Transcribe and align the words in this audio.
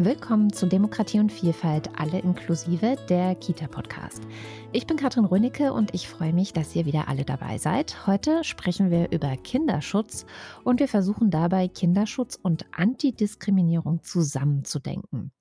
Willkommen 0.00 0.52
zu 0.52 0.68
Demokratie 0.68 1.18
und 1.18 1.32
Vielfalt, 1.32 1.90
alle 1.98 2.20
inklusive, 2.20 2.94
der 3.08 3.34
Kita-Podcast. 3.34 4.22
Ich 4.70 4.86
bin 4.86 4.96
Katrin 4.96 5.24
Rönecke 5.24 5.72
und 5.72 5.92
ich 5.92 6.08
freue 6.08 6.32
mich, 6.32 6.52
dass 6.52 6.76
ihr 6.76 6.86
wieder 6.86 7.08
alle 7.08 7.24
dabei 7.24 7.58
seid. 7.58 8.06
Heute 8.06 8.44
sprechen 8.44 8.92
wir 8.92 9.10
über 9.10 9.36
Kinderschutz 9.36 10.24
und 10.62 10.78
wir 10.78 10.86
versuchen 10.86 11.32
dabei, 11.32 11.66
Kinderschutz 11.66 12.38
und 12.40 12.66
Antidiskriminierung 12.70 14.04
zusammenzudenken. 14.04 15.32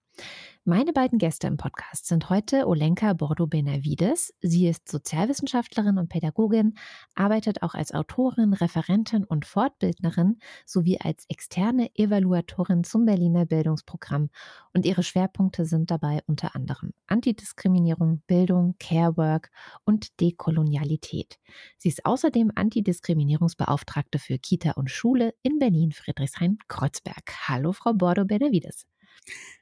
Meine 0.70 0.92
beiden 0.92 1.18
Gäste 1.18 1.48
im 1.48 1.56
Podcast 1.56 2.08
sind 2.08 2.30
heute 2.30 2.68
Olenka 2.68 3.14
Bordo-Benavides. 3.14 4.34
Sie 4.42 4.68
ist 4.68 4.90
Sozialwissenschaftlerin 4.90 5.98
und 5.98 6.10
Pädagogin, 6.10 6.74
arbeitet 7.16 7.64
auch 7.64 7.74
als 7.74 7.94
Autorin, 7.94 8.52
Referentin 8.52 9.24
und 9.24 9.46
Fortbildnerin 9.46 10.40
sowie 10.66 11.00
als 11.00 11.24
externe 11.30 11.90
Evaluatorin 11.96 12.84
zum 12.84 13.06
Berliner 13.06 13.46
Bildungsprogramm. 13.46 14.30
Und 14.74 14.86
ihre 14.86 15.04
Schwerpunkte 15.04 15.64
sind 15.64 15.90
dabei 15.90 16.20
unter 16.26 16.54
anderem 16.54 16.92
Antidiskriminierung, 17.06 18.22
Bildung, 18.28 18.76
Carework 18.78 19.52
und 19.86 20.20
Dekolonialität. 20.20 21.40
Sie 21.78 21.88
ist 21.88 22.06
außerdem 22.06 22.52
Antidiskriminierungsbeauftragte 22.56 24.20
für 24.20 24.38
Kita 24.38 24.72
und 24.72 24.92
Schule 24.92 25.34
in 25.44 25.60
Berlin-Friedrichshain-Kreuzberg. 25.60 27.48
Hallo, 27.48 27.72
Frau 27.72 27.94
Bordo-Benavides. 27.94 28.86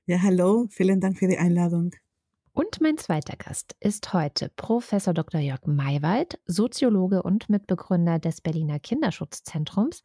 Ja, 0.06 0.22
hallo, 0.22 0.68
vielen 0.70 1.00
Dank 1.00 1.18
für 1.18 1.28
die 1.28 1.38
Einladung. 1.38 1.92
Und 2.56 2.80
mein 2.80 2.98
zweiter 2.98 3.36
Gast 3.36 3.76
ist 3.82 4.14
heute 4.14 4.50
Professor 4.56 5.14
Dr. 5.14 5.42
Jörg 5.42 5.66
Maywald, 5.66 6.40
Soziologe 6.46 7.22
und 7.22 7.50
Mitbegründer 7.50 8.18
des 8.18 8.40
Berliner 8.40 8.80
Kinderschutzzentrums. 8.80 10.04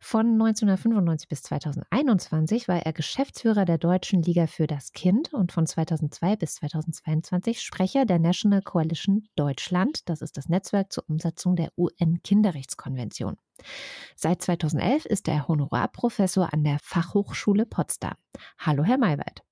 Von 0.00 0.32
1995 0.32 1.28
bis 1.28 1.42
2021 1.42 2.68
war 2.68 2.78
er 2.86 2.94
Geschäftsführer 2.94 3.66
der 3.66 3.76
Deutschen 3.76 4.22
Liga 4.22 4.46
für 4.46 4.66
das 4.66 4.92
Kind 4.92 5.34
und 5.34 5.52
von 5.52 5.66
2002 5.66 6.36
bis 6.36 6.54
2022 6.54 7.60
Sprecher 7.60 8.06
der 8.06 8.18
National 8.18 8.62
Coalition 8.62 9.28
Deutschland. 9.36 10.08
Das 10.08 10.22
ist 10.22 10.38
das 10.38 10.48
Netzwerk 10.48 10.90
zur 10.94 11.04
Umsetzung 11.06 11.54
der 11.54 11.70
UN-Kinderrechtskonvention. 11.76 13.36
Seit 14.16 14.42
2011 14.42 15.06
ist 15.06 15.28
er 15.28 15.48
Honorarprofessor 15.48 16.52
an 16.52 16.64
der 16.64 16.78
Fachhochschule 16.82 17.66
Potsdam. 17.66 18.14
Hallo, 18.58 18.84
Herr 18.84 18.98
Maywald. 18.98 19.42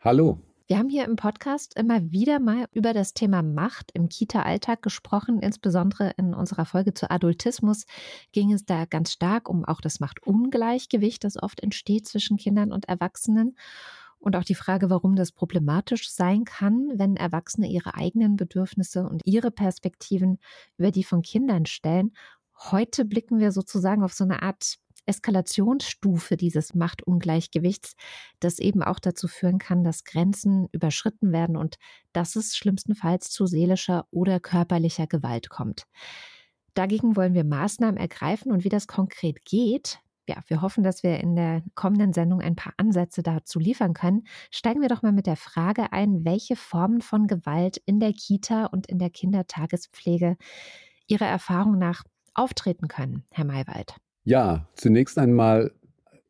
Hallo. 0.00 0.38
Wir 0.68 0.76
haben 0.76 0.90
hier 0.90 1.06
im 1.06 1.16
Podcast 1.16 1.78
immer 1.78 2.12
wieder 2.12 2.40
mal 2.40 2.66
über 2.72 2.92
das 2.92 3.14
Thema 3.14 3.42
Macht 3.42 3.90
im 3.94 4.10
Kita-Alltag 4.10 4.82
gesprochen. 4.82 5.40
Insbesondere 5.40 6.12
in 6.18 6.34
unserer 6.34 6.66
Folge 6.66 6.92
zu 6.92 7.10
Adultismus 7.10 7.86
ging 8.32 8.52
es 8.52 8.66
da 8.66 8.84
ganz 8.84 9.12
stark 9.12 9.48
um 9.48 9.64
auch 9.64 9.80
das 9.80 9.98
Machtungleichgewicht, 9.98 11.24
das 11.24 11.42
oft 11.42 11.60
entsteht 11.60 12.06
zwischen 12.06 12.36
Kindern 12.36 12.70
und 12.70 12.86
Erwachsenen. 12.86 13.56
Und 14.18 14.36
auch 14.36 14.44
die 14.44 14.54
Frage, 14.54 14.90
warum 14.90 15.16
das 15.16 15.32
problematisch 15.32 16.10
sein 16.10 16.44
kann, 16.44 16.90
wenn 16.96 17.16
Erwachsene 17.16 17.68
ihre 17.68 17.94
eigenen 17.94 18.36
Bedürfnisse 18.36 19.08
und 19.08 19.22
ihre 19.24 19.50
Perspektiven 19.50 20.38
über 20.76 20.90
die 20.90 21.04
von 21.04 21.22
Kindern 21.22 21.64
stellen. 21.64 22.12
Heute 22.58 23.04
blicken 23.04 23.38
wir 23.38 23.52
sozusagen 23.52 24.02
auf 24.02 24.12
so 24.12 24.24
eine 24.24 24.42
Art 24.42 24.78
Eskalationsstufe 25.06 26.36
dieses 26.36 26.74
Machtungleichgewichts, 26.74 27.94
das 28.40 28.58
eben 28.58 28.82
auch 28.82 28.98
dazu 28.98 29.26
führen 29.26 29.58
kann, 29.58 29.84
dass 29.84 30.04
Grenzen 30.04 30.68
überschritten 30.72 31.32
werden 31.32 31.56
und 31.56 31.76
dass 32.12 32.36
es 32.36 32.56
schlimmstenfalls 32.56 33.30
zu 33.30 33.46
seelischer 33.46 34.06
oder 34.10 34.38
körperlicher 34.38 35.06
Gewalt 35.06 35.48
kommt. 35.48 35.84
Dagegen 36.74 37.16
wollen 37.16 37.34
wir 37.34 37.44
Maßnahmen 37.44 37.96
ergreifen 37.96 38.52
und 38.52 38.64
wie 38.64 38.68
das 38.68 38.86
konkret 38.86 39.44
geht, 39.44 40.00
ja, 40.28 40.42
wir 40.46 40.60
hoffen, 40.60 40.84
dass 40.84 41.02
wir 41.02 41.18
in 41.20 41.36
der 41.36 41.62
kommenden 41.74 42.12
Sendung 42.12 42.42
ein 42.42 42.54
paar 42.54 42.74
Ansätze 42.76 43.22
dazu 43.22 43.58
liefern 43.58 43.94
können. 43.94 44.26
Steigen 44.50 44.82
wir 44.82 44.88
doch 44.88 45.00
mal 45.00 45.12
mit 45.12 45.26
der 45.26 45.36
Frage 45.36 45.90
ein, 45.92 46.22
welche 46.26 46.54
Formen 46.54 47.00
von 47.00 47.26
Gewalt 47.26 47.78
in 47.86 47.98
der 47.98 48.12
Kita 48.12 48.66
und 48.66 48.86
in 48.88 48.98
der 48.98 49.08
Kindertagespflege 49.08 50.36
Ihrer 51.06 51.24
Erfahrung 51.24 51.78
nach 51.78 52.04
auftreten 52.38 52.88
können, 52.88 53.24
Herr 53.32 53.44
Maywald. 53.44 53.96
Ja, 54.24 54.68
zunächst 54.74 55.18
einmal 55.18 55.72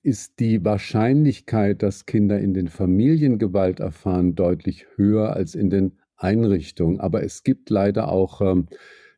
ist 0.03 0.41
die 0.41 0.65
Wahrscheinlichkeit, 0.65 1.83
dass 1.83 2.07
Kinder 2.07 2.39
in 2.39 2.55
den 2.55 2.69
Familien 2.69 3.39
Gewalt 3.39 3.81
erfahren, 3.81 4.35
deutlich 4.35 4.87
höher 4.97 5.35
als 5.35 5.55
in 5.55 5.71
den 5.71 5.99
Einrichtungen. 6.17 7.01
Aber 7.01 7.23
es 7.23 7.43
gibt 7.43 7.71
leider 7.71 8.11
auch 8.11 8.41
ähm, 8.41 8.69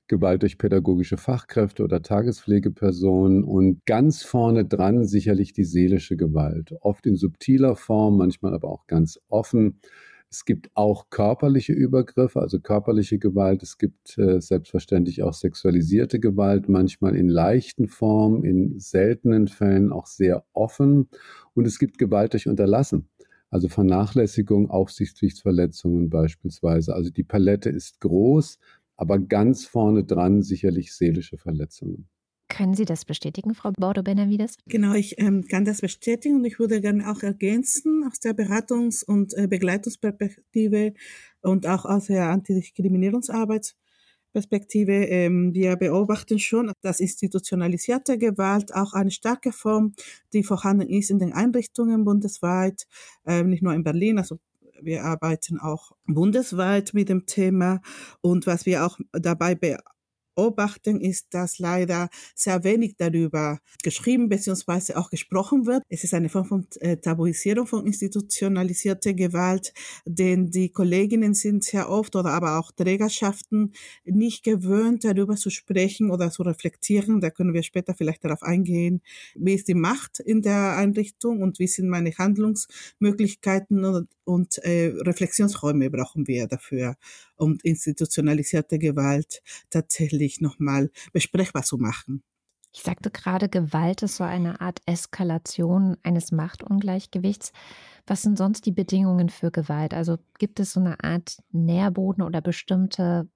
Gewalt 0.09 0.43
durch 0.43 0.59
pädagogische 0.59 1.17
Fachkräfte 1.17 1.84
oder 1.84 2.03
Tagespflegepersonen 2.03 3.45
und 3.45 3.87
ganz 3.87 4.25
vorne 4.25 4.65
dran 4.65 5.05
sicherlich 5.05 5.53
die 5.53 5.65
seelische 5.65 6.17
Gewalt, 6.17 6.75
oft 6.81 7.07
in 7.07 7.17
subtiler 7.17 7.77
Form, 7.77 8.19
manchmal 8.19 8.53
aber 8.53 8.69
auch 8.69 8.89
ganz 8.89 9.21
offen. 9.28 9.78
Es 10.32 10.44
gibt 10.44 10.70
auch 10.74 11.10
körperliche 11.10 11.72
Übergriffe, 11.72 12.41
also 12.41 12.60
körperliche 12.60 13.18
Gewalt. 13.18 13.64
Es 13.64 13.78
gibt 13.78 14.16
äh, 14.16 14.41
selbstverständlich 14.41 15.24
auch 15.24 15.34
sexualisierte 15.34 16.20
Gewalt, 16.20 16.68
manchmal 16.68 17.16
in 17.16 17.28
leichten 17.28 17.88
Formen, 17.88 18.44
in 18.44 18.78
seltenen 18.78 19.48
Fällen 19.48 19.91
auch 19.91 20.06
sehr 20.06 20.44
offen. 20.52 21.08
Und 21.54 21.66
es 21.66 21.80
gibt 21.80 21.98
Gewalt 21.98 22.32
durch 22.34 22.46
Unterlassen, 22.46 23.08
also 23.50 23.68
Vernachlässigung, 23.68 24.70
Aufsichtspflichtsverletzungen 24.70 26.10
beispielsweise. 26.10 26.94
Also 26.94 27.10
die 27.10 27.24
Palette 27.24 27.68
ist 27.70 28.00
groß, 28.00 28.60
aber 28.97 29.18
ganz 29.18 29.64
vorne 29.64 30.04
dran 30.04 30.42
sicherlich 30.42 30.94
seelische 30.94 31.38
Verletzungen. 31.38 32.08
Können 32.50 32.75
Sie 32.75 32.84
das 32.84 33.05
bestätigen, 33.05 33.55
Frau 33.55 33.71
Bordo-Benavides? 33.71 34.56
Genau, 34.66 34.94
ich 34.94 35.16
ähm, 35.19 35.47
kann 35.47 35.65
das 35.65 35.81
bestätigen 35.81 36.34
und 36.37 36.44
ich 36.44 36.59
würde 36.59 36.81
gerne 36.81 37.09
auch 37.11 37.22
ergänzen 37.22 38.03
aus 38.06 38.19
der 38.19 38.34
Beratungs- 38.34 39.05
und 39.05 39.34
äh, 39.34 39.47
Begleitungsperspektive 39.47 40.94
und 41.43 41.69
auch 41.69 41.84
aus 41.84 42.06
der 42.06 42.31
Antidiskriminierungsarbeitsperspektive. 42.31 44.93
Ähm, 44.93 45.55
wir 45.55 45.77
beobachten 45.77 46.41
schon, 46.41 46.72
dass 46.83 46.99
institutionalisierte 46.99 48.19
Gewalt 48.19 48.75
auch 48.75 48.94
eine 48.94 49.12
starke 49.12 49.53
Form, 49.53 49.93
die 50.33 50.43
vorhanden 50.43 50.89
ist 50.89 51.10
in 51.10 51.21
den 51.21 51.33
Einrichtungen 51.33 52.05
bundesweit, 52.05 52.89
ähm, 53.27 53.50
nicht 53.50 53.62
nur 53.62 53.75
in 53.75 53.84
Berlin, 53.84 54.19
also 54.19 54.41
wir 54.83 55.05
arbeiten 55.05 55.60
auch 55.60 55.93
bundesweit 56.06 56.94
mit 56.94 57.10
dem 57.10 57.27
Thema 57.27 57.81
und 58.22 58.49
was 58.49 58.66
wir 58.66 58.84
auch 58.84 58.99
dabei 59.12 59.55
beobachten, 59.55 60.00
ist, 61.00 61.34
dass 61.34 61.58
leider 61.58 62.08
sehr 62.34 62.64
wenig 62.64 62.96
darüber 62.96 63.58
geschrieben 63.82 64.28
bzw. 64.28 64.94
auch 64.94 65.10
gesprochen 65.10 65.66
wird. 65.66 65.82
Es 65.88 66.04
ist 66.04 66.14
eine 66.14 66.28
Form 66.28 66.46
von 66.46 66.66
äh, 66.80 66.96
Tabuisierung 66.96 67.66
von 67.66 67.86
institutionalisierter 67.86 69.14
Gewalt, 69.14 69.72
denn 70.04 70.50
die 70.50 70.70
Kolleginnen 70.70 71.34
sind 71.34 71.64
sehr 71.64 71.91
oft 71.91 72.16
oder 72.16 72.30
aber 72.30 72.58
auch 72.58 72.72
Trägerschaften 72.72 73.72
nicht 74.04 74.44
gewöhnt, 74.44 75.04
darüber 75.04 75.36
zu 75.36 75.50
sprechen 75.50 76.10
oder 76.10 76.30
zu 76.30 76.42
reflektieren. 76.42 77.20
Da 77.20 77.30
können 77.30 77.54
wir 77.54 77.62
später 77.62 77.94
vielleicht 77.94 78.24
darauf 78.24 78.42
eingehen, 78.42 79.02
wie 79.34 79.54
ist 79.54 79.68
die 79.68 79.74
Macht 79.74 80.20
in 80.20 80.42
der 80.42 80.76
Einrichtung 80.76 81.42
und 81.42 81.58
wie 81.58 81.66
sind 81.66 81.88
meine 81.88 82.12
Handlungsmöglichkeiten 82.16 83.84
und, 83.84 84.08
und 84.24 84.58
äh, 84.58 84.94
Reflexionsräume 84.97 85.91
brauchen 85.91 86.26
wir 86.26 86.47
dafür, 86.47 86.97
um 87.41 87.59
institutionalisierte 87.62 88.78
Gewalt 88.78 89.43
tatsächlich 89.71 90.41
nochmal 90.41 90.91
besprechbar 91.12 91.62
zu 91.62 91.78
machen. 91.78 92.23
Ich 92.73 92.83
sagte 92.83 93.11
gerade, 93.11 93.49
Gewalt 93.49 94.03
ist 94.03 94.17
so 94.17 94.25
eine 94.25 94.61
Art 94.61 94.81
Eskalation 94.87 95.97
eines 96.05 96.31
Machtungleichgewichts. 96.31 97.53
Was 98.06 98.23
sind 98.23 98.39
sonst 98.39 98.65
die 98.65 98.73
Bedingungen 98.73 99.28
für 99.28 99.51
Gewalt? 99.51 99.93
Also 99.93 100.19
gibt 100.39 100.61
es 100.61 100.73
so 100.73 100.81
eine 100.81 101.03
Art 101.03 101.39
Nährboden 101.51 102.23
oder 102.23 102.41
bestimmte 102.41 103.28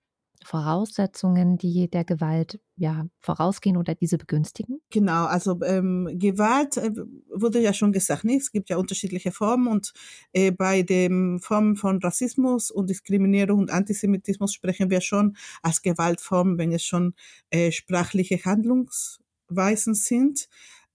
Voraussetzungen, 0.44 1.56
die 1.56 1.88
der 1.88 2.04
Gewalt 2.04 2.60
ja 2.76 3.06
vorausgehen 3.20 3.76
oder 3.76 3.94
diese 3.94 4.18
begünstigen? 4.18 4.80
Genau, 4.90 5.24
also 5.26 5.60
ähm, 5.62 6.08
Gewalt 6.18 6.76
äh, 6.76 6.90
wurde 7.32 7.60
ja 7.60 7.72
schon 7.72 7.92
gesagt, 7.92 8.24
ne? 8.24 8.36
es 8.36 8.52
gibt 8.52 8.68
ja 8.68 8.76
unterschiedliche 8.76 9.32
Formen 9.32 9.68
und 9.68 9.92
äh, 10.32 10.50
bei 10.50 10.82
den 10.82 11.40
Formen 11.40 11.76
von 11.76 11.98
Rassismus 12.02 12.70
und 12.70 12.90
Diskriminierung 12.90 13.60
und 13.60 13.70
Antisemitismus 13.70 14.52
sprechen 14.52 14.90
wir 14.90 15.00
schon 15.00 15.36
als 15.62 15.82
Gewaltform, 15.82 16.58
wenn 16.58 16.72
es 16.72 16.84
schon 16.84 17.14
äh, 17.50 17.70
sprachliche 17.70 18.44
Handlungsweisen 18.44 19.94
sind 19.94 20.48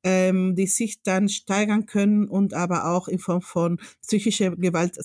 ähm, 0.04 0.56
die 0.56 0.68
sich 0.68 1.02
dann 1.04 1.30
steigern 1.30 1.86
können 1.86 2.28
und 2.28 2.54
aber 2.54 2.86
auch 2.86 3.08
in 3.08 3.20
Form 3.20 3.42
von 3.42 3.80
psychischer 4.02 4.56
Gewalt 4.56 4.98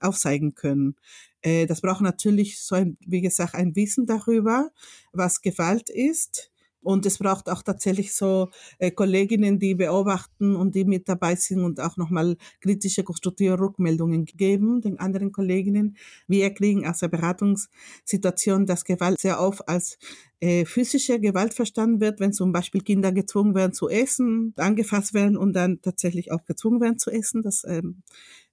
aufzeigen 0.00 0.54
können. 0.54 0.96
Äh, 1.42 1.66
das 1.66 1.80
braucht 1.80 2.00
natürlich 2.02 2.60
so 2.60 2.74
ein, 2.74 2.96
wie 3.06 3.20
gesagt, 3.20 3.54
ein 3.54 3.74
Wissen 3.76 4.06
darüber, 4.06 4.70
was 5.12 5.40
Gewalt 5.42 5.90
ist. 5.90 6.50
Und 6.84 7.06
es 7.06 7.18
braucht 7.18 7.48
auch 7.48 7.62
tatsächlich 7.62 8.12
so 8.12 8.50
äh, 8.78 8.90
Kolleginnen, 8.90 9.60
die 9.60 9.76
beobachten 9.76 10.56
und 10.56 10.74
die 10.74 10.84
mit 10.84 11.08
dabei 11.08 11.36
sind 11.36 11.60
und 11.62 11.78
auch 11.78 11.96
nochmal 11.96 12.36
kritische, 12.60 13.04
konstruktive 13.04 13.56
Rückmeldungen 13.58 14.24
geben 14.24 14.80
den 14.80 14.98
anderen 14.98 15.30
Kolleginnen. 15.30 15.96
Wir 16.26 16.50
kriegen 16.52 16.84
aus 16.84 16.98
der 16.98 17.06
Beratungssituation, 17.06 18.66
dass 18.66 18.84
Gewalt 18.84 19.20
sehr 19.20 19.40
oft 19.40 19.68
als 19.68 19.96
äh, 20.40 20.64
physische 20.64 21.20
Gewalt 21.20 21.54
verstanden 21.54 22.00
wird, 22.00 22.18
wenn 22.18 22.32
zum 22.32 22.50
Beispiel 22.50 22.80
Kinder 22.80 23.12
gezwungen 23.12 23.54
werden 23.54 23.74
zu 23.74 23.88
essen, 23.88 24.52
angefasst 24.56 25.14
werden 25.14 25.36
und 25.36 25.52
dann 25.52 25.80
tatsächlich 25.82 26.32
auch 26.32 26.44
gezwungen 26.44 26.80
werden 26.80 26.98
zu 26.98 27.10
essen. 27.12 27.42
Das 27.42 27.62
ähm, 27.64 28.02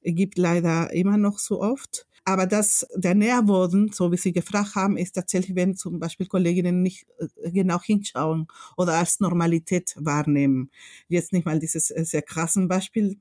gibt 0.04 0.38
leider 0.38 0.94
immer 0.94 1.18
noch 1.18 1.40
so 1.40 1.62
oft. 1.62 2.06
Aber 2.26 2.46
das, 2.46 2.88
der 2.96 3.16
Nährboden, 3.16 3.92
so 3.92 4.12
wie 4.12 4.18
Sie 4.18 4.32
gefragt 4.34 4.76
haben, 4.76 4.98
ist 4.98 5.14
tatsächlich, 5.14 5.56
wenn 5.56 5.76
zum 5.76 6.00
Beispiel 6.00 6.28
Kolleginnen 6.28 6.82
nicht 6.82 7.08
äh, 7.20 7.52
genau 7.52 7.82
hinschauen 7.82 8.48
oder 8.78 8.94
als 8.94 9.20
Normalität 9.20 9.96
wahrnehmen. 9.98 10.72
Jetzt 11.08 11.34
nicht 11.34 11.46
mal 11.46 11.60
dieses 11.60 11.92
äh, 11.92 12.06
sehr 12.06 12.22
krassen 12.22 12.68
Beispiel, 12.68 13.18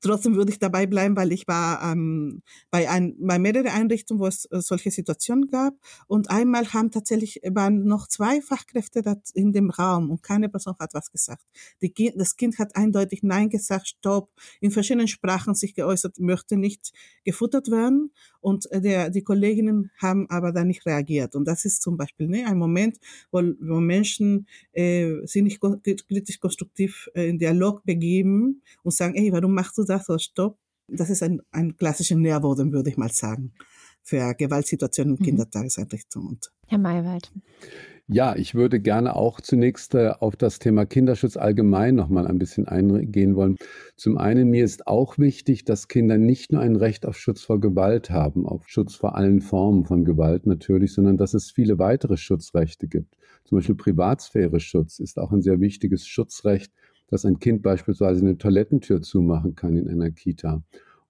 trotzdem 0.00 0.36
würde 0.36 0.52
ich 0.52 0.58
dabei 0.58 0.86
bleiben, 0.86 1.16
weil 1.16 1.32
ich 1.32 1.46
war 1.48 1.82
ähm, 1.82 2.42
bei, 2.70 2.88
ein, 2.88 3.16
bei 3.18 3.38
mehreren 3.38 3.68
Einrichtungen, 3.68 4.20
wo 4.20 4.26
es 4.26 4.44
äh, 4.46 4.60
solche 4.60 4.90
Situationen 4.90 5.48
gab. 5.48 5.74
Und 6.06 6.30
einmal 6.30 6.72
haben 6.72 6.90
tatsächlich 6.90 7.40
waren 7.50 7.84
noch 7.84 8.08
zwei 8.08 8.40
Fachkräfte 8.40 9.02
in 9.34 9.52
dem 9.52 9.70
Raum 9.70 10.10
und 10.10 10.22
keine 10.22 10.48
Person 10.48 10.76
hat 10.78 10.94
was 10.94 11.10
gesagt. 11.10 11.44
Die, 11.80 12.12
das 12.16 12.36
Kind 12.36 12.58
hat 12.58 12.76
eindeutig 12.76 13.22
Nein 13.22 13.50
gesagt, 13.50 13.88
Stopp, 13.88 14.30
in 14.60 14.70
verschiedenen 14.70 15.08
Sprachen 15.08 15.54
sich 15.54 15.74
geäußert, 15.74 16.18
möchte 16.18 16.56
nicht 16.56 16.92
gefuttert 17.24 17.70
werden. 17.70 18.12
Und 18.42 18.70
äh, 18.72 18.80
der, 18.80 19.08
die 19.08 19.22
Kolleginnen 19.22 19.90
haben 19.98 20.28
aber 20.28 20.52
da 20.52 20.64
nicht 20.64 20.84
reagiert. 20.84 21.34
Und 21.34 21.46
das 21.46 21.64
ist 21.64 21.80
zum 21.80 21.96
Beispiel 21.96 22.28
ne, 22.28 22.44
ein 22.46 22.58
Moment, 22.58 22.98
wo, 23.30 23.38
wo 23.38 23.80
Menschen 23.80 24.46
äh, 24.72 25.24
sich 25.24 25.42
nicht 25.42 25.60
kritisch 25.60 26.40
konstruktiv 26.40 27.08
äh, 27.14 27.28
in 27.28 27.38
Dialog 27.38 27.84
begeben 27.84 28.62
und 28.82 28.92
sagen, 28.92 29.14
ey, 29.14 29.32
warum 29.32 29.54
machst 29.54 29.78
du 29.78 29.84
das? 29.84 30.06
So, 30.06 30.18
stopp. 30.18 30.58
Das 30.88 31.08
ist 31.08 31.22
ein, 31.22 31.40
ein 31.52 31.76
klassischer 31.76 32.16
Nährboden, 32.16 32.72
würde 32.72 32.90
ich 32.90 32.96
mal 32.96 33.10
sagen, 33.10 33.52
für 34.02 34.34
Gewaltsituationen 34.34 35.14
in 35.16 35.20
mhm. 35.20 35.24
Kindertageseinrichtungen. 35.24 36.38
Herr 36.66 36.78
Maywald. 36.78 37.30
Ja, 38.12 38.36
ich 38.36 38.54
würde 38.54 38.78
gerne 38.78 39.16
auch 39.16 39.40
zunächst 39.40 39.94
äh, 39.94 40.10
auf 40.10 40.36
das 40.36 40.58
Thema 40.58 40.84
Kinderschutz 40.84 41.38
allgemein 41.38 41.94
noch 41.94 42.10
mal 42.10 42.26
ein 42.26 42.38
bisschen 42.38 42.68
eingehen 42.68 43.36
wollen. 43.36 43.56
Zum 43.96 44.18
einen, 44.18 44.50
mir 44.50 44.64
ist 44.66 44.86
auch 44.86 45.16
wichtig, 45.16 45.64
dass 45.64 45.88
Kinder 45.88 46.18
nicht 46.18 46.52
nur 46.52 46.60
ein 46.60 46.76
Recht 46.76 47.06
auf 47.06 47.16
Schutz 47.16 47.40
vor 47.40 47.58
Gewalt 47.58 48.10
haben, 48.10 48.46
auf 48.46 48.68
Schutz 48.68 48.94
vor 48.94 49.16
allen 49.16 49.40
Formen 49.40 49.86
von 49.86 50.04
Gewalt 50.04 50.46
natürlich, 50.46 50.92
sondern 50.92 51.16
dass 51.16 51.32
es 51.32 51.50
viele 51.50 51.78
weitere 51.78 52.18
Schutzrechte 52.18 52.86
gibt. 52.86 53.16
Zum 53.44 53.56
Beispiel 53.56 53.76
Privatsphäre-Schutz 53.76 54.98
ist 54.98 55.18
auch 55.18 55.32
ein 55.32 55.40
sehr 55.40 55.60
wichtiges 55.60 56.06
Schutzrecht, 56.06 56.70
dass 57.08 57.24
ein 57.24 57.38
Kind 57.38 57.62
beispielsweise 57.62 58.20
eine 58.20 58.36
Toilettentür 58.36 59.00
zumachen 59.00 59.54
kann 59.54 59.76
in 59.76 59.88
einer 59.88 60.10
Kita 60.10 60.62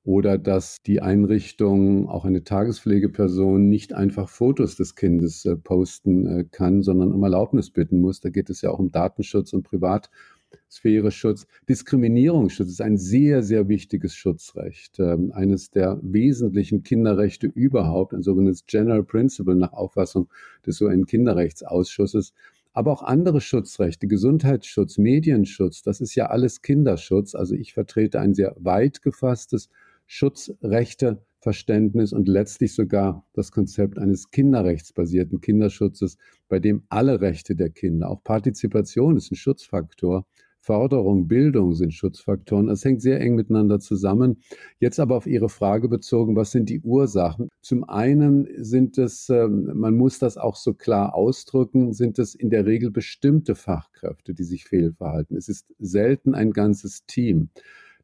oder 0.04 0.36
dass 0.36 0.82
die 0.82 1.00
Einrichtung, 1.00 2.08
auch 2.08 2.24
eine 2.24 2.42
Tagespflegeperson, 2.42 3.68
nicht 3.68 3.92
einfach 3.92 4.28
Fotos 4.28 4.74
des 4.76 4.96
Kindes 4.96 5.44
äh, 5.44 5.56
posten 5.56 6.26
äh, 6.26 6.44
kann, 6.50 6.82
sondern 6.82 7.12
um 7.12 7.22
Erlaubnis 7.22 7.70
bitten 7.70 8.00
muss. 8.00 8.20
Da 8.20 8.28
geht 8.30 8.50
es 8.50 8.62
ja 8.62 8.70
auch 8.70 8.80
um 8.80 8.90
Datenschutz 8.90 9.52
und 9.52 9.62
Privatsphäre-Schutz. 9.62 11.46
Diskriminierungsschutz 11.68 12.68
ist 12.68 12.80
ein 12.80 12.96
sehr, 12.96 13.44
sehr 13.44 13.68
wichtiges 13.68 14.16
Schutzrecht, 14.16 14.98
äh, 14.98 15.16
eines 15.32 15.70
der 15.70 16.00
wesentlichen 16.02 16.82
Kinderrechte 16.82 17.46
überhaupt, 17.46 18.12
ein 18.12 18.22
sogenanntes 18.22 18.66
General 18.66 19.04
Principle 19.04 19.54
nach 19.54 19.72
Auffassung 19.72 20.28
des 20.66 20.80
UN-Kinderrechtsausschusses. 20.80 22.32
Aber 22.72 22.90
auch 22.90 23.02
andere 23.02 23.40
Schutzrechte, 23.40 24.08
Gesundheitsschutz, 24.08 24.98
Medienschutz, 24.98 25.82
das 25.82 26.00
ist 26.00 26.16
ja 26.16 26.26
alles 26.26 26.62
Kinderschutz. 26.62 27.36
Also 27.36 27.54
ich 27.54 27.72
vertrete 27.72 28.18
ein 28.18 28.34
sehr 28.34 28.56
weit 28.58 29.02
gefasstes 29.02 29.68
Schutzrechteverständnis 30.06 32.12
und 32.12 32.28
letztlich 32.28 32.74
sogar 32.74 33.26
das 33.32 33.52
Konzept 33.52 33.98
eines 33.98 34.30
kinderrechtsbasierten 34.30 35.40
Kinderschutzes, 35.40 36.18
bei 36.48 36.58
dem 36.58 36.82
alle 36.88 37.20
Rechte 37.20 37.56
der 37.56 37.70
Kinder, 37.70 38.10
auch 38.10 38.22
Partizipation 38.22 39.16
ist 39.16 39.32
ein 39.32 39.36
Schutzfaktor, 39.36 40.26
Förderung, 40.62 41.26
Bildung 41.26 41.74
sind 41.74 41.92
Schutzfaktoren. 41.92 42.68
Das 42.68 42.84
hängt 42.84 43.02
sehr 43.02 43.20
eng 43.20 43.34
miteinander 43.34 43.80
zusammen. 43.80 44.40
Jetzt 44.78 45.00
aber 45.00 45.16
auf 45.16 45.26
Ihre 45.26 45.48
Frage 45.48 45.88
bezogen, 45.88 46.36
was 46.36 46.52
sind 46.52 46.70
die 46.70 46.80
Ursachen? 46.80 47.48
Zum 47.62 47.82
einen 47.84 48.46
sind 48.58 48.96
es, 48.96 49.28
ähm, 49.28 49.72
man 49.74 49.96
muss 49.96 50.20
das 50.20 50.38
auch 50.38 50.54
so 50.54 50.72
klar 50.72 51.16
ausdrücken, 51.16 51.92
sind 51.92 52.20
es 52.20 52.36
in 52.36 52.48
der 52.48 52.64
Regel 52.64 52.92
bestimmte 52.92 53.56
Fachkräfte, 53.56 54.34
die 54.34 54.44
sich 54.44 54.64
fehlverhalten. 54.64 55.36
Es 55.36 55.48
ist 55.48 55.66
selten 55.80 56.36
ein 56.36 56.52
ganzes 56.52 57.06
Team. 57.06 57.50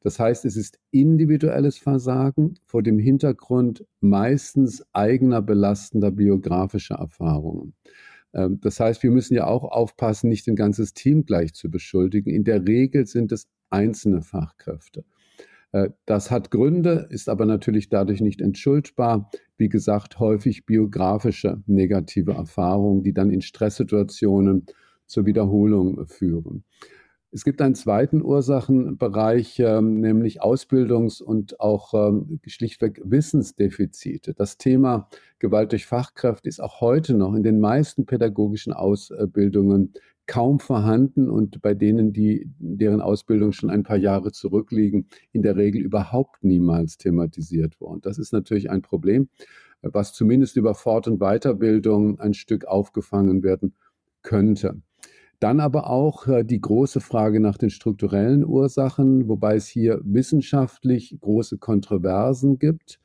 Das 0.00 0.18
heißt, 0.18 0.44
es 0.44 0.56
ist 0.56 0.78
individuelles 0.90 1.78
Versagen 1.78 2.54
vor 2.64 2.82
dem 2.82 2.98
Hintergrund 2.98 3.84
meistens 4.00 4.84
eigener 4.92 5.42
belastender 5.42 6.10
biografischer 6.10 6.96
Erfahrungen. 6.96 7.74
Ähm, 8.34 8.60
das 8.60 8.80
heißt, 8.80 9.02
wir 9.02 9.10
müssen 9.10 9.34
ja 9.34 9.46
auch 9.46 9.64
aufpassen, 9.64 10.28
nicht 10.28 10.48
ein 10.48 10.56
ganzes 10.56 10.94
Team 10.94 11.24
gleich 11.24 11.54
zu 11.54 11.70
beschuldigen. 11.70 12.30
In 12.30 12.44
der 12.44 12.66
Regel 12.66 13.06
sind 13.06 13.32
es 13.32 13.48
einzelne 13.70 14.22
Fachkräfte. 14.22 15.04
Äh, 15.72 15.90
das 16.06 16.30
hat 16.30 16.50
Gründe, 16.50 17.08
ist 17.10 17.28
aber 17.28 17.46
natürlich 17.46 17.88
dadurch 17.88 18.20
nicht 18.20 18.40
entschuldbar. 18.40 19.30
Wie 19.56 19.68
gesagt, 19.68 20.18
häufig 20.18 20.66
biografische 20.66 21.62
negative 21.66 22.32
Erfahrungen, 22.32 23.02
die 23.02 23.12
dann 23.12 23.30
in 23.30 23.42
Stresssituationen 23.42 24.66
zur 25.06 25.26
Wiederholung 25.26 26.06
führen. 26.06 26.64
Es 27.30 27.44
gibt 27.44 27.60
einen 27.60 27.74
zweiten 27.74 28.22
Ursachenbereich, 28.22 29.60
ähm, 29.60 30.00
nämlich 30.00 30.42
Ausbildungs- 30.42 31.22
und 31.22 31.60
auch 31.60 31.92
ähm, 31.92 32.40
schlichtweg 32.46 33.02
Wissensdefizite. 33.04 34.32
Das 34.32 34.56
Thema 34.56 35.10
Gewalt 35.38 35.72
durch 35.72 35.84
Fachkräfte 35.84 36.48
ist 36.48 36.60
auch 36.60 36.80
heute 36.80 37.12
noch 37.12 37.34
in 37.34 37.42
den 37.42 37.60
meisten 37.60 38.06
pädagogischen 38.06 38.72
Ausbildungen 38.72 39.92
kaum 40.26 40.58
vorhanden 40.58 41.28
und 41.28 41.60
bei 41.60 41.74
denen, 41.74 42.14
die, 42.14 42.50
deren 42.58 43.02
Ausbildung 43.02 43.52
schon 43.52 43.68
ein 43.68 43.82
paar 43.82 43.96
Jahre 43.96 44.32
zurückliegen, 44.32 45.08
in 45.32 45.42
der 45.42 45.56
Regel 45.56 45.82
überhaupt 45.82 46.44
niemals 46.44 46.96
thematisiert 46.96 47.78
worden. 47.78 48.00
Das 48.02 48.18
ist 48.18 48.32
natürlich 48.32 48.70
ein 48.70 48.80
Problem, 48.80 49.28
was 49.82 50.14
zumindest 50.14 50.56
über 50.56 50.74
Fort- 50.74 51.08
und 51.08 51.18
Weiterbildung 51.18 52.20
ein 52.20 52.32
Stück 52.32 52.64
aufgefangen 52.66 53.42
werden 53.42 53.74
könnte. 54.22 54.80
Dann 55.40 55.60
aber 55.60 55.88
auch 55.88 56.26
äh, 56.26 56.44
die 56.44 56.60
große 56.60 57.00
Frage 57.00 57.38
nach 57.40 57.56
den 57.58 57.70
strukturellen 57.70 58.44
Ursachen, 58.44 59.28
wobei 59.28 59.54
es 59.54 59.68
hier 59.68 60.00
wissenschaftlich 60.02 61.16
große 61.20 61.58
Kontroversen 61.58 62.58
gibt. 62.58 62.98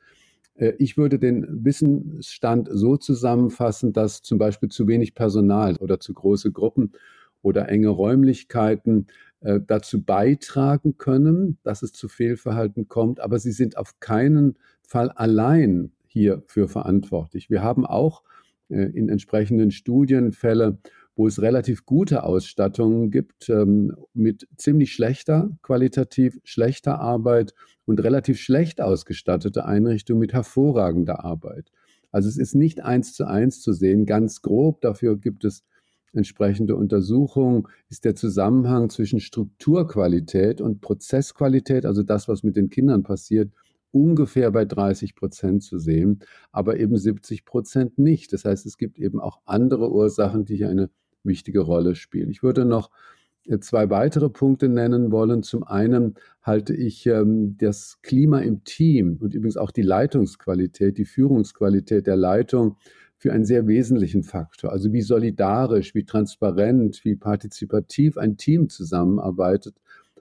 Äh, 0.56 0.72
ich 0.78 0.96
würde 0.96 1.18
den 1.20 1.46
Wissensstand 1.64 2.68
so 2.72 2.96
zusammenfassen, 2.96 3.92
dass 3.92 4.22
zum 4.22 4.38
Beispiel 4.38 4.68
zu 4.68 4.88
wenig 4.88 5.14
Personal 5.14 5.76
oder 5.76 6.00
zu 6.00 6.12
große 6.12 6.50
Gruppen 6.50 6.92
oder 7.40 7.68
enge 7.68 7.88
Räumlichkeiten 7.88 9.06
äh, 9.40 9.60
dazu 9.64 10.02
beitragen 10.02 10.98
können, 10.98 11.58
dass 11.62 11.82
es 11.82 11.92
zu 11.92 12.08
Fehlverhalten 12.08 12.88
kommt, 12.88 13.20
aber 13.20 13.38
sie 13.38 13.52
sind 13.52 13.76
auf 13.76 14.00
keinen 14.00 14.56
Fall 14.82 15.10
allein 15.10 15.92
hierfür 16.06 16.68
verantwortlich. 16.68 17.48
Wir 17.48 17.62
haben 17.62 17.86
auch 17.86 18.22
in 18.68 19.10
entsprechenden 19.10 19.70
Studien 19.70 20.32
Fälle, 20.32 20.78
wo 21.16 21.26
es 21.26 21.40
relativ 21.40 21.86
gute 21.86 22.24
Ausstattungen 22.24 23.10
gibt 23.10 23.48
ähm, 23.48 23.94
mit 24.14 24.48
ziemlich 24.56 24.92
schlechter, 24.92 25.50
qualitativ 25.62 26.40
schlechter 26.44 27.00
Arbeit 27.00 27.54
und 27.86 28.02
relativ 28.02 28.40
schlecht 28.40 28.80
ausgestattete 28.80 29.64
Einrichtungen 29.64 30.20
mit 30.20 30.32
hervorragender 30.32 31.24
Arbeit. 31.24 31.70
Also 32.10 32.28
es 32.28 32.36
ist 32.36 32.54
nicht 32.54 32.82
eins 32.82 33.12
zu 33.12 33.26
eins 33.26 33.60
zu 33.60 33.72
sehen, 33.72 34.06
ganz 34.06 34.42
grob. 34.42 34.80
Dafür 34.80 35.16
gibt 35.16 35.44
es 35.44 35.64
entsprechende 36.12 36.76
Untersuchungen. 36.76 37.66
Ist 37.88 38.04
der 38.04 38.14
Zusammenhang 38.14 38.88
zwischen 38.90 39.20
Strukturqualität 39.20 40.60
und 40.60 40.80
Prozessqualität, 40.80 41.86
also 41.86 42.02
das, 42.02 42.28
was 42.28 42.42
mit 42.42 42.56
den 42.56 42.70
Kindern 42.70 43.02
passiert, 43.02 43.52
ungefähr 43.90 44.50
bei 44.50 44.64
30 44.64 45.14
Prozent 45.14 45.62
zu 45.62 45.78
sehen, 45.78 46.20
aber 46.50 46.78
eben 46.78 46.96
70 46.96 47.44
Prozent 47.44 47.98
nicht. 47.98 48.32
Das 48.32 48.44
heißt, 48.44 48.66
es 48.66 48.76
gibt 48.76 48.98
eben 48.98 49.20
auch 49.20 49.40
andere 49.44 49.92
Ursachen, 49.92 50.44
die 50.44 50.56
hier 50.56 50.68
eine 50.68 50.90
wichtige 51.24 51.60
Rolle 51.60 51.94
spielen. 51.94 52.30
Ich 52.30 52.42
würde 52.42 52.64
noch 52.64 52.90
äh, 53.46 53.58
zwei 53.58 53.90
weitere 53.90 54.30
Punkte 54.30 54.68
nennen 54.68 55.12
wollen. 55.12 55.42
Zum 55.42 55.64
einen 55.64 56.14
halte 56.42 56.74
ich 56.74 57.06
ähm, 57.06 57.56
das 57.58 57.98
Klima 58.02 58.40
im 58.40 58.64
Team 58.64 59.18
und 59.20 59.34
übrigens 59.34 59.56
auch 59.56 59.70
die 59.70 59.82
Leitungsqualität, 59.82 60.98
die 60.98 61.04
Führungsqualität 61.04 62.06
der 62.06 62.16
Leitung 62.16 62.76
für 63.16 63.32
einen 63.32 63.44
sehr 63.44 63.66
wesentlichen 63.66 64.22
Faktor. 64.22 64.72
Also 64.72 64.92
wie 64.92 65.02
solidarisch, 65.02 65.94
wie 65.94 66.04
transparent, 66.04 67.04
wie 67.04 67.16
partizipativ 67.16 68.18
ein 68.18 68.36
Team 68.36 68.68
zusammenarbeitet, 68.68 69.76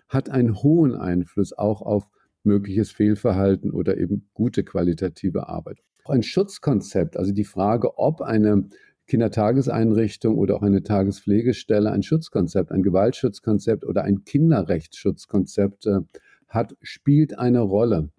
hat 0.07 0.29
einen 0.29 0.61
hohen 0.61 0.95
Einfluss 0.95 1.53
auch 1.53 1.81
auf 1.81 2.07
mögliches 2.43 2.91
Fehlverhalten 2.91 3.71
oder 3.71 3.97
eben 3.97 4.29
gute 4.33 4.63
qualitative 4.63 5.47
Arbeit. 5.47 5.79
Auch 6.03 6.11
ein 6.11 6.23
Schutzkonzept, 6.23 7.17
also 7.17 7.31
die 7.31 7.45
Frage, 7.45 7.97
ob 7.97 8.21
eine 8.21 8.67
Kindertageseinrichtung 9.07 10.37
oder 10.37 10.55
auch 10.55 10.61
eine 10.61 10.83
Tagespflegestelle 10.83 11.91
ein 11.91 12.03
Schutzkonzept, 12.03 12.71
ein 12.71 12.83
Gewaltschutzkonzept 12.83 13.85
oder 13.85 14.03
ein 14.03 14.23
Kinderrechtsschutzkonzept 14.23 15.87
äh, 15.87 15.99
hat, 16.47 16.75
spielt 16.81 17.37
eine 17.37 17.61
Rolle. 17.61 18.09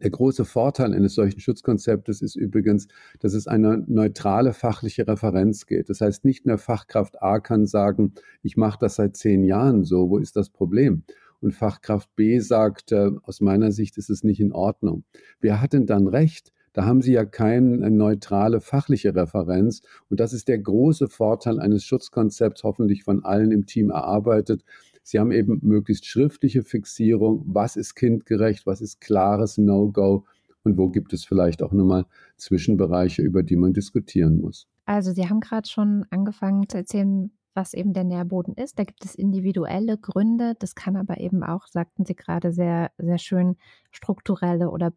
Der 0.00 0.10
große 0.10 0.44
Vorteil 0.44 0.94
eines 0.94 1.14
solchen 1.14 1.40
Schutzkonzeptes 1.40 2.22
ist 2.22 2.36
übrigens, 2.36 2.86
dass 3.18 3.34
es 3.34 3.48
eine 3.48 3.82
neutrale 3.88 4.52
fachliche 4.52 5.08
Referenz 5.08 5.66
geht. 5.66 5.90
Das 5.90 6.00
heißt, 6.00 6.24
nicht 6.24 6.46
mehr 6.46 6.58
Fachkraft 6.58 7.20
A 7.20 7.40
kann 7.40 7.66
sagen, 7.66 8.14
ich 8.42 8.56
mache 8.56 8.78
das 8.80 8.94
seit 8.94 9.16
zehn 9.16 9.42
Jahren 9.42 9.84
so, 9.84 10.08
wo 10.08 10.18
ist 10.18 10.36
das 10.36 10.50
Problem? 10.50 11.02
und 11.40 11.52
Fachkraft 11.52 12.14
B 12.16 12.38
sagt, 12.40 12.92
äh, 12.92 13.10
aus 13.22 13.40
meiner 13.40 13.72
Sicht 13.72 13.96
ist 13.98 14.10
es 14.10 14.24
nicht 14.24 14.40
in 14.40 14.52
Ordnung. 14.52 15.04
Wer 15.40 15.60
hat 15.60 15.72
denn 15.72 15.86
dann 15.86 16.06
recht? 16.06 16.52
Da 16.72 16.84
haben 16.84 17.02
Sie 17.02 17.12
ja 17.12 17.24
keine 17.24 17.90
neutrale 17.90 18.60
fachliche 18.60 19.14
Referenz. 19.14 19.82
Und 20.10 20.20
das 20.20 20.32
ist 20.32 20.48
der 20.48 20.58
große 20.58 21.08
Vorteil 21.08 21.60
eines 21.60 21.84
Schutzkonzepts, 21.84 22.62
hoffentlich 22.64 23.04
von 23.04 23.24
allen 23.24 23.50
im 23.52 23.66
Team 23.66 23.90
erarbeitet. 23.90 24.64
Sie 25.02 25.18
haben 25.18 25.32
eben 25.32 25.58
möglichst 25.62 26.06
schriftliche 26.06 26.62
Fixierung. 26.62 27.42
Was 27.46 27.76
ist 27.76 27.94
kindgerecht? 27.94 28.66
Was 28.66 28.80
ist 28.80 29.00
klares 29.00 29.56
No-Go? 29.56 30.24
Und 30.64 30.76
wo 30.76 30.90
gibt 30.90 31.14
es 31.14 31.24
vielleicht 31.24 31.62
auch 31.62 31.72
nochmal 31.72 32.04
Zwischenbereiche, 32.36 33.22
über 33.22 33.42
die 33.42 33.56
man 33.56 33.72
diskutieren 33.72 34.40
muss? 34.40 34.66
Also 34.84 35.12
Sie 35.12 35.28
haben 35.28 35.40
gerade 35.40 35.68
schon 35.68 36.04
angefangen 36.10 36.68
zu 36.68 36.76
erzählen, 36.76 37.30
was 37.54 37.74
eben 37.74 37.92
der 37.92 38.04
Nährboden 38.04 38.54
ist. 38.54 38.78
Da 38.78 38.84
gibt 38.84 39.04
es 39.04 39.14
individuelle 39.14 39.98
Gründe. 39.98 40.54
Das 40.58 40.74
kann 40.74 40.96
aber 40.96 41.18
eben 41.20 41.42
auch, 41.42 41.66
sagten 41.66 42.04
Sie 42.04 42.14
gerade 42.14 42.52
sehr, 42.52 42.90
sehr 42.98 43.18
schön, 43.18 43.56
strukturelle 43.90 44.70
oder 44.70 44.90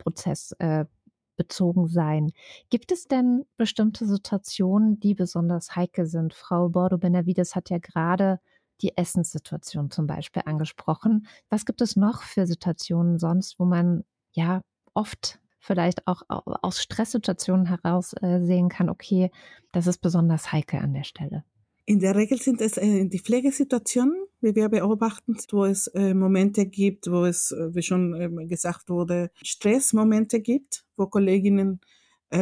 prozessbezogen 1.42 1.88
sein. 1.88 2.32
Gibt 2.70 2.92
es 2.92 3.08
denn 3.08 3.46
bestimmte 3.58 4.06
Situationen, 4.06 5.00
die 5.00 5.14
besonders 5.14 5.76
heikel 5.76 6.06
sind? 6.06 6.34
Frau 6.34 6.70
Bordo-Benavides 6.70 7.56
hat 7.56 7.70
ja 7.70 7.78
gerade 7.80 8.40
die 8.82 8.98
Essenssituation 8.98 9.92
zum 9.92 10.08
Beispiel 10.08 10.44
angesprochen. 10.46 11.28
Was 11.50 11.66
gibt 11.66 11.82
es 11.82 11.96
noch 11.96 12.24
für 12.24 12.48
Situationen 12.48 13.20
sonst, 13.20 13.60
wo 13.60 13.66
man 13.66 14.04
ja 14.32 14.62
oft 14.94 15.40
vielleicht 15.60 16.08
auch 16.08 16.24
aus 16.28 16.82
Stresssituationen 16.82 17.68
heraus 17.68 18.14
äh, 18.22 18.40
sehen 18.40 18.70
kann, 18.70 18.90
okay, 18.90 19.30
das 19.72 19.86
ist 19.86 20.00
besonders 20.00 20.52
heikel 20.52 20.80
an 20.80 20.94
der 20.94 21.04
Stelle? 21.04 21.44
In 21.92 22.00
der 22.00 22.16
Regel 22.16 22.42
sind 22.42 22.62
es 22.62 22.78
äh, 22.78 23.06
die 23.06 23.20
Pflegesituationen, 23.20 24.16
wie 24.40 24.56
wir 24.56 24.70
beobachten, 24.70 25.36
wo 25.52 25.66
es 25.66 25.88
äh, 25.88 26.14
Momente 26.14 26.66
gibt, 26.66 27.12
wo 27.12 27.26
es, 27.26 27.52
äh, 27.52 27.76
wie 27.76 27.82
schon 27.82 28.16
ähm, 28.16 28.48
gesagt 28.48 28.88
wurde, 28.88 29.30
Stressmomente 29.44 30.40
gibt, 30.40 30.86
wo 30.96 31.08
Kolleginnen 31.08 31.82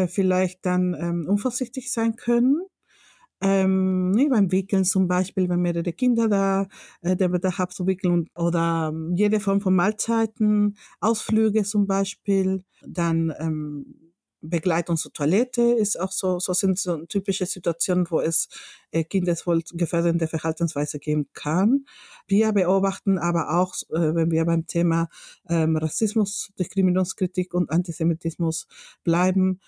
vielleicht 0.08 0.68
dann 0.68 0.94
ähm, 0.94 1.26
unvorsichtig 1.28 1.92
sein 1.92 2.16
können. 2.16 2.62
Ähm, 3.42 4.12
nee, 4.12 4.30
beim 4.30 4.52
Wickeln 4.52 4.86
zum 4.86 5.08
Beispiel, 5.08 5.50
wenn 5.50 5.62
mehrere 5.62 5.94
Kinder 5.94 6.28
da 6.28 6.68
äh, 7.02 7.16
der 7.16 7.30
Bedarf 7.30 7.60
abzuwickeln 7.60 8.30
oder 8.36 8.92
ähm, 8.94 9.16
jede 9.16 9.40
Form 9.40 9.62
von 9.62 9.76
Mahlzeiten, 9.76 10.78
Ausflüge 11.00 11.64
zum 11.64 11.88
Beispiel, 11.88 12.64
dann 12.86 13.34
ähm, 13.40 14.09
Begleitung 14.42 14.98
zur 14.98 15.14
Toilette 15.14 15.62
ist 15.62 16.00
auch 16.00 16.12
so, 16.12 16.40
so 16.40 16.54
sind 16.54 16.80
so 16.80 17.06
typische 17.06 17.46
Situationen, 17.46 18.10
wo 18.10 18.22
es 18.22 18.48
äh, 18.92 19.04
kindeswohl 19.04 19.62
gefährdende 19.74 20.28
Verhaltensweise 20.28 21.00
geben 21.00 21.28
kann. 21.34 21.86
Wir 22.28 22.52
beobachten 22.54 23.18
aber 23.18 23.60
auch, 23.60 23.74
äh, 23.90 24.16
wenn 24.16 24.32
wir 24.32 24.46
beim 24.46 24.68
Thema 24.68 25.10
ähm, 25.50 25.76
Rassismus, 25.76 26.52
Diskriminierungskritik 26.58 27.54
und 27.54 27.70
Antisemitismus 27.70 28.68
bleiben, 29.04 29.60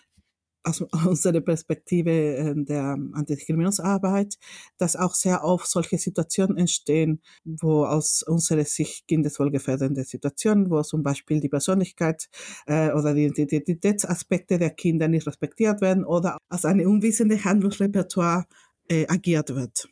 aus 0.63 0.82
unserer 1.06 1.41
Perspektive 1.41 2.12
äh, 2.12 2.53
der 2.56 2.98
Antidiskriminierungsarbeit, 3.13 4.36
dass 4.77 4.96
auch 4.96 5.13
sehr 5.13 5.44
oft 5.44 5.68
solche 5.68 5.98
Situationen 5.98 6.58
entstehen, 6.58 7.22
wo 7.44 7.86
aus 7.86 8.24
unserer 8.24 8.65
Sicht 8.65 9.08
kindeswohlgefährdende 9.08 10.03
Situationen, 10.03 10.70
wo 10.70 10.82
zum 10.84 11.03
Beispiel 11.03 11.39
die 11.39 11.50
Persönlichkeit 11.50 12.30
äh, 12.65 12.91
oder 12.91 13.13
die 13.13 13.25
Identitätsaspekte 13.25 14.58
der 14.60 14.72
Kinder 14.72 15.08
nicht 15.08 15.27
respektiert 15.27 15.82
werden 15.82 16.06
oder 16.06 16.38
als 16.50 16.65
eine 16.65 16.88
unwissende 16.88 17.44
Handlungsrepertoire 17.44 18.46
äh, 18.89 19.08
agiert 19.08 19.56
wird. 19.56 19.90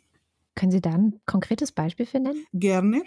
Können 0.60 0.74
Sie 0.74 0.82
da 0.82 0.92
ein 0.92 1.22
konkretes 1.26 1.72
Beispiel 1.72 2.06
für 2.06 2.20
nennen? 2.20 2.46
Gerne. 2.52 3.04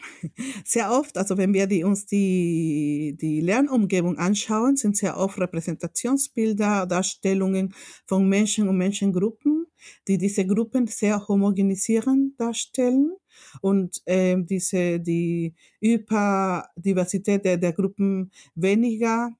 Sehr 0.65 0.91
oft, 0.91 1.19
also 1.19 1.37
wenn 1.37 1.53
wir 1.53 1.67
die, 1.67 1.85
uns 1.85 2.07
die, 2.07 3.15
die 3.21 3.43
Lernumgebung 3.43 4.17
anschauen, 4.17 4.77
sind 4.77 4.97
sehr 4.97 5.19
oft 5.19 5.39
Repräsentationsbilder, 5.39 6.87
Darstellungen 6.87 7.75
von 8.07 8.27
Menschen 8.27 8.69
und 8.71 8.79
Menschengruppen, 8.79 9.67
die 10.09 10.17
diese 10.17 10.47
Gruppen 10.47 10.87
sehr 10.87 11.29
homogenisieren 11.29 12.35
darstellen 12.39 13.13
und 13.61 14.01
äh, 14.07 14.37
diese, 14.39 14.99
die 15.01 15.53
Überdiversität 15.81 17.45
der, 17.45 17.59
der 17.59 17.75
Gruppen 17.75 18.31
weniger 18.55 19.31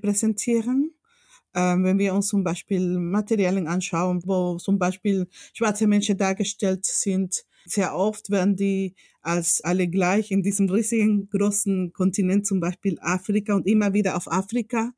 präsentieren. 0.00 0.94
Ähm, 1.54 1.84
wenn 1.84 1.98
wir 1.98 2.14
uns 2.14 2.28
zum 2.28 2.44
Beispiel 2.44 2.98
Materialien 2.98 3.68
anschauen, 3.68 4.22
wo 4.24 4.56
zum 4.56 4.78
Beispiel 4.78 5.26
schwarze 5.52 5.86
Menschen 5.86 6.16
dargestellt 6.16 6.86
sind, 6.86 7.44
sehr 7.70 7.94
oft 7.94 8.30
werden 8.30 8.56
die 8.56 8.94
als 9.22 9.60
alle 9.62 9.88
gleich 9.88 10.30
in 10.30 10.42
diesem 10.42 10.68
riesigen 10.70 11.28
großen 11.30 11.92
Kontinent, 11.92 12.46
zum 12.46 12.60
Beispiel 12.60 12.98
Afrika 13.00 13.54
und 13.54 13.66
immer 13.66 13.92
wieder 13.92 14.16
auf 14.16 14.30
Afrika 14.30 14.92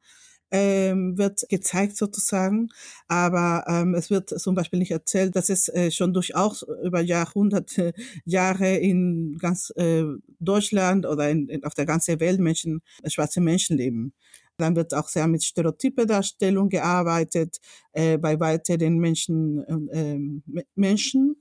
ähm, 0.50 1.17
wird 1.17 1.49
gezeigt 1.49 1.97
sozusagen, 1.97 2.69
aber 3.09 3.65
ähm, 3.69 3.95
es 3.95 4.11
wird 4.11 4.31
zum 4.31 4.55
Beispiel 4.55 4.79
nicht 4.81 4.91
erzählt, 4.91 5.37
dass 5.37 5.49
es 5.49 5.69
äh, 5.69 5.91
schon 5.91 6.12
durchaus 6.12 6.65
über 6.85 7.00
Jahrhunderte, 7.00 7.93
Jahre 8.25 8.77
in 8.77 9.39
ganz 9.39 9.73
äh, 9.77 10.05
Deutschland 10.41 11.07
oder 11.07 11.31
in, 11.31 11.49
in, 11.49 11.65
auf 11.65 11.75
der 11.75 11.87
ganzen 11.87 12.19
Welt 12.21 12.41
Menschen, 12.41 12.83
äh, 13.03 13.11
schwarze 13.11 13.41
Menschen 13.41 13.77
leben. 13.77 14.12
Dann 14.57 14.77
wird 14.77 14.93
auch 14.93 15.09
sehr 15.09 15.27
mit 15.27 15.43
Stereotype-Darstellung 15.43 16.69
gearbeitet 16.69 17.59
äh, 17.93 18.19
bei 18.19 18.39
weiteren 18.41 18.99
Menschen, 18.99 19.89
äh, 19.91 20.19
Menschen 20.75 21.37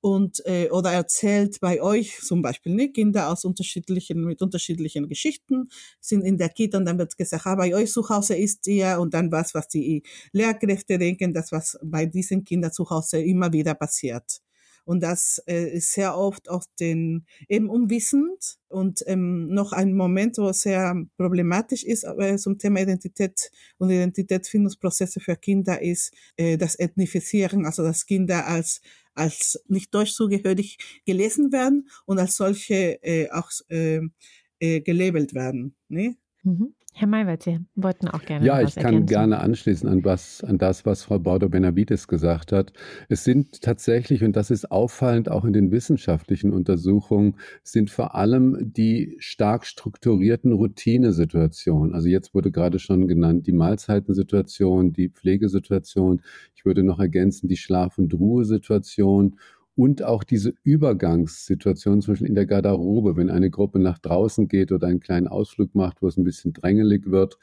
und 0.00 0.42
äh, 0.46 0.68
oder 0.70 0.92
erzählt 0.92 1.60
bei 1.60 1.82
euch 1.82 2.18
zum 2.20 2.42
Beispiel 2.42 2.74
ne, 2.74 2.90
Kinder 2.90 3.30
aus 3.30 3.44
unterschiedlichen 3.44 4.24
mit 4.24 4.42
unterschiedlichen 4.42 5.08
Geschichten 5.08 5.68
sind 6.00 6.22
in 6.22 6.38
der 6.38 6.48
Kita 6.48 6.78
und 6.78 6.86
dann 6.86 6.98
wird 6.98 7.16
gesagt, 7.16 7.46
ah, 7.46 7.54
bei 7.54 7.74
euch 7.74 7.92
zu 7.92 8.08
Hause 8.08 8.36
ist 8.36 8.66
ihr 8.66 8.98
und 9.00 9.14
dann 9.14 9.30
was, 9.32 9.54
was 9.54 9.68
die 9.68 10.02
Lehrkräfte 10.32 10.98
denken, 10.98 11.34
das 11.34 11.52
was 11.52 11.78
bei 11.82 12.06
diesen 12.06 12.44
Kindern 12.44 12.72
zu 12.72 12.88
Hause 12.88 13.20
immer 13.22 13.52
wieder 13.52 13.74
passiert. 13.74 14.40
Und 14.84 15.04
das 15.04 15.42
äh, 15.46 15.68
ist 15.76 15.92
sehr 15.92 16.16
oft 16.16 16.48
auch 16.48 16.64
den 16.80 17.24
eben 17.48 17.68
unwissend 17.68 18.58
und 18.68 19.04
ähm, 19.06 19.48
noch 19.48 19.72
ein 19.72 19.94
Moment, 19.94 20.38
wo 20.38 20.52
sehr 20.52 20.96
problematisch 21.16 21.84
ist 21.84 22.04
äh, 22.04 22.36
zum 22.38 22.58
Thema 22.58 22.80
Identität 22.80 23.50
und 23.78 23.90
Identitätsfindungsprozesse 23.90 25.20
für 25.20 25.36
Kinder 25.36 25.80
ist 25.80 26.12
äh, 26.36 26.56
das 26.56 26.74
Ethnifisieren, 26.76 27.66
also 27.66 27.82
dass 27.82 28.06
Kinder 28.06 28.46
als 28.46 28.80
als 29.14 29.62
nicht 29.68 29.94
deutsch 29.94 30.12
zugehörig 30.14 30.78
gelesen 31.06 31.52
werden 31.52 31.88
und 32.06 32.18
als 32.18 32.36
solche 32.36 33.02
äh, 33.02 33.30
auch 33.30 33.50
äh, 33.68 34.00
äh, 34.60 34.80
gelabelt 34.80 35.34
werden. 35.34 35.74
Ne? 35.88 36.16
Mhm. 36.42 36.74
Herr 36.92 37.06
Maywald, 37.06 37.42
Sie 37.42 37.58
wollten 37.76 38.08
auch 38.08 38.22
gerne. 38.22 38.44
Ja, 38.44 38.60
ich 38.60 38.74
kann 38.74 38.84
ergänzen. 38.86 39.06
gerne 39.06 39.38
anschließen 39.38 39.88
an, 39.88 40.04
was, 40.04 40.42
an 40.44 40.58
das, 40.58 40.84
was 40.84 41.04
Frau 41.04 41.18
Bordo-Benavides 41.18 42.08
gesagt 42.08 42.52
hat. 42.52 42.72
Es 43.08 43.24
sind 43.24 43.62
tatsächlich, 43.62 44.24
und 44.24 44.36
das 44.36 44.50
ist 44.50 44.70
auffallend 44.70 45.30
auch 45.30 45.44
in 45.44 45.52
den 45.52 45.70
wissenschaftlichen 45.70 46.52
Untersuchungen, 46.52 47.36
sind 47.62 47.90
vor 47.90 48.16
allem 48.16 48.56
die 48.60 49.16
stark 49.18 49.66
strukturierten 49.66 50.52
Routinesituationen. 50.52 51.94
Also 51.94 52.08
jetzt 52.08 52.34
wurde 52.34 52.50
gerade 52.50 52.78
schon 52.78 53.06
genannt 53.06 53.46
die 53.46 53.52
Mahlzeitensituation, 53.52 54.92
die 54.92 55.08
Pflegesituation. 55.08 56.22
Ich 56.54 56.64
würde 56.64 56.82
noch 56.82 56.98
ergänzen 56.98 57.48
die 57.48 57.56
Schlaf- 57.56 57.98
und 57.98 58.12
Ruhesituation 58.12 59.38
und 59.80 60.02
auch 60.02 60.24
diese 60.24 60.52
Übergangssituation, 60.62 62.02
zum 62.02 62.12
Beispiel 62.12 62.28
in 62.28 62.34
der 62.34 62.44
Garderobe, 62.44 63.16
wenn 63.16 63.30
eine 63.30 63.48
Gruppe 63.48 63.78
nach 63.78 63.98
draußen 63.98 64.46
geht 64.46 64.72
oder 64.72 64.88
einen 64.88 65.00
kleinen 65.00 65.26
Ausflug 65.26 65.74
macht, 65.74 66.02
wo 66.02 66.06
es 66.06 66.18
ein 66.18 66.24
bisschen 66.24 66.52
drängelig 66.52 67.10
wird. 67.10 67.38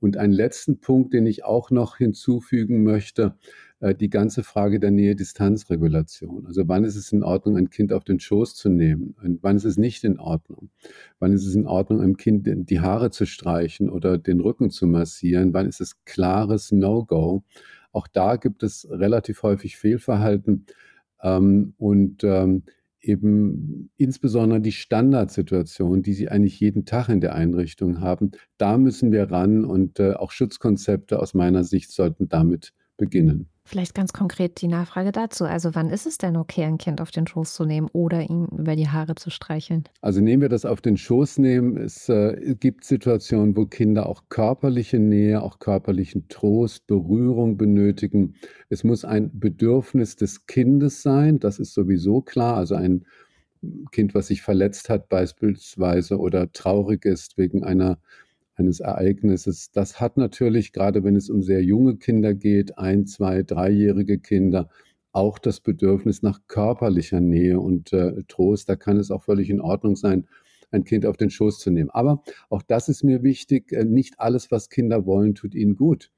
Und 0.00 0.16
einen 0.16 0.32
letzten 0.32 0.80
Punkt, 0.80 1.12
den 1.12 1.26
ich 1.26 1.44
auch 1.44 1.70
noch 1.70 1.98
hinzufügen 1.98 2.84
möchte, 2.84 3.34
äh, 3.80 3.94
die 3.94 4.08
ganze 4.08 4.44
Frage 4.44 4.80
der 4.80 4.92
Nähe-Distanz-Regulation. 4.92 6.46
Also 6.46 6.66
wann 6.68 6.84
ist 6.84 6.96
es 6.96 7.12
in 7.12 7.22
Ordnung, 7.22 7.58
ein 7.58 7.68
Kind 7.68 7.92
auf 7.92 8.04
den 8.04 8.18
Schoß 8.18 8.54
zu 8.54 8.70
nehmen? 8.70 9.14
Und 9.22 9.42
wann 9.42 9.56
ist 9.56 9.66
es 9.66 9.76
nicht 9.76 10.04
in 10.04 10.18
Ordnung? 10.18 10.70
Wann 11.18 11.34
ist 11.34 11.44
es 11.46 11.54
in 11.54 11.66
Ordnung, 11.66 12.00
einem 12.00 12.16
Kind 12.16 12.48
die 12.48 12.80
Haare 12.80 13.10
zu 13.10 13.26
streichen 13.26 13.90
oder 13.90 14.16
den 14.16 14.40
Rücken 14.40 14.70
zu 14.70 14.86
massieren? 14.86 15.52
Wann 15.52 15.66
ist 15.66 15.82
es 15.82 16.02
klares 16.06 16.72
No-Go? 16.72 17.44
Auch 17.92 18.08
da 18.08 18.36
gibt 18.36 18.62
es 18.62 18.88
relativ 18.90 19.42
häufig 19.42 19.76
Fehlverhalten. 19.76 20.64
Ähm, 21.22 21.74
und 21.78 22.24
ähm, 22.24 22.64
eben 23.00 23.90
insbesondere 23.96 24.60
die 24.60 24.72
Standardsituation, 24.72 26.02
die 26.02 26.14
sie 26.14 26.28
eigentlich 26.28 26.58
jeden 26.60 26.84
Tag 26.84 27.08
in 27.08 27.20
der 27.20 27.34
Einrichtung 27.34 28.00
haben, 28.00 28.32
da 28.56 28.78
müssen 28.78 29.12
wir 29.12 29.30
ran 29.30 29.64
und 29.64 30.00
äh, 30.00 30.14
auch 30.14 30.30
Schutzkonzepte 30.30 31.18
aus 31.20 31.34
meiner 31.34 31.64
Sicht 31.64 31.92
sollten 31.92 32.28
damit 32.28 32.72
beginnen. 32.96 33.48
Vielleicht 33.66 33.94
ganz 33.94 34.12
konkret 34.12 34.60
die 34.60 34.68
Nachfrage 34.68 35.10
dazu. 35.10 35.44
Also 35.44 35.74
wann 35.74 35.88
ist 35.88 36.06
es 36.06 36.18
denn 36.18 36.36
okay, 36.36 36.64
ein 36.64 36.76
Kind 36.76 37.00
auf 37.00 37.10
den 37.10 37.26
Schoß 37.26 37.54
zu 37.54 37.64
nehmen 37.64 37.88
oder 37.94 38.28
ihm 38.28 38.46
über 38.58 38.76
die 38.76 38.88
Haare 38.88 39.14
zu 39.14 39.30
streicheln? 39.30 39.84
Also 40.02 40.20
nehmen 40.20 40.42
wir 40.42 40.50
das 40.50 40.66
auf 40.66 40.82
den 40.82 40.98
Schoß 40.98 41.38
nehmen. 41.38 41.78
Es 41.78 42.10
äh, 42.10 42.54
gibt 42.60 42.84
Situationen, 42.84 43.56
wo 43.56 43.64
Kinder 43.64 44.06
auch 44.06 44.24
körperliche 44.28 44.98
Nähe, 44.98 45.42
auch 45.42 45.60
körperlichen 45.60 46.28
Trost, 46.28 46.86
Berührung 46.86 47.56
benötigen. 47.56 48.34
Es 48.68 48.84
muss 48.84 49.06
ein 49.06 49.30
Bedürfnis 49.40 50.16
des 50.16 50.46
Kindes 50.46 51.00
sein, 51.00 51.38
das 51.38 51.58
ist 51.58 51.72
sowieso 51.72 52.20
klar. 52.20 52.56
Also 52.56 52.74
ein 52.74 53.06
Kind, 53.92 54.14
was 54.14 54.26
sich 54.26 54.42
verletzt 54.42 54.90
hat 54.90 55.08
beispielsweise 55.08 56.18
oder 56.18 56.52
traurig 56.52 57.06
ist 57.06 57.38
wegen 57.38 57.64
einer 57.64 57.98
eines 58.56 58.80
Ereignisses. 58.80 59.70
Das 59.72 60.00
hat 60.00 60.16
natürlich, 60.16 60.72
gerade 60.72 61.04
wenn 61.04 61.16
es 61.16 61.30
um 61.30 61.42
sehr 61.42 61.62
junge 61.62 61.96
Kinder 61.96 62.34
geht, 62.34 62.78
ein, 62.78 63.06
zwei, 63.06 63.42
dreijährige 63.42 64.18
Kinder, 64.18 64.68
auch 65.12 65.38
das 65.38 65.60
Bedürfnis 65.60 66.22
nach 66.22 66.40
körperlicher 66.48 67.20
Nähe 67.20 67.60
und 67.60 67.92
äh, 67.92 68.22
Trost. 68.28 68.68
Da 68.68 68.76
kann 68.76 68.96
es 68.96 69.10
auch 69.10 69.22
völlig 69.22 69.48
in 69.48 69.60
Ordnung 69.60 69.96
sein, 69.96 70.26
ein 70.70 70.84
Kind 70.84 71.06
auf 71.06 71.16
den 71.16 71.30
Schoß 71.30 71.60
zu 71.60 71.70
nehmen. 71.70 71.90
Aber 71.90 72.22
auch 72.50 72.62
das 72.62 72.88
ist 72.88 73.04
mir 73.04 73.22
wichtig. 73.22 73.72
Äh, 73.72 73.84
nicht 73.84 74.18
alles, 74.18 74.50
was 74.50 74.70
Kinder 74.70 75.06
wollen, 75.06 75.34
tut 75.34 75.54
ihnen 75.54 75.76
gut. 75.76 76.10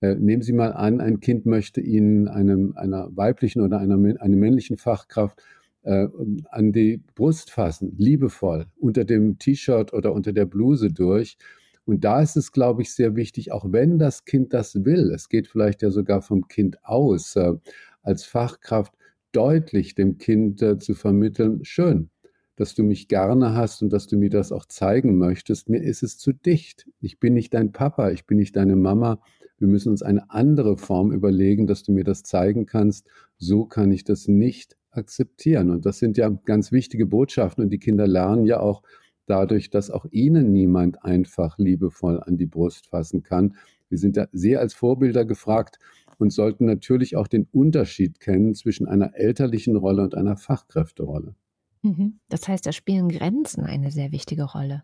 Äh, 0.00 0.16
nehmen 0.16 0.42
Sie 0.42 0.52
mal 0.52 0.72
an, 0.72 1.00
ein 1.00 1.20
Kind 1.20 1.46
möchte 1.46 1.80
Ihnen 1.80 2.26
einem, 2.26 2.72
einer 2.76 3.08
weiblichen 3.14 3.60
oder 3.60 3.78
einer, 3.78 3.94
einer 3.94 4.36
männlichen 4.36 4.78
Fachkraft 4.78 5.42
äh, 5.82 6.08
an 6.50 6.72
die 6.72 7.02
Brust 7.14 7.50
fassen, 7.50 7.94
liebevoll, 7.98 8.66
unter 8.78 9.04
dem 9.04 9.38
T-Shirt 9.38 9.92
oder 9.92 10.12
unter 10.12 10.32
der 10.32 10.46
Bluse 10.46 10.92
durch. 10.92 11.36
Und 11.84 12.04
da 12.04 12.20
ist 12.20 12.36
es, 12.36 12.52
glaube 12.52 12.82
ich, 12.82 12.92
sehr 12.92 13.16
wichtig, 13.16 13.52
auch 13.52 13.72
wenn 13.72 13.98
das 13.98 14.24
Kind 14.24 14.52
das 14.52 14.84
will, 14.84 15.10
es 15.12 15.28
geht 15.28 15.48
vielleicht 15.48 15.82
ja 15.82 15.90
sogar 15.90 16.22
vom 16.22 16.46
Kind 16.48 16.84
aus, 16.84 17.36
äh, 17.36 17.54
als 18.02 18.24
Fachkraft 18.24 18.94
deutlich 19.32 19.94
dem 19.94 20.18
Kind 20.18 20.62
äh, 20.62 20.78
zu 20.78 20.94
vermitteln, 20.94 21.64
schön, 21.64 22.10
dass 22.56 22.74
du 22.74 22.82
mich 22.82 23.08
gerne 23.08 23.54
hast 23.54 23.82
und 23.82 23.92
dass 23.92 24.06
du 24.06 24.16
mir 24.16 24.30
das 24.30 24.52
auch 24.52 24.66
zeigen 24.66 25.16
möchtest. 25.16 25.68
Mir 25.68 25.82
ist 25.82 26.02
es 26.02 26.18
zu 26.18 26.32
dicht. 26.32 26.88
Ich 27.00 27.18
bin 27.18 27.34
nicht 27.34 27.54
dein 27.54 27.72
Papa, 27.72 28.10
ich 28.10 28.26
bin 28.26 28.38
nicht 28.38 28.56
deine 28.56 28.76
Mama. 28.76 29.20
Wir 29.58 29.68
müssen 29.68 29.90
uns 29.90 30.02
eine 30.02 30.30
andere 30.30 30.76
Form 30.76 31.12
überlegen, 31.12 31.66
dass 31.66 31.82
du 31.82 31.92
mir 31.92 32.04
das 32.04 32.22
zeigen 32.22 32.66
kannst. 32.66 33.06
So 33.38 33.64
kann 33.66 33.92
ich 33.92 34.04
das 34.04 34.26
nicht 34.26 34.76
akzeptieren. 34.90 35.70
Und 35.70 35.86
das 35.86 35.98
sind 35.98 36.16
ja 36.16 36.28
ganz 36.28 36.72
wichtige 36.72 37.06
Botschaften. 37.06 37.64
Und 37.64 37.70
die 37.70 37.78
Kinder 37.78 38.06
lernen 38.06 38.46
ja 38.46 38.60
auch 38.60 38.82
dadurch, 39.30 39.70
dass 39.70 39.90
auch 39.90 40.04
ihnen 40.10 40.52
niemand 40.52 41.04
einfach 41.04 41.56
liebevoll 41.56 42.20
an 42.20 42.36
die 42.36 42.46
Brust 42.46 42.88
fassen 42.88 43.22
kann. 43.22 43.56
Wir 43.88 43.98
sind 43.98 44.16
da 44.16 44.26
sehr 44.32 44.60
als 44.60 44.74
Vorbilder 44.74 45.24
gefragt 45.24 45.78
und 46.18 46.32
sollten 46.32 46.66
natürlich 46.66 47.16
auch 47.16 47.28
den 47.28 47.46
Unterschied 47.52 48.20
kennen 48.20 48.54
zwischen 48.54 48.86
einer 48.86 49.14
elterlichen 49.14 49.76
Rolle 49.76 50.02
und 50.02 50.14
einer 50.14 50.36
Fachkräfterolle. 50.36 51.34
Mhm. 51.82 52.18
Das 52.28 52.48
heißt, 52.48 52.66
da 52.66 52.72
spielen 52.72 53.08
Grenzen 53.08 53.64
eine 53.64 53.90
sehr 53.90 54.12
wichtige 54.12 54.44
Rolle. 54.44 54.82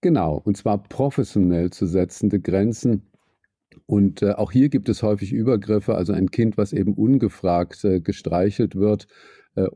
Genau, 0.00 0.36
und 0.36 0.56
zwar 0.56 0.82
professionell 0.82 1.70
zu 1.70 1.86
setzende 1.86 2.40
Grenzen. 2.40 3.02
Und 3.86 4.22
äh, 4.22 4.32
auch 4.32 4.52
hier 4.52 4.68
gibt 4.68 4.88
es 4.88 5.02
häufig 5.02 5.32
Übergriffe, 5.32 5.96
also 5.96 6.12
ein 6.12 6.30
Kind, 6.30 6.56
was 6.56 6.72
eben 6.72 6.94
ungefragt 6.94 7.84
äh, 7.84 8.00
gestreichelt 8.00 8.76
wird, 8.76 9.06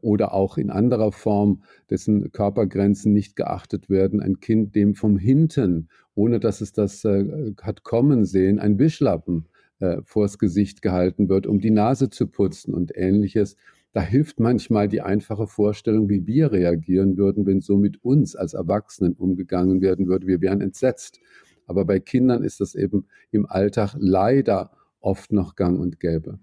oder 0.00 0.34
auch 0.34 0.58
in 0.58 0.70
anderer 0.70 1.12
Form, 1.12 1.62
dessen 1.88 2.32
Körpergrenzen 2.32 3.12
nicht 3.12 3.36
geachtet 3.36 3.88
werden. 3.88 4.20
Ein 4.20 4.40
Kind, 4.40 4.74
dem 4.74 4.94
vom 4.94 5.16
Hinten, 5.16 5.88
ohne 6.14 6.40
dass 6.40 6.60
es 6.60 6.72
das 6.72 7.04
äh, 7.04 7.54
hat 7.62 7.82
kommen 7.82 8.24
sehen, 8.24 8.58
ein 8.58 8.78
Wischlappen 8.78 9.48
äh, 9.78 9.98
vors 10.04 10.38
Gesicht 10.38 10.82
gehalten 10.82 11.28
wird, 11.28 11.46
um 11.46 11.60
die 11.60 11.70
Nase 11.70 12.10
zu 12.10 12.26
putzen 12.26 12.74
und 12.74 12.92
ähnliches. 12.94 13.56
Da 13.92 14.02
hilft 14.02 14.38
manchmal 14.38 14.88
die 14.88 15.00
einfache 15.00 15.46
Vorstellung, 15.46 16.08
wie 16.08 16.26
wir 16.26 16.52
reagieren 16.52 17.16
würden, 17.16 17.46
wenn 17.46 17.60
so 17.60 17.76
mit 17.76 18.04
uns 18.04 18.36
als 18.36 18.54
Erwachsenen 18.54 19.14
umgegangen 19.14 19.80
werden 19.80 20.06
würde. 20.06 20.26
Wir 20.26 20.40
wären 20.40 20.60
entsetzt. 20.60 21.18
Aber 21.66 21.84
bei 21.84 21.98
Kindern 21.98 22.42
ist 22.44 22.60
das 22.60 22.74
eben 22.74 23.06
im 23.30 23.46
Alltag 23.46 23.94
leider 23.98 24.72
oft 25.00 25.32
noch 25.32 25.56
gang 25.56 25.80
und 25.80 25.98
gäbe. 25.98 26.38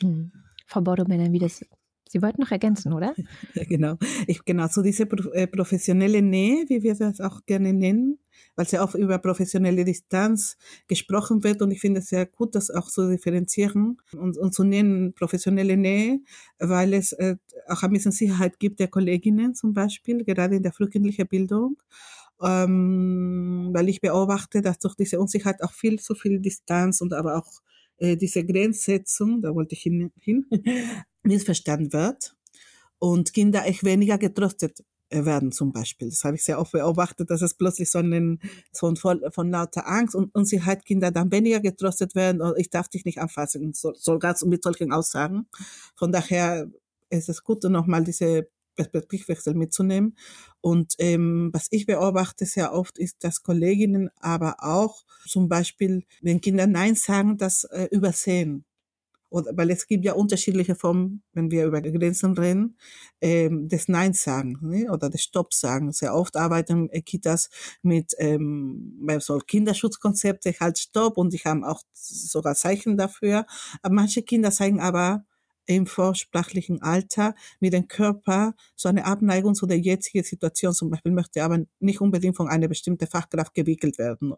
Hm. 0.00 0.32
Frau 0.66 0.82
Bordomännern, 0.82 1.32
wie 1.32 1.38
das 1.38 1.64
Sie 2.08 2.22
wollten 2.22 2.40
noch 2.40 2.50
ergänzen, 2.50 2.92
oder? 2.92 3.14
Ja, 3.54 3.64
genau. 3.64 3.96
Ich, 4.26 4.44
genau, 4.44 4.68
so 4.68 4.82
diese 4.82 5.04
äh, 5.04 5.46
professionelle 5.46 6.22
Nähe, 6.22 6.64
wie 6.68 6.82
wir 6.82 6.94
das 6.94 7.20
auch 7.20 7.44
gerne 7.46 7.72
nennen, 7.72 8.18
weil 8.56 8.66
es 8.66 8.72
ja 8.72 8.84
auch 8.84 8.94
über 8.94 9.18
professionelle 9.18 9.84
Distanz 9.84 10.56
gesprochen 10.86 11.42
wird 11.44 11.62
und 11.62 11.70
ich 11.70 11.80
finde 11.80 12.00
es 12.00 12.08
sehr 12.08 12.26
gut, 12.26 12.54
das 12.54 12.70
auch 12.70 12.88
zu 12.88 13.08
differenzieren 13.08 13.98
und, 14.12 14.36
und 14.36 14.54
zu 14.54 14.64
nennen 14.64 15.12
professionelle 15.14 15.76
Nähe, 15.76 16.20
weil 16.58 16.94
es 16.94 17.12
äh, 17.12 17.36
auch 17.68 17.82
ein 17.82 17.92
bisschen 17.92 18.12
Sicherheit 18.12 18.58
gibt 18.58 18.80
der 18.80 18.88
Kolleginnen 18.88 19.54
zum 19.54 19.74
Beispiel, 19.74 20.24
gerade 20.24 20.56
in 20.56 20.62
der 20.62 20.72
frühkindlichen 20.72 21.26
Bildung. 21.26 21.76
Ähm, 22.40 23.70
weil 23.72 23.88
ich 23.88 24.00
beobachte, 24.00 24.62
dass 24.62 24.78
durch 24.78 24.94
diese 24.94 25.18
Unsicherheit 25.18 25.60
auch 25.60 25.72
viel 25.72 25.98
zu 25.98 26.14
viel 26.14 26.38
Distanz 26.38 27.00
und 27.00 27.12
aber 27.12 27.36
auch 27.36 27.62
äh, 27.98 28.16
diese 28.16 28.44
Grenzsetzung, 28.44 29.42
da 29.42 29.54
wollte 29.54 29.74
ich 29.74 29.82
hin, 29.82 30.12
hin 30.20 30.46
missverstanden 31.28 31.92
wird 31.92 32.36
und 32.98 33.32
Kinder 33.32 33.66
echt 33.66 33.84
weniger 33.84 34.18
getröstet 34.18 34.84
äh, 35.10 35.24
werden 35.24 35.52
zum 35.52 35.72
Beispiel. 35.72 36.10
Das 36.10 36.24
habe 36.24 36.36
ich 36.36 36.44
sehr 36.44 36.60
oft 36.60 36.72
beobachtet, 36.72 37.30
dass 37.30 37.42
es 37.42 37.54
plötzlich 37.54 37.90
so, 37.90 37.98
einen, 37.98 38.40
so 38.72 38.88
ein 38.88 38.96
voll, 38.96 39.22
von 39.30 39.50
lauter 39.50 39.88
Angst 39.88 40.14
und 40.14 40.34
Unsicherheit 40.34 40.84
Kinder 40.84 41.10
dann 41.10 41.32
weniger 41.32 41.60
getröstet 41.60 42.14
werden 42.14 42.42
und 42.42 42.58
ich 42.58 42.70
darf 42.70 42.88
dich 42.88 43.04
nicht 43.04 43.18
anfassen, 43.18 43.72
so, 43.72 43.94
sogar 43.94 44.36
mit 44.44 44.62
solchen 44.62 44.92
Aussagen. 44.92 45.46
Von 45.96 46.12
daher 46.12 46.68
ist 47.10 47.28
es 47.28 47.42
gut, 47.42 47.64
nochmal 47.64 48.04
diese 48.04 48.48
Perspektivwechsel 48.78 49.54
mitzunehmen. 49.54 50.16
Und 50.60 50.94
ähm, 50.98 51.50
was 51.52 51.68
ich 51.70 51.86
beobachte 51.86 52.46
sehr 52.46 52.72
oft 52.72 52.98
ist, 52.98 53.24
dass 53.24 53.42
Kolleginnen 53.42 54.10
aber 54.20 54.56
auch 54.60 55.04
zum 55.26 55.48
Beispiel, 55.48 56.04
wenn 56.22 56.40
Kinder 56.40 56.66
Nein 56.66 56.94
sagen, 56.94 57.38
das 57.38 57.64
äh, 57.64 57.88
übersehen. 57.90 58.64
Oder, 59.30 59.56
weil 59.56 59.70
es 59.70 59.86
gibt 59.86 60.04
ja 60.04 60.14
unterschiedliche 60.14 60.74
Formen, 60.74 61.22
wenn 61.32 61.50
wir 61.50 61.66
über 61.66 61.82
Grenzen 61.82 62.36
reden, 62.36 62.78
ähm, 63.20 63.68
des 63.68 63.88
Nein 63.88 64.14
sagen 64.14 64.58
ne? 64.62 64.90
oder 64.90 65.10
des 65.10 65.22
Stopp 65.22 65.52
sagen. 65.52 65.92
Sehr 65.92 66.14
oft 66.14 66.36
arbeiten 66.36 66.88
Kitas 67.04 67.50
mit 67.82 68.14
ähm, 68.18 68.96
bei 69.00 69.18
so 69.20 69.38
Kinderschutzkonzepte 69.38 70.54
halt 70.60 70.78
Stopp 70.78 71.18
und 71.18 71.32
die 71.32 71.38
haben 71.38 71.64
auch 71.64 71.82
sogar 71.92 72.54
Zeichen 72.54 72.96
dafür. 72.96 73.46
Aber 73.82 73.94
manche 73.94 74.22
Kinder 74.22 74.50
zeigen 74.50 74.80
aber 74.80 75.24
im 75.66 75.86
vorsprachlichen 75.86 76.80
Alter 76.80 77.34
mit 77.60 77.74
dem 77.74 77.88
Körper 77.88 78.54
so 78.74 78.88
eine 78.88 79.04
Abneigung 79.04 79.54
zu 79.54 79.66
der 79.66 79.78
jetzigen 79.78 80.24
Situation 80.24 80.72
zum 80.72 80.90
Beispiel 80.90 81.12
möchte 81.12 81.44
aber 81.44 81.58
nicht 81.78 82.00
unbedingt 82.00 82.36
von 82.36 82.48
einer 82.48 82.68
bestimmten 82.68 83.06
Fachkraft 83.06 83.54
gewickelt 83.54 83.98
werden 83.98 84.32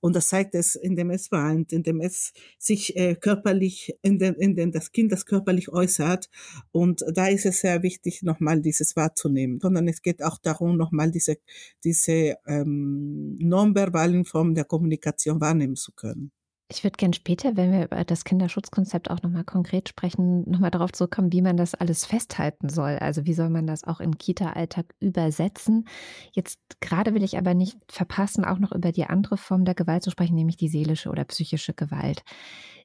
und 0.00 0.14
das 0.14 0.28
zeigt 0.28 0.54
es, 0.54 0.74
indem 0.74 1.10
es 1.10 1.32
weint, 1.32 1.72
indem 1.72 2.00
es 2.00 2.32
sich 2.58 2.96
äh, 2.96 3.14
körperlich, 3.16 3.96
in 4.02 4.18
den, 4.18 4.34
in 4.34 4.54
den 4.54 4.72
das 4.72 4.92
Kind 4.92 5.12
das 5.12 5.26
körperlich 5.26 5.68
äußert. 5.68 6.28
Und 6.70 7.04
da 7.12 7.26
ist 7.26 7.46
es 7.46 7.60
sehr 7.60 7.82
wichtig, 7.82 8.22
nochmal 8.22 8.60
dieses 8.60 8.96
wahrzunehmen. 8.96 9.58
Sondern 9.60 9.88
es 9.88 10.02
geht 10.02 10.22
auch 10.22 10.38
darum, 10.38 10.76
nochmal 10.76 11.10
diese, 11.10 11.38
diese 11.84 12.36
ähm, 12.46 13.36
nonverbalen 13.38 14.24
Formen 14.24 14.54
der 14.54 14.64
Kommunikation 14.64 15.40
wahrnehmen 15.40 15.76
zu 15.76 15.92
können. 15.92 16.30
Ich 16.68 16.82
würde 16.82 16.96
gerne 16.96 17.14
später, 17.14 17.56
wenn 17.56 17.70
wir 17.70 17.84
über 17.84 18.04
das 18.04 18.24
Kinderschutzkonzept 18.24 19.08
auch 19.08 19.22
nochmal 19.22 19.44
konkret 19.44 19.88
sprechen, 19.88 20.42
nochmal 20.50 20.72
darauf 20.72 20.90
zurückkommen, 20.90 21.32
wie 21.32 21.42
man 21.42 21.56
das 21.56 21.74
alles 21.74 22.04
festhalten 22.04 22.68
soll. 22.68 22.98
Also 22.98 23.24
wie 23.24 23.34
soll 23.34 23.50
man 23.50 23.68
das 23.68 23.84
auch 23.84 24.00
im 24.00 24.18
Kita-Alltag 24.18 24.86
übersetzen. 24.98 25.86
Jetzt 26.32 26.58
gerade 26.80 27.14
will 27.14 27.22
ich 27.22 27.38
aber 27.38 27.54
nicht 27.54 27.76
verpassen, 27.88 28.44
auch 28.44 28.58
noch 28.58 28.72
über 28.72 28.90
die 28.90 29.04
andere 29.04 29.36
Form 29.36 29.64
der 29.64 29.76
Gewalt 29.76 30.02
zu 30.02 30.10
sprechen, 30.10 30.34
nämlich 30.34 30.56
die 30.56 30.68
seelische 30.68 31.08
oder 31.08 31.24
psychische 31.24 31.72
Gewalt. 31.72 32.24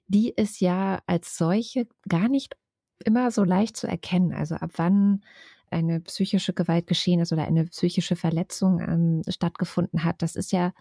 Die 0.07 0.29
ist 0.29 0.61
ja 0.61 1.01
als 1.07 1.35
solche 1.35 1.87
gar 2.07 2.29
nicht 2.29 2.55
immer 3.03 3.31
so 3.31 3.43
leicht 3.43 3.77
zu 3.77 3.87
erkennen. 3.87 4.31
Also 4.31 4.55
ab 4.55 4.71
wann 4.75 5.23
eine 5.71 6.01
psychische 6.01 6.53
Gewalt 6.53 6.85
geschehen 6.85 7.19
ist 7.19 7.33
oder 7.33 7.45
eine 7.47 7.65
psychische 7.65 8.15
Verletzung 8.15 8.79
ähm, 8.79 9.21
stattgefunden 9.27 10.03
hat, 10.03 10.21
das 10.21 10.35
ist 10.35 10.51
ja 10.51 10.71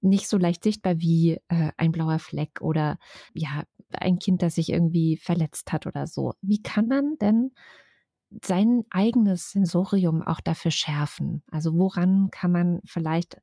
nicht 0.00 0.28
so 0.28 0.38
leicht 0.38 0.64
sichtbar 0.64 0.98
wie 0.98 1.40
äh, 1.48 1.72
ein 1.76 1.92
blauer 1.92 2.18
Fleck 2.18 2.60
oder 2.60 2.98
ja, 3.34 3.64
ein 3.92 4.18
Kind, 4.18 4.42
das 4.42 4.54
sich 4.54 4.70
irgendwie 4.70 5.16
verletzt 5.16 5.72
hat 5.72 5.86
oder 5.86 6.06
so. 6.06 6.34
Wie 6.42 6.62
kann 6.62 6.86
man 6.86 7.16
denn 7.20 7.52
sein 8.44 8.84
eigenes 8.90 9.50
Sensorium 9.50 10.22
auch 10.22 10.40
dafür 10.40 10.70
schärfen? 10.70 11.42
Also 11.50 11.74
woran 11.74 12.30
kann 12.30 12.52
man 12.52 12.80
vielleicht 12.84 13.40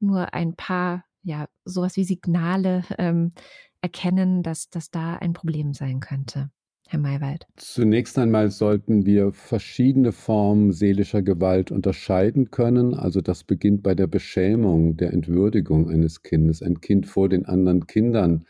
nur 0.00 0.34
ein 0.34 0.54
paar, 0.54 1.04
ja, 1.22 1.46
sowas 1.64 1.96
wie 1.96 2.04
Signale 2.04 2.84
ähm, 2.98 3.32
erkennen, 3.80 4.42
dass, 4.42 4.68
dass 4.68 4.90
da 4.90 5.16
ein 5.16 5.32
Problem 5.32 5.72
sein 5.72 6.00
könnte? 6.00 6.50
Herr 6.92 7.00
Maywald? 7.00 7.46
Zunächst 7.56 8.18
einmal 8.18 8.50
sollten 8.50 9.06
wir 9.06 9.32
verschiedene 9.32 10.12
Formen 10.12 10.72
seelischer 10.72 11.22
Gewalt 11.22 11.72
unterscheiden 11.72 12.50
können. 12.50 12.92
Also 12.92 13.22
das 13.22 13.44
beginnt 13.44 13.82
bei 13.82 13.94
der 13.94 14.06
Beschämung, 14.06 14.98
der 14.98 15.14
Entwürdigung 15.14 15.88
eines 15.88 16.22
Kindes, 16.22 16.62
ein 16.62 16.82
Kind 16.82 17.06
vor 17.06 17.30
den 17.30 17.46
anderen 17.46 17.86
Kindern 17.86 18.44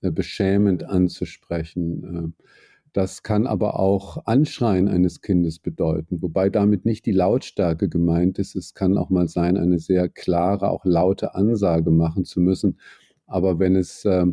äh, 0.00 0.12
beschämend 0.12 0.84
anzusprechen. 0.84 2.34
Äh, 2.38 2.44
das 2.92 3.24
kann 3.24 3.48
aber 3.48 3.80
auch 3.80 4.24
Anschreien 4.26 4.86
eines 4.86 5.20
Kindes 5.20 5.58
bedeuten, 5.58 6.22
wobei 6.22 6.50
damit 6.50 6.84
nicht 6.84 7.04
die 7.04 7.10
Lautstärke 7.10 7.88
gemeint 7.88 8.38
ist. 8.38 8.54
Es 8.54 8.74
kann 8.74 8.96
auch 8.96 9.10
mal 9.10 9.26
sein, 9.26 9.56
eine 9.56 9.80
sehr 9.80 10.08
klare, 10.08 10.70
auch 10.70 10.84
laute 10.84 11.34
Ansage 11.34 11.90
machen 11.90 12.24
zu 12.24 12.38
müssen. 12.38 12.78
Aber 13.26 13.58
wenn 13.58 13.74
es 13.74 14.04
äh, 14.04 14.26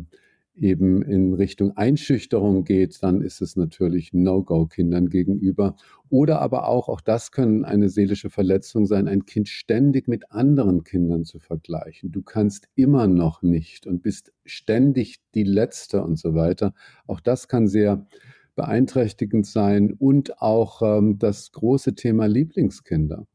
eben 0.56 1.02
in 1.02 1.34
Richtung 1.34 1.76
Einschüchterung 1.76 2.64
geht, 2.64 3.02
dann 3.02 3.20
ist 3.20 3.40
es 3.40 3.56
natürlich 3.56 4.12
No-Go 4.12 4.66
Kindern 4.66 5.08
gegenüber. 5.08 5.76
Oder 6.08 6.40
aber 6.40 6.68
auch, 6.68 6.88
auch 6.88 7.00
das 7.00 7.32
können 7.32 7.64
eine 7.64 7.88
seelische 7.88 8.30
Verletzung 8.30 8.86
sein, 8.86 9.08
ein 9.08 9.26
Kind 9.26 9.48
ständig 9.48 10.08
mit 10.08 10.30
anderen 10.30 10.84
Kindern 10.84 11.24
zu 11.24 11.38
vergleichen. 11.38 12.12
Du 12.12 12.22
kannst 12.22 12.68
immer 12.74 13.06
noch 13.06 13.42
nicht 13.42 13.86
und 13.86 14.02
bist 14.02 14.32
ständig 14.44 15.20
die 15.34 15.44
Letzte 15.44 16.02
und 16.02 16.18
so 16.18 16.34
weiter. 16.34 16.74
Auch 17.06 17.20
das 17.20 17.48
kann 17.48 17.68
sehr 17.68 18.06
beeinträchtigend 18.54 19.46
sein 19.46 19.92
und 19.92 20.40
auch 20.40 20.80
ähm, 20.82 21.18
das 21.18 21.52
große 21.52 21.94
Thema 21.94 22.26
Lieblingskinder. 22.26 23.26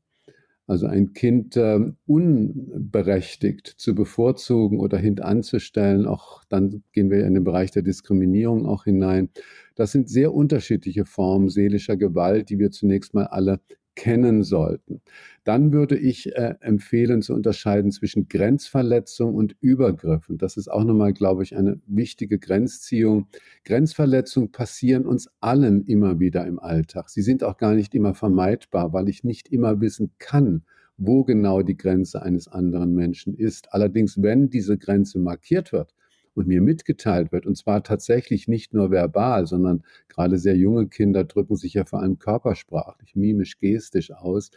Also 0.72 0.88
ein 0.88 1.12
Kind 1.12 1.58
äh, 1.58 1.82
unberechtigt 2.06 3.68
zu 3.68 3.94
bevorzugen 3.94 4.80
oder 4.80 4.98
hintanzustellen, 4.98 6.06
auch 6.06 6.46
dann 6.48 6.82
gehen 6.94 7.10
wir 7.12 7.26
in 7.26 7.34
den 7.34 7.44
Bereich 7.44 7.72
der 7.72 7.82
Diskriminierung 7.82 8.66
auch 8.66 8.86
hinein. 8.86 9.28
Das 9.76 9.92
sind 9.92 10.08
sehr 10.08 10.34
unterschiedliche 10.34 11.04
Formen 11.04 11.50
seelischer 11.50 11.98
Gewalt, 11.98 12.50
die 12.50 12.58
wir 12.58 12.72
zunächst 12.72 13.14
mal 13.14 13.26
alle 13.26 13.60
kennen 13.96 14.44
sollten. 14.44 15.02
Dann 15.44 15.74
würde 15.74 15.98
ich 15.98 16.36
äh, 16.36 16.56
empfehlen 16.62 17.22
zu 17.22 17.34
unterscheiden 17.34 17.92
zwischen 17.92 18.28
Grenzverletzung 18.28 19.36
und 19.36 19.56
Übergriff. 19.60 20.30
Und 20.30 20.42
das 20.42 20.58
ist 20.58 20.70
auch 20.70 20.84
nochmal, 20.84 21.14
glaube 21.14 21.44
ich, 21.44 21.56
eine 21.56 21.80
wichtige 21.88 22.40
Grenzziehung. 22.40 23.28
Grenzverletzungen 23.66 24.52
passieren 24.52 25.06
uns 25.06 25.30
allen 25.40 25.84
immer 25.86 26.20
wieder 26.20 26.46
im 26.46 26.60
Alltag. 26.60 27.10
Sie 27.10 27.22
sind 27.22 27.44
auch 27.44 27.58
gar 27.58 27.74
nicht 27.74 27.94
immer 27.96 28.14
vermeidbar, 28.14 28.94
weil 28.94 29.10
ich 29.10 29.24
nicht 29.24 29.50
immer 29.50 29.82
wissen 29.82 30.12
kann, 30.20 30.64
wo 30.98 31.24
genau 31.24 31.62
die 31.62 31.78
Grenze 31.78 32.22
eines 32.22 32.48
anderen 32.48 32.94
Menschen 32.94 33.34
ist. 33.34 33.74
Allerdings, 33.74 34.22
wenn 34.22 34.50
diese 34.50 34.78
Grenze 34.78 35.20
markiert 35.20 35.72
wird, 35.72 35.94
und 36.34 36.48
mir 36.48 36.62
mitgeteilt 36.62 37.32
wird, 37.32 37.46
und 37.46 37.58
zwar 37.58 37.84
tatsächlich 37.84 38.48
nicht 38.48 38.74
nur 38.74 38.92
verbal, 38.92 39.48
sondern 39.48 39.84
gerade 40.08 40.38
sehr 40.38 40.56
junge 40.56 40.88
Kinder 40.88 41.24
drücken 41.24 41.56
sich 41.56 41.74
ja 41.74 41.86
vor 41.86 42.02
allem 42.02 42.20
körpersprachlich, 42.20 43.16
mimisch, 43.16 43.60
gestisch 43.60 44.12
aus, 44.12 44.52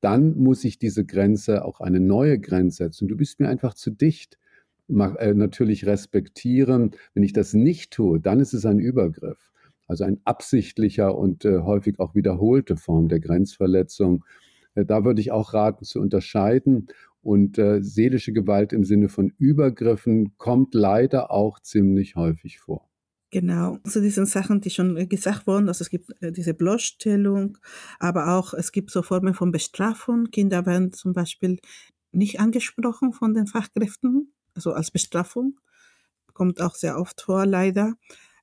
dann 0.00 0.36
muss 0.36 0.64
ich 0.64 0.78
diese 0.78 1.04
Grenze, 1.04 1.64
auch 1.64 1.80
eine 1.80 2.00
neue 2.00 2.38
Grenze 2.38 2.84
setzen. 2.84 3.08
Du 3.08 3.16
bist 3.16 3.40
mir 3.40 3.48
einfach 3.48 3.74
zu 3.74 3.90
dicht. 3.90 4.38
Äh, 4.88 5.34
natürlich 5.34 5.86
respektieren. 5.86 6.92
Wenn 7.14 7.22
ich 7.22 7.32
das 7.32 7.54
nicht 7.54 7.92
tue, 7.92 8.20
dann 8.20 8.40
ist 8.40 8.54
es 8.54 8.64
ein 8.66 8.78
Übergriff. 8.78 9.50
Also 9.88 10.04
ein 10.04 10.20
absichtlicher 10.24 11.16
und 11.16 11.44
äh, 11.44 11.58
häufig 11.60 11.98
auch 11.98 12.14
wiederholte 12.14 12.76
Form 12.76 13.08
der 13.08 13.20
Grenzverletzung. 13.20 14.24
Äh, 14.74 14.84
da 14.84 15.04
würde 15.04 15.20
ich 15.20 15.32
auch 15.32 15.54
raten 15.54 15.84
zu 15.84 16.00
unterscheiden. 16.00 16.88
Und 17.26 17.58
äh, 17.58 17.82
seelische 17.82 18.32
Gewalt 18.32 18.72
im 18.72 18.84
Sinne 18.84 19.08
von 19.08 19.32
Übergriffen 19.36 20.38
kommt 20.38 20.74
leider 20.74 21.32
auch 21.32 21.58
ziemlich 21.58 22.14
häufig 22.14 22.60
vor. 22.60 22.88
Genau, 23.32 23.78
zu 23.82 24.00
diesen 24.00 24.26
Sachen, 24.26 24.60
die 24.60 24.70
schon 24.70 24.96
äh, 24.96 25.08
gesagt 25.08 25.48
wurden, 25.48 25.66
also 25.66 25.82
es 25.82 25.90
gibt 25.90 26.12
äh, 26.22 26.30
diese 26.30 26.54
Bloßstellung, 26.54 27.58
aber 27.98 28.36
auch 28.36 28.54
es 28.54 28.70
gibt 28.70 28.92
so 28.92 29.02
Formen 29.02 29.34
von 29.34 29.50
Bestrafung. 29.50 30.30
Kinder 30.30 30.66
werden 30.66 30.92
zum 30.92 31.14
Beispiel 31.14 31.58
nicht 32.12 32.38
angesprochen 32.38 33.12
von 33.12 33.34
den 33.34 33.48
Fachkräften, 33.48 34.32
also 34.54 34.72
als 34.72 34.92
Bestrafung. 34.92 35.58
Kommt 36.32 36.60
auch 36.60 36.76
sehr 36.76 36.96
oft 36.96 37.22
vor, 37.22 37.44
leider, 37.44 37.94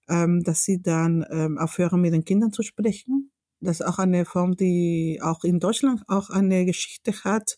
ähm, 0.09 0.43
dass 0.43 0.65
sie 0.65 0.81
dann 0.81 1.25
ähm, 1.31 1.57
aufhören, 1.57 2.01
mit 2.01 2.11
den 2.11 2.25
Kindern 2.25 2.51
zu 2.51 2.63
sprechen. 2.63 3.31
Das 3.61 3.79
ist 3.79 3.85
auch 3.85 3.97
eine 3.97 4.25
Form, 4.25 4.57
die 4.57 5.21
auch 5.23 5.45
in 5.45 5.61
Deutschland 5.61 6.03
auch 6.09 6.29
eine 6.29 6.65
Geschichte 6.65 7.13
hat, 7.23 7.57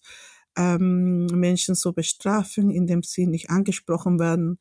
ähm, 0.58 1.26
Menschen 1.28 1.76
zu 1.76 1.94
bestrafen, 1.94 2.72
indem 2.72 3.04
sie 3.04 3.28
nicht 3.28 3.50
angesprochen 3.50 4.20
werden, 4.20 4.60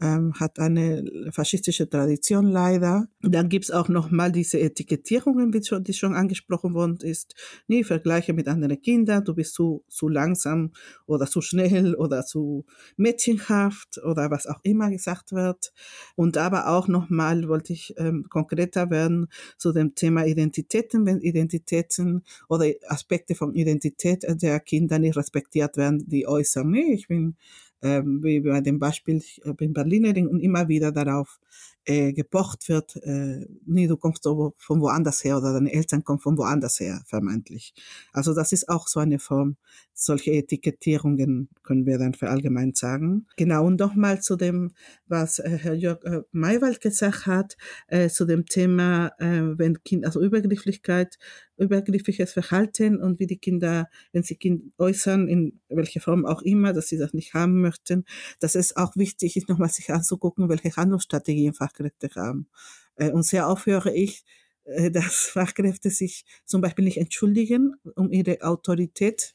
ähm, 0.00 0.32
hat 0.34 0.58
eine 0.58 1.04
faschistische 1.32 1.88
Tradition 1.88 2.46
leider. 2.46 3.08
Dann 3.22 3.48
gibt's 3.48 3.70
auch 3.70 3.88
nochmal 3.88 4.30
diese 4.30 4.60
Etikettierungen, 4.60 5.52
wie 5.52 5.62
schon, 5.62 5.82
die 5.82 5.92
schon 5.92 6.14
angesprochen 6.14 6.74
worden 6.74 6.98
ist. 7.02 7.34
Nie 7.66 7.82
Vergleiche 7.82 8.32
mit 8.32 8.46
anderen 8.48 8.80
Kindern, 8.80 9.24
du 9.24 9.34
bist 9.34 9.54
zu, 9.54 9.84
zu 9.88 10.08
langsam 10.08 10.72
oder 11.06 11.26
zu 11.26 11.40
schnell 11.40 11.94
oder 11.94 12.24
zu 12.24 12.64
mädchenhaft 12.96 13.98
oder 14.04 14.30
was 14.30 14.46
auch 14.46 14.60
immer 14.62 14.90
gesagt 14.90 15.32
wird. 15.32 15.72
Und 16.14 16.36
aber 16.36 16.68
auch 16.68 16.86
nochmal 16.86 17.48
wollte 17.48 17.72
ich 17.72 17.94
ähm, 17.96 18.26
konkreter 18.28 18.90
werden 18.90 19.26
zu 19.56 19.72
dem 19.72 19.94
Thema 19.94 20.26
Identitäten, 20.26 21.06
wenn 21.06 21.20
Identitäten 21.20 22.22
oder 22.48 22.66
Aspekte 22.86 23.34
von 23.34 23.54
Identität 23.54 24.24
der 24.28 24.60
Kinder 24.60 24.98
nicht 24.98 25.16
respektiert 25.16 25.76
werden, 25.76 26.04
die 26.08 26.26
äußern, 26.26 26.70
nee, 26.70 26.92
ich 26.94 27.08
bin 27.08 27.36
wie 27.82 28.40
bei 28.40 28.60
dem 28.60 28.78
Beispiel, 28.78 29.16
ich 29.18 29.40
bin 29.56 29.72
Berlinerin 29.72 30.26
und 30.28 30.40
immer 30.40 30.68
wieder 30.68 30.92
darauf 30.92 31.38
äh, 31.84 32.12
gepocht 32.12 32.68
wird, 32.68 32.96
äh, 32.96 33.46
nee, 33.64 33.86
du 33.86 33.96
kommst 33.96 34.24
von 34.24 34.80
woanders 34.80 35.24
her 35.24 35.38
oder 35.38 35.52
deine 35.54 35.72
Eltern 35.72 36.04
kommen 36.04 36.18
von 36.18 36.36
woanders 36.36 36.80
her, 36.80 37.02
vermeintlich. 37.06 37.72
Also 38.12 38.34
das 38.34 38.52
ist 38.52 38.68
auch 38.68 38.88
so 38.88 39.00
eine 39.00 39.18
Form, 39.18 39.56
solche 40.00 40.30
Etikettierungen 40.30 41.48
können 41.62 41.84
wir 41.84 41.98
dann 41.98 42.14
verallgemein 42.14 42.72
sagen. 42.74 43.26
Genau, 43.36 43.66
und 43.66 43.80
nochmal 43.80 44.22
zu 44.22 44.36
dem, 44.36 44.70
was 45.06 45.40
äh, 45.40 45.58
Herr 45.60 45.74
Jörg 45.74 46.04
äh, 46.04 46.20
Maywald 46.30 46.80
gesagt 46.80 47.26
hat, 47.26 47.56
äh, 47.88 48.08
zu 48.08 48.24
dem 48.24 48.46
Thema, 48.46 49.12
äh, 49.18 49.58
wenn 49.58 49.82
Kind, 49.82 50.06
also 50.06 50.20
Übergrifflichkeit, 50.20 51.18
übergriffiges 51.56 52.32
Verhalten 52.32 53.00
und 53.00 53.18
wie 53.18 53.26
die 53.26 53.38
Kinder, 53.38 53.88
wenn 54.12 54.22
sie 54.22 54.36
Kind 54.36 54.72
äußern, 54.78 55.26
in 55.26 55.60
welcher 55.68 56.00
Form 56.00 56.24
auch 56.24 56.42
immer, 56.42 56.72
dass 56.72 56.88
sie 56.88 56.98
das 56.98 57.12
nicht 57.12 57.34
haben 57.34 57.60
möchten, 57.60 58.04
dass 58.38 58.54
es 58.54 58.76
auch 58.76 58.94
wichtig 58.94 59.36
ist, 59.36 59.48
nochmal 59.48 59.68
sich 59.68 59.90
anzugucken, 59.90 60.48
welche 60.48 60.76
Handlungsstrategien 60.76 61.54
Fachkräfte 61.54 62.08
haben. 62.14 62.48
Äh, 62.94 63.10
und 63.10 63.24
sehr 63.24 63.48
oft 63.48 63.66
höre 63.66 63.86
ich, 63.86 64.24
äh, 64.64 64.90
dass 64.90 65.26
Fachkräfte 65.32 65.90
sich 65.90 66.24
zum 66.44 66.60
Beispiel 66.60 66.84
nicht 66.84 66.98
entschuldigen, 66.98 67.74
um 67.96 68.12
ihre 68.12 68.42
Autorität 68.42 69.34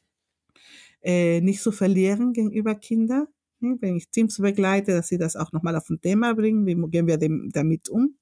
äh, 1.04 1.42
nicht 1.42 1.62
zu 1.62 1.72
verlieren 1.72 2.34
gegenüber 2.34 2.76
Kindern. 2.76 3.28
Wenn 3.60 3.96
ich 3.96 4.10
Teams 4.10 4.40
begleite, 4.40 4.92
dass 4.92 5.08
sie 5.08 5.18
das 5.18 5.36
auch 5.36 5.52
nochmal 5.54 5.76
auf 5.78 5.90
ein 5.90 6.02
Thema 6.02 6.34
bringen, 6.34 6.66
wie 6.66 6.76
gehen 6.90 7.08
wir 7.08 7.18
dem, 7.18 7.50
damit 7.54 7.88
um, 7.88 8.18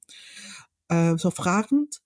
so 1.17 1.31
fragend. 1.31 2.01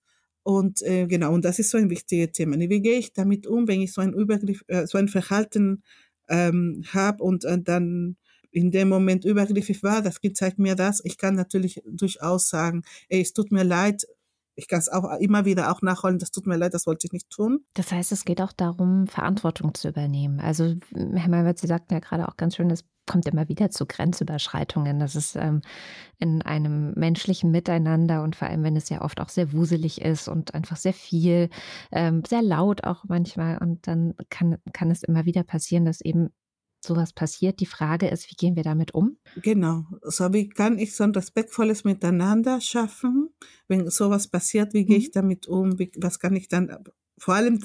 Und 0.46 0.80
äh, 0.82 1.08
genau, 1.08 1.34
und 1.34 1.44
das 1.44 1.58
ist 1.58 1.70
so 1.70 1.76
ein 1.76 1.90
wichtiges 1.90 2.30
Thema. 2.30 2.56
Wie 2.56 2.80
gehe 2.80 3.00
ich 3.00 3.12
damit 3.12 3.48
um, 3.48 3.66
wenn 3.66 3.80
ich 3.80 3.92
so 3.92 4.00
ein 4.00 4.12
Übergriff, 4.12 4.62
äh, 4.68 4.86
so 4.86 4.96
ein 4.96 5.08
Verhalten 5.08 5.82
ähm, 6.28 6.84
habe 6.92 7.24
und 7.24 7.44
äh, 7.44 7.60
dann 7.60 8.16
in 8.52 8.70
dem 8.70 8.88
Moment 8.88 9.24
übergriffig 9.24 9.82
war, 9.82 10.02
das 10.02 10.20
Kind 10.20 10.36
zeigt 10.36 10.60
mir 10.60 10.76
das. 10.76 11.04
Ich 11.04 11.18
kann 11.18 11.34
natürlich 11.34 11.82
durchaus 11.84 12.48
sagen, 12.48 12.82
ey, 13.08 13.22
es 13.22 13.32
tut 13.32 13.50
mir 13.50 13.64
leid, 13.64 14.06
ich 14.56 14.68
kann 14.68 14.78
es 14.78 14.88
auch 14.88 15.04
immer 15.20 15.44
wieder 15.44 15.70
auch 15.70 15.82
nachholen, 15.82 16.18
das 16.18 16.30
tut 16.30 16.46
mir 16.46 16.56
leid, 16.56 16.74
das 16.74 16.86
wollte 16.86 17.06
ich 17.06 17.12
nicht 17.12 17.30
tun. 17.30 17.60
Das 17.74 17.92
heißt, 17.92 18.10
es 18.10 18.24
geht 18.24 18.40
auch 18.40 18.52
darum, 18.52 19.06
Verantwortung 19.06 19.74
zu 19.74 19.88
übernehmen. 19.88 20.40
Also 20.40 20.74
Herr 20.94 21.28
Malwitz, 21.28 21.60
Sie 21.60 21.66
sagten 21.66 21.94
ja 21.94 22.00
gerade 22.00 22.26
auch 22.26 22.36
ganz 22.36 22.56
schön, 22.56 22.70
es 22.70 22.84
kommt 23.06 23.26
immer 23.26 23.48
wieder 23.48 23.70
zu 23.70 23.86
Grenzüberschreitungen. 23.86 24.98
Das 24.98 25.14
ist 25.14 25.36
ähm, 25.36 25.62
in 26.18 26.42
einem 26.42 26.92
menschlichen 26.94 27.50
Miteinander 27.50 28.22
und 28.22 28.34
vor 28.34 28.48
allem, 28.48 28.64
wenn 28.64 28.76
es 28.76 28.88
ja 28.88 29.02
oft 29.02 29.20
auch 29.20 29.28
sehr 29.28 29.52
wuselig 29.52 30.00
ist 30.00 30.26
und 30.26 30.54
einfach 30.54 30.76
sehr 30.76 30.94
viel, 30.94 31.48
ähm, 31.92 32.22
sehr 32.26 32.42
laut 32.42 32.84
auch 32.84 33.04
manchmal. 33.06 33.58
Und 33.58 33.86
dann 33.86 34.14
kann, 34.28 34.56
kann 34.72 34.90
es 34.90 35.02
immer 35.02 35.24
wieder 35.24 35.44
passieren, 35.44 35.84
dass 35.84 36.00
eben 36.00 36.30
sowas 36.86 37.12
passiert. 37.12 37.60
Die 37.60 37.66
Frage 37.66 38.08
ist, 38.08 38.30
wie 38.30 38.36
gehen 38.36 38.56
wir 38.56 38.62
damit 38.62 38.94
um? 38.94 39.16
Genau. 39.36 39.84
So 40.02 40.32
wie 40.32 40.48
kann 40.48 40.78
ich 40.78 40.94
so 40.94 41.04
ein 41.04 41.10
respektvolles 41.10 41.84
Miteinander 41.84 42.60
schaffen, 42.60 43.30
wenn 43.68 43.90
sowas 43.90 44.28
passiert? 44.28 44.72
Wie 44.72 44.84
gehe 44.84 44.98
ich 44.98 45.08
mhm. 45.08 45.12
damit 45.12 45.46
um? 45.46 45.78
Wie, 45.78 45.90
was 45.96 46.18
kann 46.18 46.36
ich 46.36 46.48
dann, 46.48 46.74
vor 47.18 47.34
allem, 47.34 47.60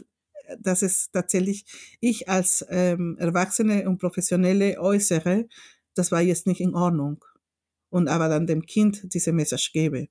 dass 0.59 0.81
es 0.81 1.11
tatsächlich 1.11 1.65
ich 1.99 2.27
als 2.29 2.65
ähm, 2.69 3.17
Erwachsene 3.19 3.87
und 3.87 3.99
Professionelle 3.99 4.79
äußere, 4.79 5.47
das 5.93 6.11
war 6.11 6.21
jetzt 6.21 6.47
nicht 6.47 6.61
in 6.61 6.75
Ordnung. 6.75 7.23
Und 7.89 8.07
aber 8.07 8.29
dann 8.29 8.47
dem 8.47 8.65
Kind 8.65 9.13
diese 9.13 9.33
Message 9.33 9.73
gebe. 9.73 10.07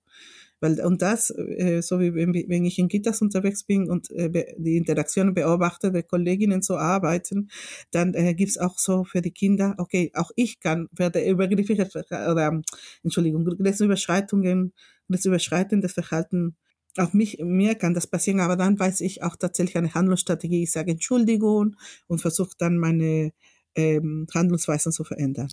Weil, 0.60 0.80
und 0.80 1.02
das, 1.02 1.30
äh, 1.30 1.80
so 1.82 2.00
wie 2.00 2.14
wenn, 2.14 2.34
wenn 2.34 2.64
ich 2.64 2.78
in 2.78 2.88
Kitas 2.88 3.22
unterwegs 3.22 3.64
bin 3.64 3.90
und 3.90 4.10
äh, 4.10 4.30
die 4.58 4.76
Interaktionen 4.76 5.34
beobachte, 5.34 5.90
bei 5.90 6.02
Kolleginnen 6.02 6.62
so 6.62 6.76
arbeiten, 6.76 7.50
dann 7.90 8.14
äh, 8.14 8.34
gibt's 8.34 8.58
auch 8.58 8.78
so 8.78 9.04
für 9.04 9.22
die 9.22 9.32
Kinder, 9.32 9.74
okay, 9.78 10.10
auch 10.14 10.30
ich 10.36 10.60
kann, 10.60 10.88
werde 10.92 11.26
übergriffige, 11.26 11.88
oder, 12.10 12.60
Entschuldigung, 13.02 13.44
Grenzüberschreitungen, 13.44 14.72
grenzüberschreitendes 15.08 15.92
Verhalten 15.92 16.56
auf 16.96 17.14
mich, 17.14 17.38
mir 17.40 17.76
kann 17.76 17.94
das 17.94 18.06
passieren, 18.06 18.40
aber 18.40 18.56
dann 18.56 18.78
weiß 18.78 19.00
ich 19.00 19.22
auch 19.22 19.36
tatsächlich 19.36 19.76
eine 19.76 19.94
Handlungsstrategie. 19.94 20.64
Ich 20.64 20.72
sage 20.72 20.90
Entschuldigung 20.90 21.76
und 22.08 22.20
versuche 22.20 22.50
dann 22.58 22.78
meine 22.78 23.32
ähm, 23.76 24.26
Handlungsweisen 24.34 24.92
zu 24.92 25.04
verändern. 25.04 25.48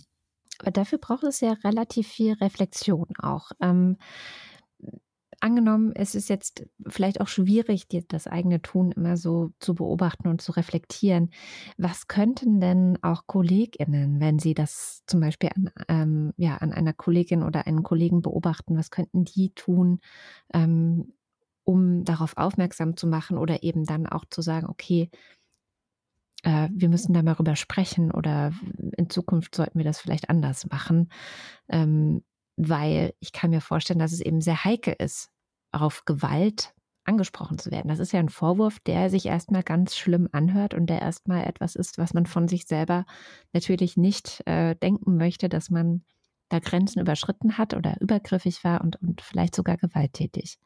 Aber 0.58 0.72
dafür 0.72 0.98
braucht 0.98 1.22
es 1.22 1.40
ja 1.40 1.52
relativ 1.64 2.08
viel 2.08 2.34
Reflexion 2.34 3.06
auch. 3.18 3.52
Ähm, 3.60 3.96
angenommen, 5.40 5.92
es 5.94 6.14
ist 6.14 6.28
jetzt 6.28 6.66
vielleicht 6.86 7.20
auch 7.20 7.28
schwierig, 7.28 7.86
das 8.08 8.26
eigene 8.26 8.62
Tun 8.62 8.92
immer 8.92 9.16
so 9.16 9.50
zu 9.60 9.74
beobachten 9.74 10.28
und 10.28 10.40
zu 10.42 10.52
reflektieren. 10.52 11.30
Was 11.76 12.08
könnten 12.08 12.60
denn 12.60 12.98
auch 13.02 13.26
KollegInnen, 13.26 14.20
wenn 14.20 14.38
sie 14.38 14.54
das 14.54 15.02
zum 15.06 15.20
Beispiel 15.20 15.50
an, 15.54 15.70
ähm, 15.88 16.32
ja, 16.36 16.56
an 16.56 16.72
einer 16.72 16.92
Kollegin 16.92 17.42
oder 17.42 17.66
einen 17.66 17.82
Kollegen 17.82 18.22
beobachten, 18.22 18.76
was 18.76 18.90
könnten 18.90 19.24
die 19.24 19.50
tun, 19.54 20.00
ähm, 20.54 21.12
um 21.64 22.04
darauf 22.04 22.36
aufmerksam 22.36 22.96
zu 22.96 23.06
machen 23.06 23.38
oder 23.38 23.62
eben 23.62 23.84
dann 23.84 24.06
auch 24.06 24.24
zu 24.30 24.42
sagen, 24.42 24.66
okay, 24.68 25.10
äh, 26.42 26.68
wir 26.72 26.88
müssen 26.88 27.12
da 27.12 27.22
mal 27.22 27.32
rüber 27.32 27.56
sprechen 27.56 28.10
oder 28.10 28.52
in 28.96 29.10
Zukunft 29.10 29.54
sollten 29.54 29.78
wir 29.78 29.84
das 29.84 30.00
vielleicht 30.00 30.30
anders 30.30 30.66
machen. 30.70 31.10
Ähm, 31.68 32.22
weil 32.58 33.14
ich 33.20 33.32
kann 33.32 33.50
mir 33.50 33.60
vorstellen, 33.60 34.00
dass 34.00 34.12
es 34.12 34.20
eben 34.20 34.40
sehr 34.40 34.64
heikel 34.64 34.94
ist, 34.98 35.30
auf 35.70 36.04
Gewalt 36.04 36.74
angesprochen 37.04 37.58
zu 37.58 37.70
werden. 37.70 37.88
Das 37.88 38.00
ist 38.00 38.12
ja 38.12 38.20
ein 38.20 38.28
Vorwurf, 38.28 38.80
der 38.80 39.08
sich 39.08 39.26
erstmal 39.26 39.62
ganz 39.62 39.96
schlimm 39.96 40.28
anhört 40.32 40.74
und 40.74 40.90
der 40.90 41.00
erstmal 41.00 41.44
etwas 41.44 41.74
ist, 41.74 41.96
was 41.96 42.12
man 42.12 42.26
von 42.26 42.48
sich 42.48 42.66
selber 42.66 43.06
natürlich 43.52 43.96
nicht 43.96 44.42
äh, 44.46 44.74
denken 44.74 45.16
möchte, 45.16 45.48
dass 45.48 45.70
man 45.70 46.02
da 46.50 46.58
Grenzen 46.58 47.00
überschritten 47.00 47.56
hat 47.56 47.74
oder 47.74 47.96
übergriffig 48.00 48.62
war 48.64 48.82
und, 48.82 49.00
und 49.00 49.22
vielleicht 49.22 49.54
sogar 49.54 49.76
gewalttätig. 49.76 50.58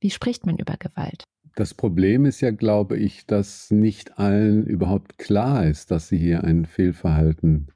Wie 0.00 0.10
spricht 0.10 0.46
man 0.46 0.56
über 0.56 0.76
Gewalt? 0.78 1.24
Das 1.54 1.74
Problem 1.74 2.26
ist 2.26 2.40
ja, 2.42 2.50
glaube 2.50 2.98
ich, 2.98 3.26
dass 3.26 3.70
nicht 3.70 4.18
allen 4.18 4.66
überhaupt 4.66 5.18
klar 5.18 5.66
ist, 5.66 5.90
dass 5.90 6.08
sie 6.08 6.18
hier 6.18 6.44
ein 6.44 6.66
Fehlverhalten 6.66 7.72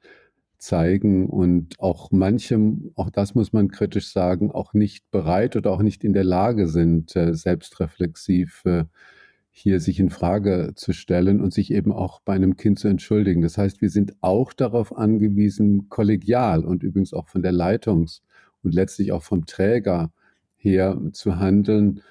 zeigen 0.61 1.27
und 1.27 1.79
auch 1.79 2.11
manche, 2.11 2.59
auch 2.95 3.09
das 3.09 3.35
muss 3.35 3.51
man 3.51 3.69
kritisch 3.69 4.11
sagen, 4.11 4.51
auch 4.51 4.73
nicht 4.73 5.09
bereit 5.11 5.55
oder 5.55 5.71
auch 5.71 5.81
nicht 5.81 6.03
in 6.03 6.13
der 6.13 6.23
Lage 6.23 6.67
sind, 6.67 7.15
äh, 7.15 7.33
selbstreflexiv 7.33 8.61
äh, 8.65 8.85
hier 9.49 9.79
sich 9.79 9.99
in 9.99 10.11
Frage 10.11 10.73
zu 10.75 10.93
stellen 10.93 11.41
und 11.41 11.53
sich 11.53 11.71
eben 11.73 11.91
auch 11.91 12.21
bei 12.21 12.33
einem 12.33 12.57
Kind 12.57 12.79
zu 12.79 12.87
entschuldigen. 12.87 13.41
Das 13.41 13.57
heißt, 13.57 13.81
wir 13.81 13.89
sind 13.89 14.13
auch 14.21 14.53
darauf 14.53 14.95
angewiesen, 14.95 15.89
kollegial 15.89 16.63
und 16.63 16.83
übrigens 16.83 17.13
auch 17.13 17.27
von 17.27 17.41
der 17.41 17.51
Leitungs- 17.51 18.21
und 18.63 18.73
letztlich 18.73 19.11
auch 19.11 19.23
vom 19.23 19.45
Träger 19.47 20.11
her 20.57 21.01
zu 21.11 21.37
handeln 21.39 22.01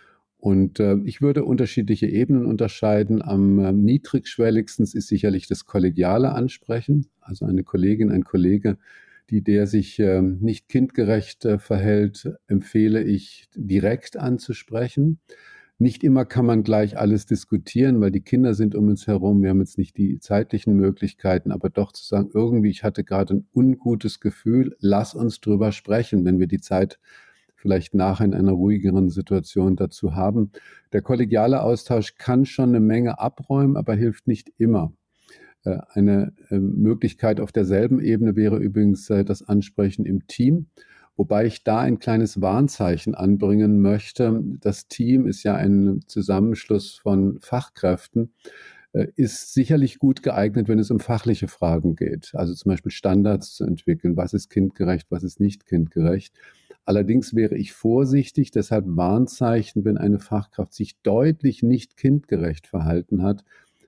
und 0.41 0.81
äh, 0.81 0.97
ich 1.05 1.21
würde 1.21 1.45
unterschiedliche 1.45 2.07
Ebenen 2.07 2.47
unterscheiden. 2.47 3.21
Am 3.21 3.59
äh, 3.59 3.73
niedrigschwelligsten 3.73 4.85
ist 4.85 5.07
sicherlich 5.07 5.47
das 5.47 5.67
kollegiale 5.67 6.33
Ansprechen, 6.33 7.07
also 7.31 7.47
eine 7.47 7.65
Kollegin, 7.65 8.11
ein 8.11 8.25
Kollege, 8.25 8.77
die 9.31 9.43
der 9.43 9.67
sich 9.67 9.99
äh, 9.99 10.21
nicht 10.21 10.69
kindgerecht 10.69 11.45
äh, 11.45 11.59
verhält, 11.59 12.31
empfehle 12.49 13.03
ich 13.03 13.49
direkt 13.55 14.17
anzusprechen. 14.17 15.21
Nicht 15.79 16.05
immer 16.05 16.27
kann 16.27 16.45
man 16.45 16.63
gleich 16.63 16.99
alles 16.99 17.25
diskutieren, 17.25 18.03
weil 18.03 18.11
die 18.11 18.21
Kinder 18.21 18.53
sind 18.53 18.75
um 18.75 18.89
uns 18.89 19.07
herum. 19.07 19.43
Wir 19.43 19.49
haben 19.49 19.61
jetzt 19.61 19.79
nicht 19.79 19.97
die 19.97 20.19
zeitlichen 20.19 20.75
Möglichkeiten, 20.77 21.53
aber 21.53 21.71
doch 21.71 21.93
zu 21.93 22.05
sagen, 22.05 22.29
irgendwie, 22.35 22.69
ich 22.69 22.85
hatte 22.85 23.03
gerade 23.03 23.37
ein 23.37 23.47
ungutes 23.55 24.21
Gefühl, 24.21 24.77
lass 24.81 25.15
uns 25.15 25.41
drüber 25.41 25.73
sprechen, 25.73 26.27
wenn 26.27 26.39
wir 26.39 26.49
die 26.49 26.61
Zeit 26.61 26.99
vielleicht 27.55 27.95
nachher 27.95 28.25
in 28.25 28.35
einer 28.35 28.53
ruhigeren 28.53 29.09
Situation 29.11 29.77
dazu 29.77 30.15
haben. 30.15 30.51
Der 30.93 31.03
kollegiale 31.03 31.63
Austausch 31.63 32.17
kann 32.17 32.45
schon 32.45 32.71
eine 32.71 32.81
Menge 32.81 33.19
abräumen, 33.19 33.77
aber 33.77 33.95
hilft 33.95 34.27
nicht 34.27 34.53
immer. 34.59 34.93
Äh, 35.65 35.79
eine 35.91 36.33
äh, 36.49 36.59
Möglichkeit 36.59 37.41
auf 37.41 37.53
derselben 37.53 38.01
Ebene 38.01 38.37
wäre 38.37 38.59
übrigens 38.59 39.11
äh, 39.11 39.25
das 39.25 39.43
Ansprechen 39.43 40.07
im 40.07 40.27
Team, 40.27 40.67
wobei 41.17 41.47
ich 41.47 41.65
da 41.65 41.81
ein 41.81 41.99
kleines 41.99 42.41
Warnzeichen 42.41 43.15
anbringen 43.15 43.81
möchte. 43.81 44.43
Das 44.61 44.89
Team 44.89 45.27
ist 45.27 45.43
ja 45.43 45.55
ein 45.55 46.01
Zusammenschluss 46.07 46.95
von 46.95 47.39
Fachkräften 47.41 48.33
ist 49.15 49.55
sicherlich 49.55 50.01
gut 50.01 50.21
geeignet, 50.21 50.67
wenn 50.67 50.81
es 50.81 50.91
um 50.91 50.99
fachliche 50.99 51.47
Fragen 51.47 51.95
geht. 51.95 52.33
Also 52.35 52.55
zum 52.55 52.71
Beispiel 52.71 52.91
Standards 52.91 53.55
zu 53.55 53.63
entwickeln. 53.63 54.17
Was 54.17 54.35
ist 54.35 54.51
kindgerecht, 54.51 55.07
was 55.11 55.23
ist 55.23 55.39
nicht 55.39 55.65
kindgerecht? 55.65 56.35
Allerdings 56.85 57.37
wäre 57.37 57.57
ich 57.57 57.73
vorsichtig, 57.73 58.51
deshalb 58.51 58.85
Warnzeichen, 58.89 59.85
wenn 59.85 59.97
eine 59.97 60.19
Fachkraft 60.19 60.75
sich 60.75 61.01
deutlich 61.03 61.63
nicht 61.63 61.97
kindgerecht 61.97 62.67
verhalten 62.67 63.23
hat. 63.23 63.45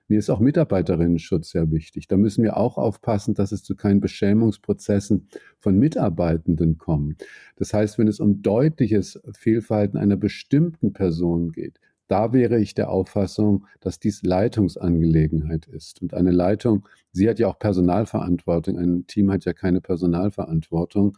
Mir 0.07 0.19
ist 0.19 0.29
auch 0.29 0.39
Mitarbeiterinnenschutz 0.39 1.51
sehr 1.51 1.71
wichtig. 1.71 2.07
Da 2.07 2.17
müssen 2.17 2.43
wir 2.43 2.57
auch 2.57 2.77
aufpassen, 2.77 3.33
dass 3.33 3.51
es 3.51 3.63
zu 3.63 3.75
keinen 3.75 4.01
Beschämungsprozessen 4.01 5.27
von 5.59 5.79
Mitarbeitenden 5.79 6.77
kommt. 6.77 7.25
Das 7.55 7.73
heißt, 7.73 7.97
wenn 7.97 8.07
es 8.07 8.19
um 8.19 8.41
deutliches 8.41 9.19
Fehlverhalten 9.37 9.97
einer 9.97 10.17
bestimmten 10.17 10.93
Person 10.93 11.51
geht, 11.51 11.79
da 12.07 12.33
wäre 12.33 12.59
ich 12.59 12.75
der 12.75 12.89
Auffassung, 12.89 13.65
dass 13.79 13.99
dies 13.99 14.23
Leitungsangelegenheit 14.23 15.65
ist. 15.67 16.01
Und 16.01 16.13
eine 16.13 16.31
Leitung, 16.31 16.87
sie 17.11 17.29
hat 17.29 17.39
ja 17.39 17.47
auch 17.47 17.57
Personalverantwortung, 17.57 18.77
ein 18.77 19.07
Team 19.07 19.31
hat 19.31 19.45
ja 19.45 19.53
keine 19.53 19.81
Personalverantwortung. 19.81 21.17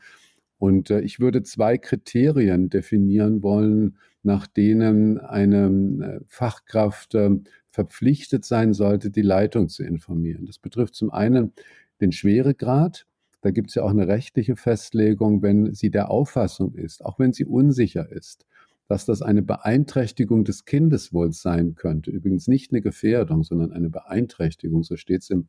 Und 0.58 0.92
äh, 0.92 1.02
ich 1.02 1.20
würde 1.20 1.44
zwei 1.44 1.78
Kriterien 1.78 2.70
definieren 2.70 3.44
wollen, 3.44 3.98
nach 4.26 4.48
denen 4.48 5.20
eine 5.20 6.20
äh, 6.22 6.26
Fachkraft 6.28 7.16
äh, 7.16 7.32
verpflichtet 7.70 8.46
sein 8.46 8.74
sollte, 8.74 9.12
die 9.12 9.22
Leitung 9.22 9.70
zu 9.70 9.84
informieren. 9.84 10.46
Das 10.46 10.60
betrifft 10.60 10.96
zum 10.96 11.12
einen 11.12 11.54
den 12.02 12.12
Schweregrad. 12.12 13.06
Da 13.42 13.52
gibt 13.52 13.70
es 13.70 13.76
ja 13.76 13.84
auch 13.84 13.92
eine 13.92 14.08
rechtliche 14.08 14.56
Festlegung, 14.56 15.42
wenn 15.42 15.74
sie 15.74 15.92
der 15.92 16.10
Auffassung 16.10 16.74
ist, 16.74 17.06
auch 17.06 17.20
wenn 17.20 17.34
sie 17.34 17.46
unsicher 17.46 18.12
ist, 18.12 18.46
dass 18.88 19.06
das 19.06 19.22
eine 19.22 19.42
Beeinträchtigung 19.42 20.44
des 20.44 20.66
Kindeswohls 20.66 21.42
sein 21.42 21.76
könnte. 21.76 22.12
Übrigens 22.12 22.48
nicht 22.48 22.72
eine 22.72 22.82
Gefährdung, 22.82 23.44
sondern 23.44 23.72
eine 23.72 23.90
Beeinträchtigung, 23.90 24.84
so 24.84 24.96
steht 24.96 25.22
es 25.22 25.30
im 25.30 25.48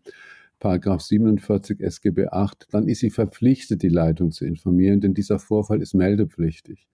Paragraph 0.58 1.02
47 1.02 1.80
SGB 1.80 2.28
8, 2.28 2.68
dann 2.70 2.88
ist 2.88 3.00
sie 3.00 3.10
verpflichtet, 3.10 3.82
die 3.82 3.88
Leitung 3.88 4.30
zu 4.30 4.46
informieren, 4.46 5.00
denn 5.00 5.14
dieser 5.14 5.38
Vorfall 5.38 5.82
ist 5.82 5.94
meldepflichtig. 5.94 6.86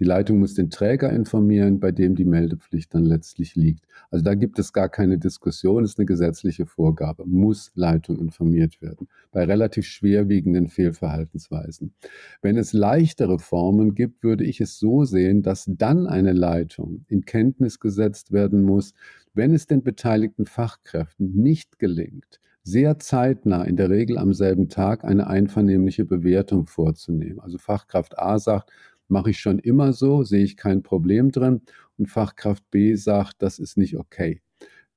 Die 0.00 0.04
Leitung 0.04 0.40
muss 0.40 0.54
den 0.54 0.70
Träger 0.70 1.10
informieren, 1.10 1.78
bei 1.78 1.92
dem 1.92 2.16
die 2.16 2.24
Meldepflicht 2.24 2.92
dann 2.94 3.04
letztlich 3.04 3.54
liegt. 3.54 3.86
Also 4.10 4.24
da 4.24 4.34
gibt 4.34 4.58
es 4.58 4.72
gar 4.72 4.88
keine 4.88 5.18
Diskussion, 5.18 5.84
ist 5.84 5.98
eine 5.98 6.06
gesetzliche 6.06 6.66
Vorgabe, 6.66 7.24
muss 7.26 7.70
Leitung 7.74 8.18
informiert 8.18 8.82
werden, 8.82 9.08
bei 9.30 9.44
relativ 9.44 9.86
schwerwiegenden 9.86 10.68
Fehlverhaltensweisen. 10.68 11.94
Wenn 12.42 12.56
es 12.56 12.72
leichtere 12.72 13.38
Formen 13.38 13.94
gibt, 13.94 14.24
würde 14.24 14.44
ich 14.44 14.60
es 14.60 14.78
so 14.78 15.04
sehen, 15.04 15.42
dass 15.42 15.64
dann 15.68 16.08
eine 16.08 16.32
Leitung 16.32 17.04
in 17.08 17.24
Kenntnis 17.24 17.78
gesetzt 17.78 18.32
werden 18.32 18.62
muss, 18.62 18.94
wenn 19.32 19.54
es 19.54 19.66
den 19.66 19.82
beteiligten 19.82 20.46
Fachkräften 20.46 21.34
nicht 21.34 21.78
gelingt, 21.78 22.40
sehr 22.64 22.98
zeitnah, 22.98 23.62
in 23.64 23.76
der 23.76 23.90
Regel 23.90 24.16
am 24.16 24.32
selben 24.32 24.68
Tag, 24.70 25.04
eine 25.04 25.26
einvernehmliche 25.26 26.06
Bewertung 26.06 26.66
vorzunehmen. 26.66 27.40
Also 27.40 27.58
Fachkraft 27.58 28.18
A 28.18 28.38
sagt, 28.38 28.70
mache 29.08 29.30
ich 29.30 29.38
schon 29.38 29.58
immer 29.58 29.92
so, 29.92 30.22
sehe 30.22 30.44
ich 30.44 30.56
kein 30.56 30.82
Problem 30.82 31.30
drin. 31.30 31.62
Und 31.96 32.06
Fachkraft 32.06 32.68
B 32.70 32.94
sagt, 32.94 33.42
das 33.42 33.58
ist 33.58 33.76
nicht 33.76 33.96
okay. 33.96 34.40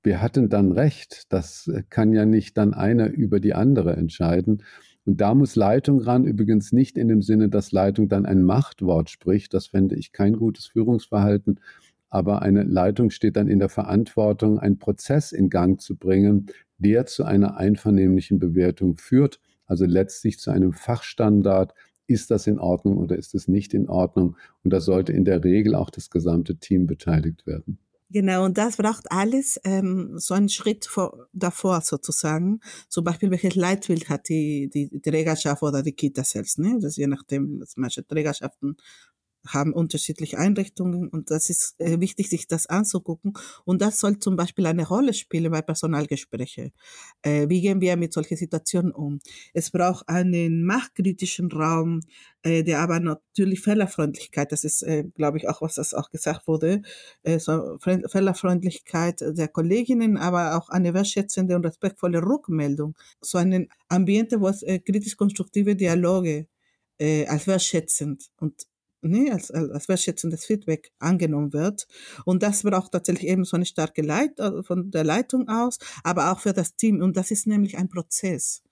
Wer 0.03 0.21
hat 0.21 0.35
denn 0.35 0.49
dann 0.49 0.71
recht? 0.71 1.25
Das 1.29 1.69
kann 1.89 2.13
ja 2.13 2.25
nicht 2.25 2.57
dann 2.57 2.73
einer 2.73 3.09
über 3.09 3.39
die 3.39 3.53
andere 3.53 3.95
entscheiden. 3.95 4.63
Und 5.05 5.21
da 5.21 5.33
muss 5.33 5.55
Leitung 5.55 6.01
ran, 6.01 6.25
übrigens 6.25 6.71
nicht 6.71 6.97
in 6.97 7.07
dem 7.07 7.21
Sinne, 7.21 7.49
dass 7.49 7.71
Leitung 7.71 8.09
dann 8.09 8.25
ein 8.25 8.43
Machtwort 8.43 9.09
spricht. 9.09 9.53
Das 9.53 9.67
fände 9.67 9.95
ich 9.95 10.11
kein 10.11 10.33
gutes 10.33 10.67
Führungsverhalten. 10.67 11.59
Aber 12.09 12.41
eine 12.41 12.63
Leitung 12.63 13.09
steht 13.09 13.35
dann 13.35 13.47
in 13.47 13.59
der 13.59 13.69
Verantwortung, 13.69 14.59
einen 14.59 14.79
Prozess 14.79 15.31
in 15.31 15.49
Gang 15.49 15.79
zu 15.81 15.95
bringen, 15.95 16.47
der 16.77 17.05
zu 17.05 17.23
einer 17.23 17.57
einvernehmlichen 17.57 18.39
Bewertung 18.39 18.97
führt, 18.97 19.39
also 19.65 19.85
letztlich 19.85 20.39
zu 20.39 20.51
einem 20.51 20.73
Fachstandard, 20.73 21.73
ist 22.07 22.31
das 22.31 22.47
in 22.47 22.59
Ordnung 22.59 22.97
oder 22.97 23.17
ist 23.17 23.35
es 23.35 23.47
nicht 23.47 23.73
in 23.73 23.87
Ordnung? 23.89 24.35
Und 24.63 24.71
da 24.71 24.81
sollte 24.81 25.11
in 25.13 25.25
der 25.25 25.43
Regel 25.43 25.75
auch 25.75 25.89
das 25.89 26.09
gesamte 26.09 26.55
Team 26.55 26.87
beteiligt 26.87 27.45
werden. 27.45 27.77
Genau, 28.09 28.45
und 28.45 28.57
das 28.57 28.77
braucht 28.77 29.11
alles 29.11 29.59
ähm, 29.65 30.13
so 30.17 30.33
einen 30.33 30.47
Schritt 30.47 30.85
vor, 30.85 31.27
davor 31.33 31.81
sozusagen. 31.81 32.61
Zum 32.87 33.03
Beispiel, 33.03 33.29
welches 33.31 33.55
Leitbild 33.55 34.07
hat 34.07 34.29
die, 34.29 34.69
die 34.73 35.01
Trägerschaft 35.01 35.61
oder 35.61 35.83
die 35.83 35.91
Kita 35.91 36.23
selbst. 36.23 36.57
Ne? 36.57 36.77
Das 36.79 36.95
je 36.95 37.07
nachdem, 37.07 37.65
manche 37.75 38.07
Trägerschaften 38.07 38.77
haben 39.45 39.73
unterschiedliche 39.73 40.37
Einrichtungen 40.37 41.07
und 41.09 41.31
das 41.31 41.49
ist 41.49 41.75
äh, 41.79 41.99
wichtig, 41.99 42.29
sich 42.29 42.47
das 42.47 42.67
anzugucken. 42.67 43.33
Und 43.65 43.81
das 43.81 43.99
soll 43.99 44.19
zum 44.19 44.35
Beispiel 44.35 44.65
eine 44.65 44.87
Rolle 44.87 45.13
spielen 45.13 45.51
bei 45.51 45.61
Personalgesprächen. 45.61 46.71
Äh, 47.21 47.49
wie 47.49 47.61
gehen 47.61 47.81
wir 47.81 47.97
mit 47.97 48.13
solchen 48.13 48.37
Situationen 48.37 48.91
um? 48.91 49.19
Es 49.53 49.71
braucht 49.71 50.07
einen 50.09 50.65
machtkritischen 50.65 51.51
Raum, 51.51 52.01
äh, 52.43 52.63
der 52.63 52.79
aber 52.79 52.99
natürlich 52.99 53.61
Fehlerfreundlichkeit, 53.61 54.51
das 54.51 54.63
ist, 54.63 54.83
äh, 54.83 55.03
glaube 55.15 55.37
ich, 55.37 55.49
auch, 55.49 55.61
was 55.61 55.75
das 55.75 55.93
auch 55.93 56.09
gesagt 56.09 56.47
wurde, 56.47 56.81
äh, 57.23 57.39
so 57.39 57.77
Fehlerfreundlichkeit 57.79 59.21
der 59.21 59.47
Kolleginnen, 59.47 60.17
aber 60.17 60.57
auch 60.57 60.69
eine 60.69 60.93
wertschätzende 60.93 61.55
und 61.55 61.65
respektvolle 61.65 62.21
Rückmeldung. 62.21 62.95
So 63.21 63.37
ein 63.37 63.67
Ambiente, 63.89 64.39
wo 64.39 64.47
es 64.47 64.63
äh, 64.63 64.79
kritisch-konstruktive 64.79 65.75
Dialoge 65.75 66.47
als 66.99 67.45
wertschätzend 67.45 68.31
und 68.37 68.65
ne, 69.01 69.31
als, 69.31 69.51
als 69.51 69.87
wertschätzendes 69.87 70.45
Feedback 70.45 70.91
angenommen 70.99 71.53
wird. 71.53 71.87
Und 72.25 72.43
das 72.43 72.63
braucht 72.63 72.91
tatsächlich 72.91 73.29
eben 73.29 73.45
so 73.45 73.55
eine 73.55 73.65
starke 73.65 74.01
Leit 74.01 74.39
äh, 74.39 74.63
von 74.63 74.91
der 74.91 75.03
Leitung 75.03 75.47
aus, 75.47 75.79
aber 76.03 76.31
auch 76.31 76.39
für 76.39 76.53
das 76.53 76.75
Team. 76.75 77.01
Und 77.01 77.17
das 77.17 77.31
ist 77.31 77.47
nämlich 77.47 77.77
ein 77.77 77.89
Prozess. 77.89 78.63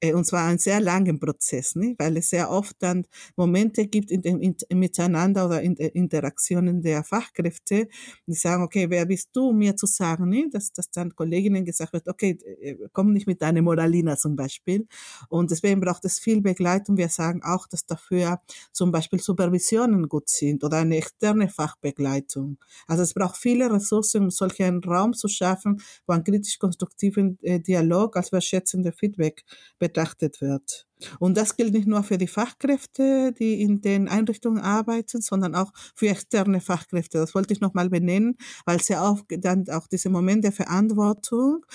Äh, 0.00 0.12
und 0.12 0.26
zwar 0.26 0.46
einen 0.46 0.58
sehr 0.58 0.80
langen 0.80 1.18
Prozess, 1.18 1.74
ne? 1.74 1.94
weil 1.98 2.16
es 2.18 2.30
sehr 2.30 2.50
oft 2.50 2.76
dann 2.80 3.06
Momente 3.36 3.86
gibt 3.86 4.10
in 4.10 4.22
dem 4.22 4.40
in, 4.40 4.56
Miteinander 4.74 5.46
oder 5.46 5.62
in 5.62 5.74
der 5.74 5.94
Interaktionen 5.94 6.82
der 6.82 7.02
Fachkräfte, 7.02 7.88
die 8.26 8.34
sagen, 8.34 8.62
okay, 8.62 8.90
wer 8.90 9.06
bist 9.06 9.30
du, 9.32 9.52
mir 9.52 9.74
zu 9.76 9.86
sagen, 9.86 10.28
ne? 10.28 10.48
dass, 10.50 10.72
dass 10.72 10.90
dann 10.90 11.14
Kolleginnen 11.14 11.64
gesagt 11.64 11.94
wird, 11.94 12.08
okay, 12.08 12.38
äh, 12.60 12.76
komm 12.92 13.12
nicht 13.12 13.26
mit 13.26 13.40
deiner 13.40 13.62
Moralina 13.62 14.16
zum 14.16 14.36
Beispiel. 14.36 14.86
Und 15.28 15.50
deswegen 15.50 15.80
braucht 15.80 16.04
es 16.04 16.18
viel 16.18 16.42
Begleitung. 16.42 16.96
Wir 16.98 17.08
sagen 17.08 17.42
auch, 17.42 17.66
dass 17.66 17.86
dafür 17.86 18.40
zum 18.72 18.92
Beispiel 18.92 19.20
Supervisionen 19.20 20.08
gut 20.08 20.28
sind 20.28 20.62
oder 20.62 20.78
eine 20.78 20.98
externe 20.98 21.48
Fachbegleitung. 21.48 22.58
Also 22.86 23.02
es 23.02 23.14
braucht 23.14 23.36
viele 23.38 23.72
Ressourcen, 23.72 24.24
um 24.24 24.30
solchen 24.30 24.82
Raum 24.84 25.14
zu 25.14 25.28
schaffen, 25.28 25.80
wo 26.06 26.12
ein 26.12 26.24
kritisch-konstruktiven 26.24 27.38
äh, 27.42 27.60
Dialog 27.60 28.16
als 28.16 28.32
wertschätzende 28.32 28.92
Feedback 28.92 29.44
betrachtet 29.86 30.40
wird. 30.40 30.86
Und 31.18 31.36
das 31.36 31.56
gilt 31.56 31.74
nicht 31.74 31.86
nur 31.86 32.02
für 32.02 32.16
die 32.16 32.26
Fachkräfte, 32.26 33.32
die 33.38 33.60
in 33.60 33.82
den 33.82 34.08
Einrichtungen 34.08 34.60
arbeiten, 34.62 35.20
sondern 35.20 35.54
auch 35.54 35.70
für 35.94 36.08
externe 36.08 36.60
Fachkräfte. 36.60 37.18
Das 37.18 37.34
wollte 37.34 37.52
ich 37.52 37.60
nochmal 37.60 37.90
benennen, 37.90 38.36
weil 38.64 38.80
sehr 38.80 39.02
oft 39.02 39.24
dann 39.28 39.68
auch 39.68 39.86
dieser 39.88 40.10
Moment 40.10 40.42
der 40.44 40.52
Verantwortung 40.52 41.66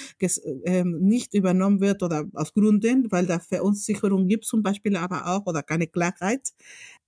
ähm, 0.65 0.99
nicht 1.01 1.33
übernommen 1.35 1.79
wird 1.81 2.01
oder 2.01 2.25
aus 2.33 2.53
Gründen, 2.53 3.11
weil 3.11 3.27
da 3.27 3.39
Verunsicherung 3.39 4.27
gibt 4.27 4.45
zum 4.45 4.63
Beispiel 4.63 4.95
aber 4.97 5.27
auch 5.27 5.45
oder 5.45 5.61
keine 5.61 5.87
Klarheit, 5.87 6.49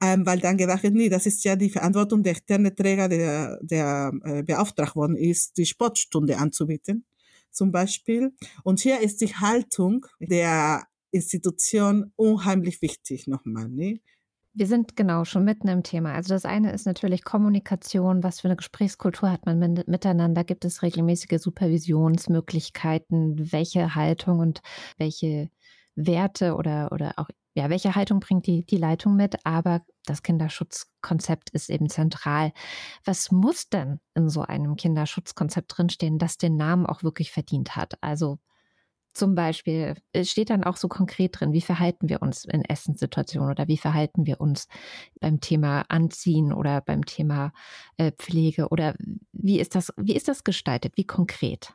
ähm, 0.01 0.25
weil 0.25 0.39
dann 0.39 0.57
gedacht 0.57 0.83
wird, 0.83 0.93
nee, 0.93 1.09
das 1.09 1.25
ist 1.25 1.43
ja 1.43 1.55
die 1.55 1.69
Verantwortung 1.71 2.21
der 2.21 2.33
externe 2.33 2.75
Träger, 2.75 3.09
der, 3.09 3.59
der 3.61 4.11
äh, 4.23 4.43
beauftragt 4.43 4.95
worden 4.95 5.17
ist, 5.17 5.57
die 5.57 5.65
Sportstunde 5.65 6.37
anzubieten 6.37 7.05
zum 7.53 7.71
Beispiel. 7.71 8.33
Und 8.63 8.79
hier 8.79 8.99
ist 8.99 9.21
die 9.21 9.33
Haltung 9.35 10.05
der 10.19 10.83
Institution 11.13 12.11
unheimlich 12.15 12.81
wichtig 12.81 13.27
nochmal. 13.27 13.69
Ne? 13.69 14.01
Wir 14.55 14.67
sind 14.67 14.95
genau 14.95 15.25
schon 15.25 15.45
mitten 15.45 15.67
im 15.67 15.83
Thema. 15.83 16.13
Also 16.13 16.33
das 16.33 16.45
eine 16.45 16.71
ist 16.73 16.85
natürlich 16.85 17.23
Kommunikation. 17.23 18.23
Was 18.23 18.41
für 18.41 18.47
eine 18.47 18.55
Gesprächskultur 18.55 19.31
hat 19.31 19.45
man 19.45 19.83
miteinander? 19.87 20.43
Gibt 20.43 20.65
es 20.65 20.83
regelmäßige 20.83 21.41
Supervisionsmöglichkeiten? 21.41 23.51
Welche 23.51 23.95
Haltung 23.95 24.39
und 24.39 24.61
welche 24.97 25.49
Werte 25.95 26.55
oder, 26.55 26.91
oder 26.91 27.13
auch, 27.17 27.29
ja, 27.55 27.69
welche 27.69 27.95
Haltung 27.95 28.19
bringt 28.19 28.45
die, 28.45 28.65
die 28.65 28.77
Leitung 28.77 29.15
mit? 29.15 29.43
Aber 29.43 29.81
das 30.05 30.21
Kinderschutzkonzept 30.21 31.49
ist 31.51 31.69
eben 31.69 31.89
zentral. 31.89 32.51
Was 33.05 33.31
muss 33.31 33.69
denn 33.69 33.99
in 34.13 34.29
so 34.29 34.41
einem 34.41 34.75
Kinderschutzkonzept 34.75 35.77
drinstehen, 35.77 36.19
das 36.19 36.37
den 36.37 36.57
Namen 36.57 36.85
auch 36.85 37.01
wirklich 37.01 37.31
verdient 37.31 37.75
hat? 37.75 37.93
Also 38.01 38.37
zum 39.13 39.35
Beispiel 39.35 39.95
steht 40.23 40.49
dann 40.49 40.63
auch 40.63 40.77
so 40.77 40.87
konkret 40.87 41.39
drin, 41.39 41.53
wie 41.53 41.61
verhalten 41.61 42.09
wir 42.09 42.21
uns 42.21 42.45
in 42.45 42.65
Essenssituationen 42.65 43.49
oder 43.49 43.67
wie 43.67 43.77
verhalten 43.77 44.25
wir 44.25 44.41
uns 44.41 44.67
beim 45.19 45.39
Thema 45.39 45.85
Anziehen 45.89 46.51
oder 46.53 46.81
beim 46.81 47.05
Thema 47.05 47.53
äh, 47.97 48.11
Pflege 48.11 48.69
oder 48.69 48.95
wie 49.31 49.59
ist 49.59 49.75
das, 49.75 49.93
wie 49.97 50.15
ist 50.15 50.27
das 50.27 50.43
gestaltet, 50.43 50.93
wie 50.95 51.05
konkret? 51.05 51.73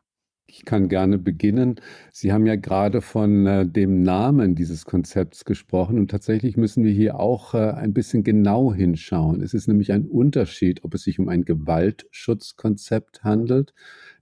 Ich 0.50 0.64
kann 0.64 0.88
gerne 0.88 1.18
beginnen. 1.18 1.78
Sie 2.10 2.32
haben 2.32 2.46
ja 2.46 2.56
gerade 2.56 3.02
von 3.02 3.46
äh, 3.46 3.66
dem 3.66 4.02
Namen 4.02 4.54
dieses 4.54 4.86
Konzepts 4.86 5.44
gesprochen 5.44 5.98
und 5.98 6.10
tatsächlich 6.10 6.56
müssen 6.56 6.84
wir 6.84 6.90
hier 6.90 7.20
auch 7.20 7.52
äh, 7.52 7.72
ein 7.72 7.92
bisschen 7.92 8.24
genau 8.24 8.72
hinschauen. 8.72 9.42
Es 9.42 9.52
ist 9.52 9.68
nämlich 9.68 9.92
ein 9.92 10.06
Unterschied, 10.06 10.84
ob 10.84 10.94
es 10.94 11.02
sich 11.02 11.18
um 11.18 11.28
ein 11.28 11.44
Gewaltschutzkonzept 11.44 13.24
handelt. 13.24 13.74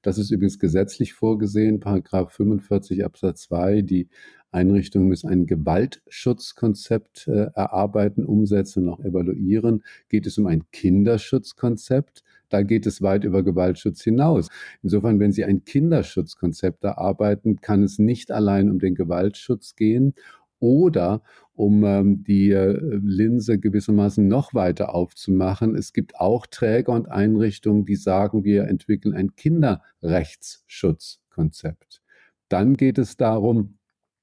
Das 0.02 0.18
ist 0.18 0.32
übrigens 0.32 0.58
gesetzlich 0.58 1.12
vorgesehen, 1.14 1.78
Paragraph 1.78 2.32
45 2.32 3.04
Absatz 3.04 3.42
2. 3.42 3.82
Die 3.82 4.08
Einrichtungen 4.50 5.06
müssen 5.06 5.28
ein 5.28 5.46
Gewaltschutzkonzept 5.46 7.28
äh, 7.28 7.50
erarbeiten, 7.54 8.24
umsetzen 8.24 8.88
und 8.88 8.94
auch 8.94 9.00
evaluieren. 9.04 9.84
Geht 10.08 10.26
es 10.26 10.38
um 10.38 10.46
ein 10.46 10.64
Kinderschutzkonzept? 10.72 12.24
Da 12.48 12.62
geht 12.62 12.86
es 12.86 13.02
weit 13.02 13.24
über 13.24 13.42
Gewaltschutz 13.42 14.02
hinaus. 14.02 14.48
Insofern, 14.82 15.20
wenn 15.20 15.32
Sie 15.32 15.44
ein 15.44 15.64
Kinderschutzkonzept 15.64 16.84
erarbeiten, 16.84 17.60
kann 17.60 17.82
es 17.82 17.98
nicht 17.98 18.30
allein 18.30 18.70
um 18.70 18.78
den 18.78 18.94
Gewaltschutz 18.94 19.74
gehen 19.74 20.14
oder 20.58 21.22
um 21.54 21.84
ähm, 21.84 22.24
die 22.24 22.50
äh, 22.50 22.78
Linse 23.02 23.58
gewissermaßen 23.58 24.26
noch 24.28 24.54
weiter 24.54 24.94
aufzumachen. 24.94 25.74
Es 25.74 25.92
gibt 25.92 26.16
auch 26.16 26.46
Träger 26.46 26.92
und 26.92 27.10
Einrichtungen, 27.10 27.84
die 27.84 27.96
sagen, 27.96 28.44
wir 28.44 28.64
entwickeln 28.64 29.12
ein 29.14 29.34
Kinderrechtsschutzkonzept. 29.36 32.00
Dann 32.48 32.76
geht 32.76 32.98
es 32.98 33.16
darum, 33.16 33.78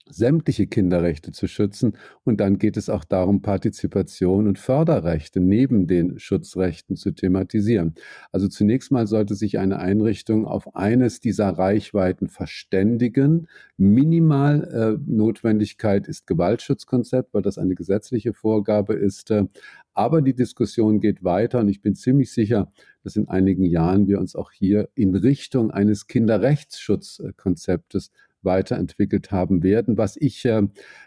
sämtliche 0.09 0.67
Kinderrechte 0.67 1.31
zu 1.31 1.47
schützen. 1.47 1.97
Und 2.23 2.39
dann 2.39 2.57
geht 2.57 2.77
es 2.77 2.89
auch 2.89 3.03
darum, 3.03 3.41
Partizipation 3.41 4.47
und 4.47 4.59
Förderrechte 4.59 5.39
neben 5.39 5.87
den 5.87 6.19
Schutzrechten 6.19 6.95
zu 6.95 7.11
thematisieren. 7.11 7.95
Also 8.31 8.47
zunächst 8.47 8.91
mal 8.91 9.07
sollte 9.07 9.35
sich 9.35 9.59
eine 9.59 9.79
Einrichtung 9.79 10.45
auf 10.45 10.75
eines 10.75 11.19
dieser 11.19 11.49
Reichweiten 11.49 12.27
verständigen. 12.27 13.47
Minimal 13.77 14.63
äh, 14.63 15.09
Notwendigkeit 15.09 16.07
ist 16.07 16.27
Gewaltschutzkonzept, 16.27 17.33
weil 17.33 17.41
das 17.41 17.57
eine 17.57 17.75
gesetzliche 17.75 18.33
Vorgabe 18.33 18.93
ist. 18.93 19.31
Äh, 19.31 19.45
aber 19.93 20.21
die 20.21 20.35
Diskussion 20.35 20.99
geht 20.99 21.23
weiter 21.23 21.59
und 21.59 21.69
ich 21.69 21.81
bin 21.81 21.95
ziemlich 21.95 22.31
sicher, 22.31 22.71
dass 23.03 23.15
in 23.15 23.27
einigen 23.27 23.63
Jahren 23.63 24.07
wir 24.07 24.19
uns 24.19 24.35
auch 24.35 24.51
hier 24.51 24.89
in 24.95 25.15
Richtung 25.15 25.71
eines 25.71 26.07
Kinderrechtsschutzkonzeptes 26.07 28.11
weiterentwickelt 28.43 29.31
haben 29.31 29.63
werden. 29.63 29.97
Was 29.97 30.17
ich 30.17 30.45
äh, 30.45 30.63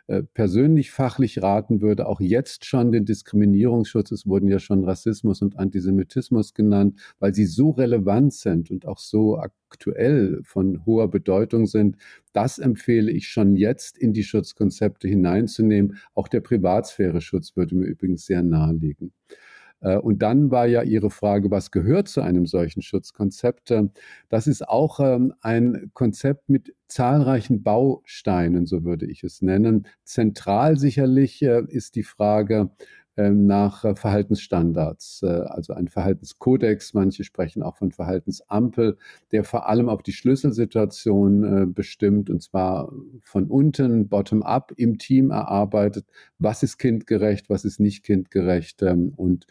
äh, 0.06 0.22
persönlich 0.22 0.90
fachlich 0.90 1.42
raten 1.42 1.80
würde, 1.80 2.06
auch 2.06 2.20
jetzt 2.20 2.64
schon 2.64 2.92
den 2.92 3.04
Diskriminierungsschutz, 3.04 4.10
es 4.12 4.26
wurden 4.26 4.48
ja 4.48 4.58
schon 4.58 4.84
Rassismus 4.84 5.42
und 5.42 5.58
Antisemitismus 5.58 6.54
genannt, 6.54 7.00
weil 7.18 7.34
sie 7.34 7.46
so 7.46 7.70
relevant 7.70 8.34
sind 8.34 8.70
und 8.70 8.86
auch 8.86 8.98
so 8.98 9.38
aktuell 9.38 10.40
von 10.44 10.84
hoher 10.86 11.10
Bedeutung 11.10 11.66
sind. 11.66 11.96
Das 12.32 12.58
empfehle 12.58 13.10
ich 13.10 13.28
schon 13.28 13.56
jetzt 13.56 13.98
in 13.98 14.12
die 14.12 14.24
Schutzkonzepte 14.24 15.08
hineinzunehmen. 15.08 15.98
Auch 16.14 16.28
der 16.28 16.40
Privatsphäre-Schutz 16.40 17.56
würde 17.56 17.76
mir 17.76 17.86
übrigens 17.86 18.26
sehr 18.26 18.42
nahelegen. 18.42 19.12
Äh, 19.28 19.34
und 19.80 20.20
dann 20.20 20.50
war 20.50 20.66
ja 20.66 20.82
Ihre 20.82 21.10
Frage, 21.10 21.50
was 21.50 21.70
gehört 21.70 22.08
zu 22.08 22.22
einem 22.22 22.46
solchen 22.46 22.82
Schutzkonzept? 22.82 23.70
Ähm, 23.70 23.90
das 24.28 24.46
ist 24.46 24.66
auch 24.66 25.00
ähm, 25.00 25.34
ein 25.40 25.90
Konzept 25.92 26.48
mit 26.48 26.74
zahlreichen 26.88 27.62
Bausteinen, 27.62 28.66
so 28.66 28.84
würde 28.84 29.06
ich 29.06 29.22
es 29.22 29.42
nennen. 29.42 29.86
Zentral 30.04 30.78
sicherlich 30.78 31.42
äh, 31.42 31.62
ist 31.68 31.94
die 31.96 32.04
Frage, 32.04 32.70
nach 33.16 33.84
äh, 33.84 33.94
Verhaltensstandards, 33.94 35.22
äh, 35.22 35.26
also 35.26 35.72
ein 35.72 35.88
Verhaltenskodex. 35.88 36.92
Manche 36.92 37.24
sprechen 37.24 37.62
auch 37.62 37.76
von 37.76 37.90
Verhaltensampel, 37.90 38.98
der 39.32 39.44
vor 39.44 39.68
allem 39.68 39.88
auf 39.88 40.02
die 40.02 40.12
Schlüsselsituation 40.12 41.62
äh, 41.62 41.66
bestimmt 41.66 42.28
und 42.28 42.42
zwar 42.42 42.92
von 43.22 43.46
unten, 43.46 44.08
bottom-up 44.08 44.72
im 44.76 44.98
Team 44.98 45.30
erarbeitet. 45.30 46.06
Was 46.38 46.62
ist 46.62 46.76
kindgerecht, 46.76 47.48
was 47.48 47.64
ist 47.64 47.80
nicht 47.80 48.04
kindgerecht 48.04 48.82
ähm, 48.82 49.12
und 49.16 49.46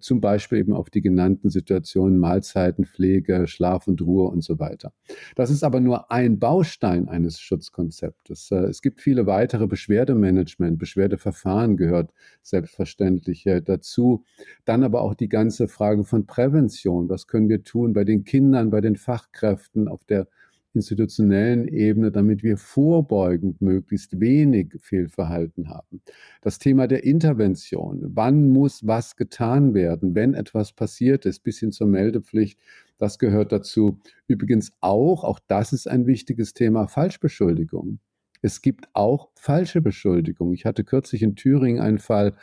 zum 0.00 0.20
Beispiel 0.20 0.58
eben 0.58 0.72
auf 0.72 0.90
die 0.90 1.00
genannten 1.00 1.48
Situationen 1.48 2.18
Mahlzeiten, 2.18 2.84
Pflege, 2.84 3.46
Schlaf 3.46 3.86
und 3.86 4.02
Ruhe 4.02 4.28
und 4.28 4.42
so 4.42 4.58
weiter. 4.58 4.92
Das 5.36 5.48
ist 5.48 5.62
aber 5.62 5.78
nur 5.78 6.10
ein 6.10 6.40
Baustein 6.40 7.08
eines 7.08 7.38
Schutzkonzeptes. 7.38 8.50
Es 8.50 8.82
gibt 8.82 9.00
viele 9.00 9.26
weitere 9.26 9.68
Beschwerdemanagement, 9.68 10.78
Beschwerdeverfahren 10.78 11.76
gehört 11.76 12.12
selbstverständlich 12.42 13.05
Selbstverständliche 13.06 13.62
dazu. 13.62 14.24
Dann 14.64 14.82
aber 14.82 15.02
auch 15.02 15.14
die 15.14 15.28
ganze 15.28 15.68
Frage 15.68 16.04
von 16.04 16.26
Prävention. 16.26 17.08
Was 17.08 17.26
können 17.26 17.48
wir 17.48 17.62
tun 17.62 17.92
bei 17.92 18.04
den 18.04 18.24
Kindern, 18.24 18.70
bei 18.70 18.80
den 18.80 18.96
Fachkräften 18.96 19.88
auf 19.88 20.04
der 20.04 20.28
institutionellen 20.74 21.68
Ebene, 21.68 22.10
damit 22.12 22.42
wir 22.42 22.58
vorbeugend 22.58 23.62
möglichst 23.62 24.20
wenig 24.20 24.74
Fehlverhalten 24.78 25.70
haben. 25.70 26.02
Das 26.42 26.58
Thema 26.58 26.86
der 26.86 27.02
Intervention. 27.02 28.02
Wann 28.12 28.50
muss 28.50 28.86
was 28.86 29.16
getan 29.16 29.72
werden, 29.72 30.14
wenn 30.14 30.34
etwas 30.34 30.74
passiert 30.74 31.24
ist, 31.24 31.42
bis 31.44 31.60
hin 31.60 31.72
zur 31.72 31.86
Meldepflicht. 31.86 32.58
Das 32.98 33.18
gehört 33.18 33.52
dazu. 33.52 34.00
Übrigens 34.26 34.70
auch, 34.82 35.24
auch 35.24 35.40
das 35.48 35.72
ist 35.72 35.88
ein 35.88 36.06
wichtiges 36.06 36.52
Thema, 36.52 36.88
Falschbeschuldigung. 36.88 37.98
Es 38.42 38.62
gibt 38.62 38.88
auch 38.92 39.30
falsche 39.34 39.80
Beschuldigungen. 39.80 40.54
Ich 40.54 40.66
hatte 40.66 40.84
kürzlich 40.84 41.22
in 41.22 41.36
Thüringen 41.36 41.80
einen 41.80 41.98
Fall, 41.98 42.34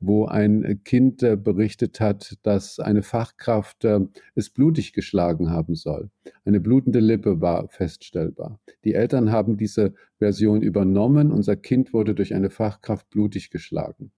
wo 0.00 0.26
ein 0.26 0.80
Kind 0.84 1.22
äh, 1.22 1.36
berichtet 1.36 2.00
hat, 2.00 2.38
dass 2.42 2.78
eine 2.78 3.02
Fachkraft 3.02 3.84
äh, 3.84 4.00
es 4.34 4.50
blutig 4.50 4.92
geschlagen 4.92 5.50
haben 5.50 5.74
soll. 5.74 6.10
Eine 6.44 6.60
blutende 6.60 7.00
Lippe 7.00 7.40
war 7.40 7.68
feststellbar. 7.68 8.60
Die 8.84 8.94
Eltern 8.94 9.32
haben 9.32 9.56
diese 9.56 9.94
Version 10.18 10.62
übernommen. 10.62 11.32
Unser 11.32 11.56
Kind 11.56 11.92
wurde 11.92 12.14
durch 12.14 12.34
eine 12.34 12.50
Fachkraft 12.50 13.10
blutig 13.10 13.50
geschlagen. 13.50 14.12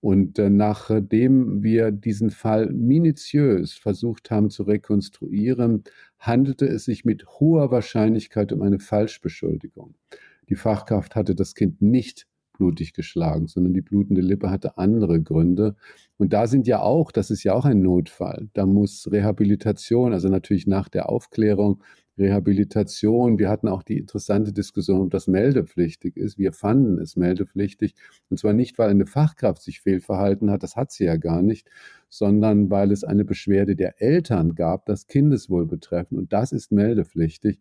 Und 0.00 0.38
äh, 0.38 0.50
nachdem 0.50 1.62
wir 1.62 1.90
diesen 1.90 2.30
Fall 2.30 2.70
minutiös 2.70 3.72
versucht 3.72 4.30
haben 4.30 4.50
zu 4.50 4.62
rekonstruieren, 4.62 5.82
handelte 6.18 6.66
es 6.66 6.84
sich 6.84 7.04
mit 7.04 7.26
hoher 7.26 7.70
Wahrscheinlichkeit 7.70 8.52
um 8.52 8.62
eine 8.62 8.78
Falschbeschuldigung. 8.78 9.94
Die 10.48 10.54
Fachkraft 10.54 11.16
hatte 11.16 11.34
das 11.34 11.54
Kind 11.54 11.82
nicht 11.82 12.28
blutig 12.56 12.92
geschlagen, 12.92 13.46
sondern 13.46 13.74
die 13.74 13.82
blutende 13.82 14.20
Lippe 14.20 14.50
hatte 14.50 14.78
andere 14.78 15.22
Gründe. 15.22 15.76
Und 16.18 16.32
da 16.32 16.46
sind 16.46 16.66
ja 16.66 16.80
auch, 16.80 17.12
das 17.12 17.30
ist 17.30 17.44
ja 17.44 17.54
auch 17.54 17.64
ein 17.64 17.82
Notfall. 17.82 18.48
Da 18.54 18.66
muss 18.66 19.10
Rehabilitation, 19.10 20.12
also 20.12 20.28
natürlich 20.28 20.66
nach 20.66 20.88
der 20.88 21.08
Aufklärung, 21.08 21.82
Rehabilitation. 22.18 23.38
Wir 23.38 23.50
hatten 23.50 23.68
auch 23.68 23.82
die 23.82 23.98
interessante 23.98 24.52
Diskussion, 24.52 25.02
ob 25.02 25.10
das 25.10 25.26
meldepflichtig 25.26 26.16
ist. 26.16 26.38
Wir 26.38 26.52
fanden 26.52 26.98
es 26.98 27.16
meldepflichtig. 27.16 27.94
Und 28.30 28.38
zwar 28.38 28.52
nicht, 28.52 28.78
weil 28.78 28.90
eine 28.90 29.06
Fachkraft 29.06 29.62
sich 29.62 29.80
fehlverhalten 29.80 30.50
hat, 30.50 30.62
das 30.62 30.76
hat 30.76 30.92
sie 30.92 31.04
ja 31.04 31.16
gar 31.16 31.42
nicht, 31.42 31.68
sondern 32.08 32.70
weil 32.70 32.90
es 32.92 33.04
eine 33.04 33.24
Beschwerde 33.24 33.76
der 33.76 34.00
Eltern 34.00 34.54
gab, 34.54 34.86
das 34.86 35.06
Kindeswohl 35.06 35.66
betreffen. 35.66 36.16
Und 36.18 36.32
das 36.32 36.52
ist 36.52 36.72
meldepflichtig. 36.72 37.60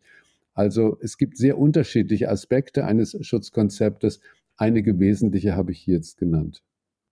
Also 0.53 0.97
es 1.01 1.17
gibt 1.17 1.37
sehr 1.37 1.57
unterschiedliche 1.57 2.29
Aspekte 2.29 2.85
eines 2.85 3.17
Schutzkonzeptes. 3.19 4.21
Einige 4.57 4.99
wesentliche 4.99 5.55
habe 5.55 5.71
ich 5.71 5.79
hier 5.79 5.95
jetzt 5.95 6.17
genannt. 6.17 6.63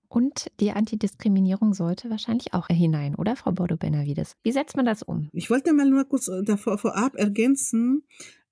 Und 0.07 0.51
die 0.59 0.71
Antidiskriminierung 0.71 1.73
sollte 1.73 2.09
wahrscheinlich 2.11 2.53
auch 2.53 2.67
hinein, 2.67 3.15
oder 3.15 3.35
Frau 3.35 3.51
Bodo-Benavides? 3.51 4.35
Wie 4.43 4.51
setzt 4.51 4.75
man 4.75 4.85
das 4.85 5.01
um? 5.01 5.29
Ich 5.33 5.49
wollte 5.49 5.73
mal 5.73 5.89
nur 5.89 6.05
kurz 6.05 6.27
äh, 6.27 6.43
davor, 6.43 6.77
vorab 6.77 7.15
ergänzen, 7.15 8.03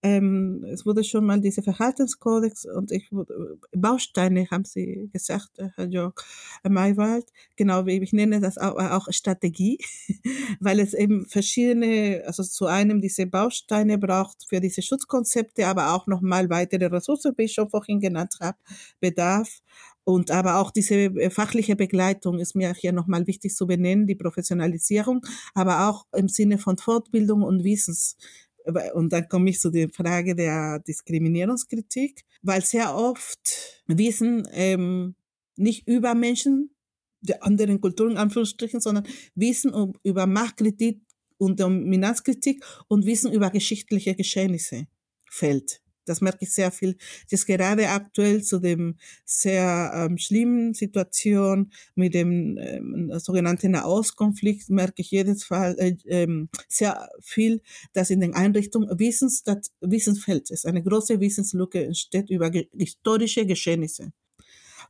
ähm, 0.03 0.65
es 0.67 0.85
wurde 0.85 1.03
schon 1.03 1.25
mal 1.25 1.39
dieser 1.41 1.61
Verhaltenskodex 1.61 2.65
und 2.65 2.91
ich 2.91 3.11
äh, 3.11 3.25
Bausteine 3.71 4.47
haben 4.49 4.65
Sie 4.65 5.09
gesagt, 5.13 5.59
äh, 5.59 5.69
Herr 5.75 5.87
Jörg 5.87 6.13
Maywald. 6.63 7.25
Genau, 7.55 7.85
wie 7.85 8.01
ich 8.01 8.11
nenne 8.11 8.39
das 8.39 8.57
auch, 8.57 8.77
auch 8.77 9.07
Strategie, 9.11 9.77
weil 10.59 10.79
es 10.79 10.95
eben 10.95 11.27
verschiedene, 11.27 12.23
also 12.25 12.43
zu 12.43 12.65
einem 12.65 12.99
diese 12.99 13.27
Bausteine 13.27 13.99
braucht 13.99 14.45
für 14.49 14.59
diese 14.59 14.81
Schutzkonzepte, 14.81 15.67
aber 15.67 15.93
auch 15.93 16.07
nochmal 16.07 16.49
weitere 16.49 16.87
Ressourcen, 16.87 17.33
wie 17.37 17.43
ich 17.43 17.53
schon 17.53 17.69
vorhin 17.69 17.99
genannt 17.99 18.37
habe, 18.41 18.57
bedarf. 18.99 19.61
Und 20.03 20.31
aber 20.31 20.57
auch 20.57 20.71
diese 20.71 20.95
äh, 20.95 21.29
fachliche 21.29 21.75
Begleitung 21.75 22.39
ist 22.39 22.55
mir 22.55 22.73
hier 22.73 22.91
nochmal 22.91 23.27
wichtig 23.27 23.55
zu 23.55 23.67
benennen, 23.67 24.07
die 24.07 24.15
Professionalisierung, 24.15 25.21
aber 25.53 25.87
auch 25.89 26.07
im 26.13 26.27
Sinne 26.27 26.57
von 26.57 26.77
Fortbildung 26.77 27.43
und 27.43 27.63
Wissens. 27.63 28.17
Und 28.93 29.11
dann 29.11 29.27
komme 29.27 29.49
ich 29.49 29.59
zu 29.59 29.69
der 29.69 29.89
Frage 29.89 30.35
der 30.35 30.79
Diskriminierungskritik, 30.79 32.23
weil 32.41 32.63
sehr 32.63 32.95
oft 32.95 33.83
Wissen 33.87 34.47
ähm, 34.51 35.15
nicht 35.55 35.87
über 35.87 36.13
Menschen 36.15 36.71
der 37.21 37.43
anderen 37.43 37.79
Kulturen, 37.81 38.17
Anführungsstrichen, 38.17 38.81
sondern 38.81 39.05
Wissen 39.35 39.73
um, 39.73 39.93
über 40.03 40.25
Machtkritik 40.25 41.01
und 41.37 41.59
Dominanzkritik 41.59 42.63
und 42.87 43.05
Wissen 43.05 43.31
über 43.31 43.49
geschichtliche 43.49 44.15
Geschehnisse 44.15 44.87
fällt. 45.29 45.81
Das 46.05 46.21
merke 46.21 46.39
ich 46.41 46.53
sehr 46.53 46.71
viel. 46.71 46.97
Das 47.29 47.45
gerade 47.45 47.89
aktuell 47.89 48.43
zu 48.43 48.59
dem 48.59 48.97
sehr 49.25 49.91
ähm, 49.95 50.17
schlimmen 50.17 50.73
Situation 50.73 51.71
mit 51.95 52.13
dem 52.13 52.57
ähm, 52.57 53.11
sogenannten 53.19 53.71
Nahostkonflikt 53.71 54.69
merke 54.69 55.01
ich 55.01 55.11
jedes 55.11 55.43
Fall 55.43 55.75
äh, 55.77 55.95
ähm, 56.05 56.49
sehr 56.67 57.09
viel, 57.21 57.61
dass 57.93 58.09
in 58.09 58.19
den 58.19 58.33
Einrichtungen 58.33 58.99
Wissens, 58.99 59.43
das 59.43 59.71
Wissensfeld 59.81 60.49
ist. 60.51 60.65
Eine 60.65 60.83
große 60.83 61.19
Wissenslücke 61.19 61.85
entsteht 61.85 62.29
über 62.29 62.49
ge 62.49 62.67
historische 62.77 63.45
Geschehnisse. 63.45 64.11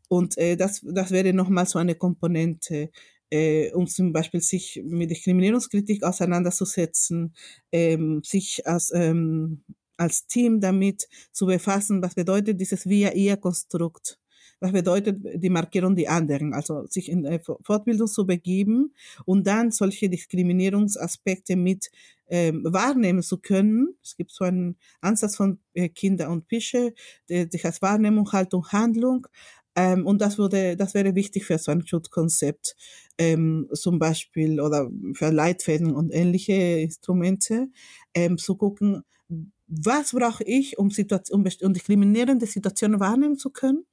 Und 0.08 0.38
äh, 0.38 0.58
das, 0.58 0.82
das 0.84 1.12
wäre 1.12 1.34
nochmal 1.34 1.66
so 1.66 1.80
eine 1.80 1.96
Komponente, 1.96 2.92
äh, 3.30 3.72
um 3.72 3.88
zum 3.88 4.12
Beispiel 4.12 4.42
sich 4.42 4.82
mit 4.84 5.10
Diskriminierungskritik 5.10 6.04
auseinanderzusetzen, 6.04 7.34
ähm, 7.72 8.22
sich 8.24 8.68
als 8.68 8.92
ähm, 8.94 9.64
als 10.02 10.26
Team 10.26 10.60
damit 10.60 11.08
zu 11.32 11.46
befassen, 11.46 12.02
was 12.02 12.16
bedeutet 12.16 12.60
dieses 12.60 12.88
Wir-Ihr-Konstrukt. 12.88 14.18
Was 14.60 14.72
bedeutet 14.72 15.18
die 15.36 15.50
Markierung 15.50 15.96
die 15.96 16.08
anderen? 16.08 16.54
Also 16.54 16.86
sich 16.86 17.10
in 17.10 17.40
Fortbildung 17.64 18.08
zu 18.08 18.26
begeben 18.26 18.94
und 19.26 19.48
dann 19.48 19.72
solche 19.72 20.08
Diskriminierungsaspekte 20.10 21.56
mit 21.56 21.90
ähm, 22.28 22.64
wahrnehmen 22.64 23.24
zu 23.24 23.38
können. 23.38 23.96
Es 24.04 24.16
gibt 24.16 24.32
so 24.32 24.46
einen 24.46 24.78
Ansatz 25.02 25.36
von 25.36 25.60
äh, 25.74 25.90
Kinder 25.90 26.30
und 26.30 26.48
Pische, 26.48 26.94
der 27.28 27.50
sich 27.50 27.66
als 27.66 27.82
Wahrnehmung, 27.82 28.32
Haltung, 28.32 28.68
Handlung 28.68 29.28
ähm, 29.76 30.06
und 30.06 30.22
das 30.22 30.38
würde, 30.38 30.76
das 30.76 30.94
wäre 30.94 31.16
wichtig 31.16 31.46
für 31.46 31.58
so 31.58 31.72
ein 31.72 31.86
Schutzkonzept, 31.86 32.76
ähm, 33.18 33.70
zum 33.74 34.00
Beispiel 34.00 34.60
oder 34.60 34.90
für 35.14 35.30
Leitfäden 35.30 35.96
und 35.96 36.14
ähnliche 36.14 36.54
Instrumente, 36.54 37.70
ähm, 38.14 38.38
zu 38.38 38.56
gucken, 38.58 39.04
was 39.72 40.12
brauche 40.12 40.44
ich, 40.44 40.78
um, 40.78 40.92
Situation, 40.92 41.46
um 41.62 41.74
diskriminierende 41.74 42.46
Situationen 42.46 43.00
wahrnehmen 43.00 43.38
zu 43.38 43.50
können? 43.50 43.86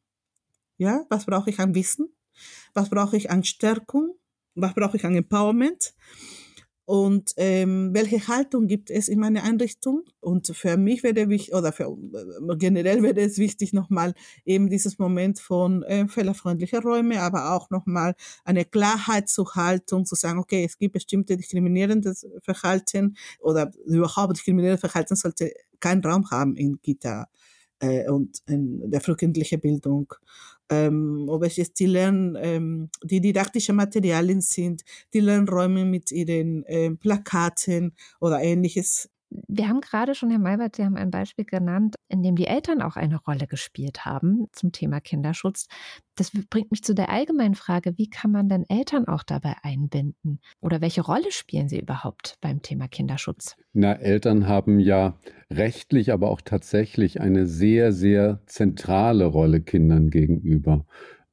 Ja, 0.77 1.05
was 1.09 1.25
brauche 1.25 1.51
ich 1.51 1.61
an 1.61 1.75
Wissen? 1.75 2.09
Was 2.75 2.91
brauche 2.91 3.17
ich 3.17 3.31
an 3.31 3.45
Stärkung? 3.45 4.17
Was 4.55 4.75
brauche 4.75 4.97
ich 4.97 5.05
an 5.05 5.15
Empowerment? 5.15 5.95
und 6.89 7.35
ähm, 7.37 7.91
welche 7.93 8.29
Haltung 8.29 8.67
gibt 8.67 8.89
es 8.89 9.09
in 9.09 9.21
meiner 9.21 9.45
Einrichtung. 9.45 10.05
Und 10.21 10.47
für 10.57 10.79
mich 10.79 11.03
wäre 11.03 11.29
wichtig, 11.29 11.55
oder 11.55 11.71
für, 11.71 11.85
äh, 11.85 12.57
generell 12.57 13.03
wäre 13.03 13.21
es 13.21 13.37
wichtig, 13.37 13.75
nochmal 13.75 14.15
eben 14.47 14.71
dieses 14.71 14.99
Moment 14.99 15.39
von 15.39 15.83
äh, 15.83 16.09
fehlerfreundlicher 16.09 16.81
Räume, 16.81 17.21
aber 17.21 17.53
auch 17.53 17.69
nochmal 17.69 18.15
eine 18.43 18.65
Klarheit 18.65 19.29
zur 19.29 19.55
Haltung, 19.55 20.07
zu 20.07 20.15
sagen, 20.15 20.39
okay, 20.39 20.65
es 20.65 20.79
gibt 20.79 20.95
bestimmte 20.95 21.37
diskriminierendes 21.37 22.27
Verhalten 22.41 23.19
oder 23.39 23.71
überhaupt 23.85 24.39
diskriminierendes 24.39 24.81
Verhalten 24.81 25.15
sollte 25.15 25.53
keinen 25.81 26.05
Raum 26.05 26.31
haben 26.31 26.57
in 26.57 26.81
Kita 26.83 27.29
äh, 27.81 28.09
und 28.09 28.39
in 28.47 28.91
der 28.91 29.01
frühkindlichen 29.01 29.61
Bildung 29.61 30.13
ähm, 30.71 31.27
ob 31.29 31.45
es 31.45 31.57
jetzt 31.57 31.81
die, 31.81 31.87
Lern, 31.87 32.37
ähm, 32.41 32.91
die 33.03 33.21
didaktischen 33.21 33.77
Materialien 33.77 34.41
sind, 34.41 34.83
die 35.15 35.21
Lernräume 35.21 35.85
mit 35.85 36.11
ihren 36.13 36.65
ähm, 36.67 36.99
Plakaten 36.99 37.95
oder 38.21 38.41
ähnliches. 38.41 39.09
Wir 39.31 39.69
haben 39.69 39.81
gerade 39.81 40.15
schon, 40.15 40.31
Herr 40.31 40.39
Maybert, 40.39 40.77
Sie 40.77 40.85
haben 40.85 40.97
ein 40.97 41.11
Beispiel 41.11 41.45
genannt, 41.45 41.97
in 42.09 42.23
dem 42.23 42.37
die 42.37 42.47
Eltern 42.47 42.81
auch 42.81 42.97
eine 42.97 43.17
Rolle 43.17 43.47
gespielt 43.47 44.05
haben 44.05 44.47
zum 44.53 44.73
Thema 44.73 45.01
Kinderschutz. 45.01 45.67
Das 46.15 46.33
bringt 46.51 46.71
mich 46.71 46.83
zu 46.83 46.95
der 46.95 47.11
allgemeinen 47.11 47.55
Frage, 47.55 47.97
wie 47.99 48.09
kann 48.09 48.33
man 48.33 48.49
denn 48.49 48.65
Eltern 48.69 49.07
auch 49.07 49.23
dabei 49.23 49.57
einbinden? 49.63 50.41
Oder 50.61 50.81
welche 50.81 51.03
Rolle 51.03 51.31
spielen 51.31 51.69
sie 51.69 51.79
überhaupt 51.79 52.37
beim 52.41 52.63
Thema 52.63 52.89
Kinderschutz? 52.89 53.57
Na, 53.73 53.93
Eltern 53.93 54.49
haben 54.49 54.81
ja 54.81 55.19
rechtlich, 55.51 56.13
aber 56.13 56.31
auch 56.31 56.41
tatsächlich 56.41 57.21
eine 57.21 57.47
sehr, 57.47 57.93
sehr 57.93 58.41
zentrale 58.47 59.27
Rolle 59.27 59.61
Kindern 59.61 60.11
gegenüber. 60.11 60.87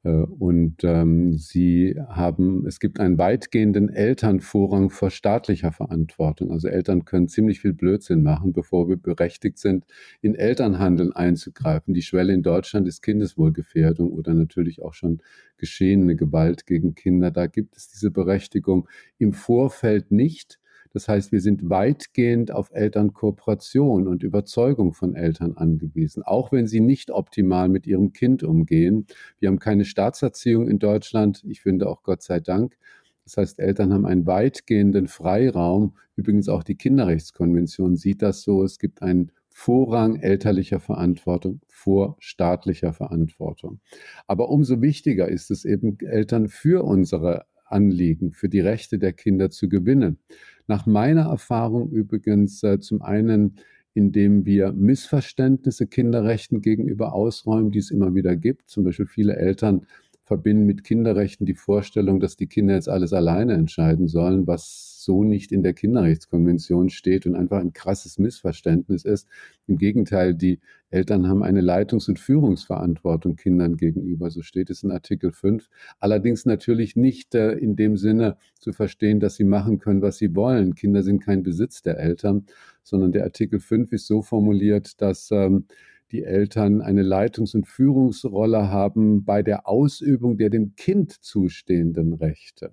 Äh, 0.06 0.24
und 0.38 0.84
ähm, 0.84 1.36
sie 1.36 1.96
haben, 2.08 2.64
es 2.66 2.78
gibt 2.78 3.00
einen 3.00 3.18
weitgehenden 3.18 3.88
Elternvorrang 3.88 4.90
vor 4.90 5.10
staatlicher 5.10 5.72
Verantwortung. 5.72 6.52
Also 6.52 6.68
Eltern 6.68 7.04
können 7.04 7.28
ziemlich 7.28 7.60
viel 7.60 7.72
Blödsinn 7.72 8.22
machen, 8.22 8.52
bevor 8.52 8.88
wir 8.88 8.96
berechtigt 8.96 9.58
sind, 9.58 9.84
in 10.22 10.36
Elternhandeln 10.36 11.12
einzugreifen. 11.12 11.92
Die 11.92 12.02
Schwelle 12.02 12.32
in 12.32 12.42
Deutschland 12.42 12.86
ist 12.86 13.02
Kindeswohlgefährdung 13.02 14.12
oder 14.12 14.32
natürlich 14.34 14.80
auch 14.82 14.94
schon 14.94 15.22
geschehene 15.56 16.14
Gewalt 16.14 16.66
gegen 16.66 16.94
Kinder. 16.94 17.32
Da 17.32 17.48
gibt 17.48 17.76
es 17.76 17.88
diese 17.88 18.10
Berechtigung 18.12 18.88
im 19.18 19.32
Vorfeld 19.32 20.12
nicht. 20.12 20.60
Das 20.96 21.08
heißt, 21.08 21.30
wir 21.30 21.42
sind 21.42 21.68
weitgehend 21.68 22.50
auf 22.50 22.70
Elternkooperation 22.72 24.08
und 24.08 24.22
Überzeugung 24.22 24.94
von 24.94 25.14
Eltern 25.14 25.52
angewiesen, 25.54 26.22
auch 26.22 26.52
wenn 26.52 26.66
sie 26.66 26.80
nicht 26.80 27.10
optimal 27.10 27.68
mit 27.68 27.86
ihrem 27.86 28.14
Kind 28.14 28.42
umgehen. 28.42 29.06
Wir 29.38 29.50
haben 29.50 29.58
keine 29.58 29.84
Staatserziehung 29.84 30.66
in 30.66 30.78
Deutschland, 30.78 31.44
ich 31.46 31.60
finde 31.60 31.86
auch 31.90 32.02
Gott 32.02 32.22
sei 32.22 32.40
Dank. 32.40 32.78
Das 33.24 33.36
heißt, 33.36 33.58
Eltern 33.58 33.92
haben 33.92 34.06
einen 34.06 34.26
weitgehenden 34.26 35.06
Freiraum. 35.06 35.98
Übrigens 36.14 36.48
auch 36.48 36.64
die 36.64 36.76
Kinderrechtskonvention 36.76 37.96
sieht 37.96 38.22
das 38.22 38.40
so. 38.40 38.64
Es 38.64 38.78
gibt 38.78 39.02
einen 39.02 39.32
Vorrang 39.50 40.16
elterlicher 40.16 40.80
Verantwortung 40.80 41.60
vor 41.68 42.16
staatlicher 42.20 42.94
Verantwortung. 42.94 43.80
Aber 44.26 44.48
umso 44.48 44.80
wichtiger 44.80 45.28
ist 45.28 45.50
es 45.50 45.66
eben, 45.66 45.98
Eltern 46.00 46.48
für 46.48 46.84
unsere 46.84 47.44
Anliegen, 47.66 48.32
für 48.32 48.48
die 48.48 48.60
Rechte 48.60 48.98
der 48.98 49.12
Kinder 49.12 49.50
zu 49.50 49.68
gewinnen. 49.68 50.18
Nach 50.66 50.86
meiner 50.86 51.22
Erfahrung 51.22 51.90
übrigens 51.90 52.62
äh, 52.62 52.80
zum 52.80 53.02
einen, 53.02 53.56
indem 53.94 54.44
wir 54.44 54.72
Missverständnisse 54.72 55.86
Kinderrechten 55.86 56.60
gegenüber 56.60 57.14
ausräumen, 57.14 57.70
die 57.70 57.78
es 57.78 57.90
immer 57.90 58.14
wieder 58.14 58.36
gibt. 58.36 58.68
Zum 58.68 58.84
Beispiel 58.84 59.06
viele 59.06 59.36
Eltern 59.36 59.86
verbinden 60.24 60.66
mit 60.66 60.84
Kinderrechten 60.84 61.46
die 61.46 61.54
Vorstellung, 61.54 62.20
dass 62.20 62.36
die 62.36 62.48
Kinder 62.48 62.74
jetzt 62.74 62.88
alles 62.88 63.12
alleine 63.12 63.54
entscheiden 63.54 64.08
sollen, 64.08 64.46
was 64.46 64.95
so 65.06 65.24
nicht 65.24 65.52
in 65.52 65.62
der 65.62 65.72
Kinderrechtskonvention 65.72 66.90
steht 66.90 67.24
und 67.24 67.34
einfach 67.34 67.60
ein 67.60 67.72
krasses 67.72 68.18
Missverständnis 68.18 69.06
ist. 69.06 69.26
Im 69.66 69.78
Gegenteil, 69.78 70.34
die 70.34 70.60
Eltern 70.90 71.28
haben 71.28 71.42
eine 71.42 71.62
Leitungs- 71.62 72.08
und 72.08 72.18
Führungsverantwortung 72.18 73.36
Kindern 73.36 73.76
gegenüber, 73.76 74.30
so 74.30 74.42
steht 74.42 74.68
es 74.68 74.82
in 74.82 74.90
Artikel 74.90 75.32
5. 75.32 75.68
Allerdings 75.98 76.44
natürlich 76.44 76.96
nicht 76.96 77.34
äh, 77.34 77.52
in 77.52 77.76
dem 77.76 77.96
Sinne 77.96 78.36
zu 78.60 78.74
verstehen, 78.74 79.18
dass 79.18 79.36
sie 79.36 79.44
machen 79.44 79.78
können, 79.78 80.02
was 80.02 80.18
sie 80.18 80.36
wollen. 80.36 80.74
Kinder 80.74 81.02
sind 81.02 81.24
kein 81.24 81.42
Besitz 81.42 81.80
der 81.80 81.98
Eltern, 81.98 82.46
sondern 82.82 83.12
der 83.12 83.24
Artikel 83.24 83.60
5 83.60 83.92
ist 83.92 84.06
so 84.06 84.20
formuliert, 84.20 85.00
dass 85.00 85.30
ähm, 85.30 85.64
die 86.12 86.22
Eltern 86.22 86.82
eine 86.82 87.02
Leitungs- 87.02 87.54
und 87.54 87.66
Führungsrolle 87.66 88.70
haben 88.70 89.24
bei 89.24 89.42
der 89.42 89.66
Ausübung 89.68 90.36
der 90.36 90.50
dem 90.50 90.76
Kind 90.76 91.12
zustehenden 91.12 92.12
Rechte. 92.12 92.72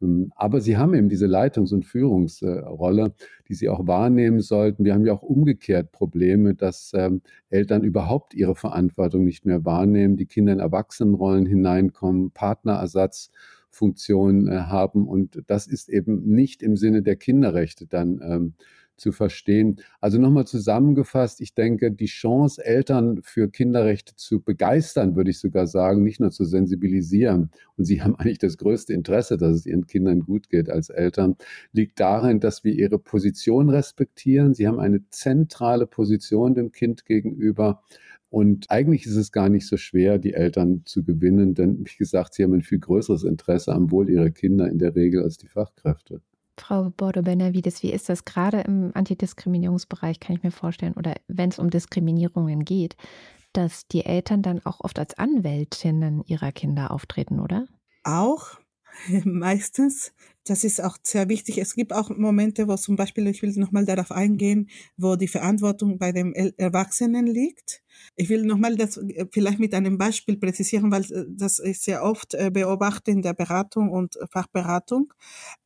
Ähm, 0.00 0.32
aber 0.36 0.60
sie 0.60 0.76
haben 0.76 0.94
eben 0.94 1.08
diese 1.08 1.26
Leitungs- 1.26 1.72
und 1.72 1.84
Führungsrolle, 1.84 3.12
die 3.48 3.54
sie 3.54 3.68
auch 3.68 3.86
wahrnehmen 3.86 4.40
sollten. 4.40 4.84
Wir 4.84 4.94
haben 4.94 5.06
ja 5.06 5.12
auch 5.12 5.22
umgekehrt 5.22 5.92
Probleme, 5.92 6.54
dass 6.54 6.92
ähm, 6.94 7.22
Eltern 7.50 7.84
überhaupt 7.84 8.34
ihre 8.34 8.54
Verantwortung 8.54 9.24
nicht 9.24 9.46
mehr 9.46 9.64
wahrnehmen, 9.64 10.16
die 10.16 10.26
Kinder 10.26 10.52
in 10.52 10.60
Erwachsenenrollen 10.60 11.46
hineinkommen, 11.46 12.30
Partnerersatzfunktionen 12.32 14.48
äh, 14.48 14.60
haben. 14.62 15.08
Und 15.08 15.42
das 15.46 15.66
ist 15.66 15.88
eben 15.88 16.22
nicht 16.24 16.62
im 16.62 16.76
Sinne 16.76 17.02
der 17.02 17.16
Kinderrechte 17.16 17.86
dann 17.86 18.20
ähm, 18.22 18.54
zu 18.98 19.12
verstehen. 19.12 19.80
Also 20.00 20.18
nochmal 20.18 20.46
zusammengefasst, 20.46 21.40
ich 21.40 21.54
denke, 21.54 21.90
die 21.90 22.06
Chance, 22.06 22.64
Eltern 22.64 23.20
für 23.22 23.48
Kinderrechte 23.50 24.14
zu 24.16 24.40
begeistern, 24.40 25.16
würde 25.16 25.30
ich 25.30 25.38
sogar 25.38 25.66
sagen, 25.66 26.02
nicht 26.02 26.20
nur 26.20 26.30
zu 26.30 26.44
sensibilisieren, 26.44 27.50
und 27.76 27.84
sie 27.84 28.02
haben 28.02 28.16
eigentlich 28.16 28.38
das 28.38 28.58
größte 28.58 28.92
Interesse, 28.92 29.36
dass 29.36 29.54
es 29.54 29.66
ihren 29.66 29.86
Kindern 29.86 30.20
gut 30.20 30.50
geht 30.50 30.68
als 30.68 30.90
Eltern, 30.90 31.36
liegt 31.72 32.00
darin, 32.00 32.40
dass 32.40 32.64
wir 32.64 32.74
ihre 32.74 32.98
Position 32.98 33.70
respektieren. 33.70 34.52
Sie 34.54 34.66
haben 34.66 34.80
eine 34.80 35.08
zentrale 35.10 35.86
Position 35.86 36.54
dem 36.54 36.72
Kind 36.72 37.06
gegenüber. 37.06 37.82
Und 38.30 38.70
eigentlich 38.70 39.06
ist 39.06 39.16
es 39.16 39.32
gar 39.32 39.48
nicht 39.48 39.66
so 39.66 39.76
schwer, 39.76 40.18
die 40.18 40.34
Eltern 40.34 40.82
zu 40.84 41.02
gewinnen, 41.02 41.54
denn 41.54 41.78
wie 41.86 41.96
gesagt, 41.96 42.34
sie 42.34 42.44
haben 42.44 42.52
ein 42.52 42.62
viel 42.62 42.78
größeres 42.78 43.24
Interesse 43.24 43.72
am 43.72 43.90
Wohl 43.90 44.10
ihrer 44.10 44.30
Kinder 44.30 44.68
in 44.68 44.78
der 44.78 44.94
Regel 44.94 45.22
als 45.22 45.38
die 45.38 45.48
Fachkräfte. 45.48 46.20
Frau 46.60 46.90
Bordo-Benavides, 46.90 47.82
wie 47.82 47.92
ist 47.92 48.08
das 48.08 48.24
gerade 48.24 48.60
im 48.60 48.92
Antidiskriminierungsbereich, 48.94 50.20
kann 50.20 50.36
ich 50.36 50.42
mir 50.42 50.50
vorstellen, 50.50 50.94
oder 50.94 51.14
wenn 51.26 51.50
es 51.50 51.58
um 51.58 51.70
Diskriminierungen 51.70 52.64
geht, 52.64 52.96
dass 53.52 53.86
die 53.88 54.04
Eltern 54.04 54.42
dann 54.42 54.64
auch 54.64 54.80
oft 54.80 54.98
als 54.98 55.16
Anwältinnen 55.18 56.22
ihrer 56.26 56.52
Kinder 56.52 56.90
auftreten, 56.90 57.40
oder? 57.40 57.66
Auch, 58.04 58.58
meistens. 59.24 60.12
Das 60.44 60.64
ist 60.64 60.82
auch 60.82 60.96
sehr 61.02 61.28
wichtig. 61.28 61.58
Es 61.58 61.74
gibt 61.74 61.92
auch 61.92 62.08
Momente, 62.10 62.68
wo 62.68 62.76
zum 62.76 62.96
Beispiel, 62.96 63.26
ich 63.26 63.42
will 63.42 63.52
nochmal 63.56 63.84
darauf 63.84 64.10
eingehen, 64.10 64.70
wo 64.96 65.14
die 65.16 65.28
Verantwortung 65.28 65.98
bei 65.98 66.10
dem 66.12 66.32
Erwachsenen 66.32 67.26
liegt. 67.26 67.82
Ich 68.16 68.28
will 68.30 68.44
nochmal 68.44 68.76
das 68.76 68.96
äh, 68.96 69.26
vielleicht 69.30 69.58
mit 69.58 69.74
einem 69.74 69.98
Beispiel 69.98 70.36
präzisieren, 70.38 70.90
weil 70.90 71.02
äh, 71.12 71.24
das 71.28 71.58
ist 71.58 71.82
sehr 71.84 72.02
oft 72.02 72.34
äh, 72.34 72.50
beobachtet 72.50 73.08
in 73.08 73.22
der 73.22 73.34
Beratung 73.34 73.90
und 73.90 74.18
Fachberatung, 74.30 75.12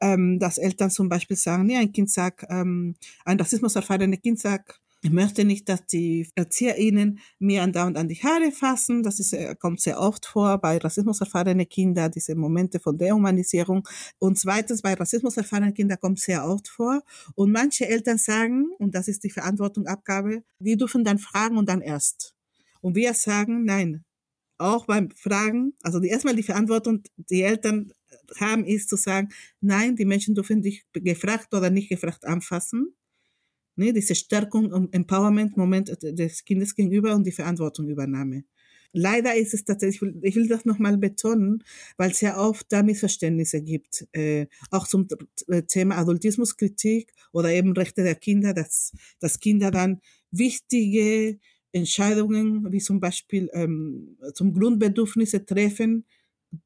ähm, 0.00 0.38
dass 0.38 0.58
Eltern 0.58 0.90
zum 0.90 1.08
Beispiel 1.08 1.36
sagen, 1.36 1.66
nee, 1.66 1.76
ein 1.76 1.92
Kind 1.92 2.10
sagt, 2.10 2.44
ähm, 2.48 2.96
ein 3.24 3.38
rassismuserfahrenes 3.38 4.20
Kind 4.22 4.40
sagt, 4.40 4.80
ich 5.05 5.11
möchte 5.11 5.44
nicht, 5.44 5.68
dass 5.68 5.84
die 5.86 6.28
ErzieherInnen 6.36 7.18
mir 7.40 7.64
andauernd 7.64 7.98
an 7.98 8.09
die 8.09 8.22
Haare 8.22 8.53
fassen. 8.53 9.03
Das 9.03 9.18
ist, 9.18 9.32
äh, 9.32 9.57
kommt 9.57 9.80
sehr 9.80 9.98
oft 9.98 10.26
vor 10.26 10.59
bei 10.59 10.78
rassismuserfahrenen 10.78 11.68
Kindern, 11.68 12.12
diese 12.12 12.36
Momente 12.36 12.78
von 12.78 12.96
Dehumanisierung. 12.96 13.86
Und 14.20 14.38
zweitens, 14.38 14.80
bei 14.80 14.94
rassismuserfahrenen 14.94 15.74
Kindern 15.74 15.98
kommt 15.98 16.20
sehr 16.20 16.46
oft 16.46 16.68
vor. 16.68 17.03
Und 17.34 17.50
manche 17.50 17.88
Eltern 17.88 18.16
sagen, 18.16 18.68
und 18.78 18.94
das 18.94 19.09
ist 19.09 19.24
die 19.24 19.30
Verantwortungsabgabe, 19.30 20.44
die 20.61 20.76
dürfen 20.76 21.03
dann 21.03 21.18
fragen 21.18 21.57
und 21.59 21.68
dann 21.68 21.80
erst. 21.80 22.34
Und 22.80 22.94
wir 22.94 23.12
sagen, 23.14 23.64
nein, 23.64 24.05
auch 24.57 24.86
beim 24.86 25.11
Fragen, 25.11 25.72
also 25.82 25.98
die, 25.98 26.09
erstmal 26.09 26.36
die 26.36 26.44
Verantwortung, 26.44 27.03
die 27.16 27.42
Eltern 27.42 27.92
haben, 28.38 28.64
ist 28.64 28.88
zu 28.88 28.94
sagen, 28.96 29.30
nein, 29.61 29.96
die 29.96 30.05
Menschen 30.05 30.36
dürfen 30.36 30.62
dich 30.62 30.84
gefragt 30.92 31.53
oder 31.55 31.70
nicht 31.70 31.88
gefragt 31.88 32.24
anfassen 32.24 32.94
Ne, 33.76 33.92
diese 33.92 34.14
Stärkung 34.14 34.70
und 34.70 34.92
Empowerment-Moment 34.92 35.96
des 36.02 36.44
Kindes 36.44 36.74
gegenüber 36.74 37.14
und 37.14 37.24
die 37.26 37.32
Verantwortungübernahme. 37.32 38.44
Leider 38.92 39.34
ist 39.34 39.54
es 39.54 39.64
tatsächlich, 39.64 40.12
ich 40.22 40.36
will 40.36 40.48
das 40.48 40.66
nochmal 40.66 40.98
betonen, 40.98 41.64
weil 41.96 42.10
es 42.10 42.20
ja 42.20 42.38
oft 42.38 42.66
da 42.70 42.82
Missverständnisse 42.82 43.62
gibt, 43.62 44.06
äh, 44.12 44.46
auch 44.70 44.86
zum 44.86 45.08
äh, 45.48 45.62
Thema 45.62 45.96
Adultismuskritik 45.96 47.12
oder 47.32 47.50
eben 47.50 47.72
Rechte 47.72 48.02
der 48.02 48.16
Kinder, 48.16 48.52
dass, 48.52 48.92
dass 49.18 49.40
Kinder 49.40 49.70
dann 49.70 50.00
wichtige 50.30 51.38
Entscheidungen, 51.72 52.70
wie 52.70 52.80
zum 52.80 53.00
Beispiel 53.00 53.48
ähm, 53.54 54.18
zum 54.34 54.52
Grundbedürfnisse 54.52 55.46
treffen 55.46 56.04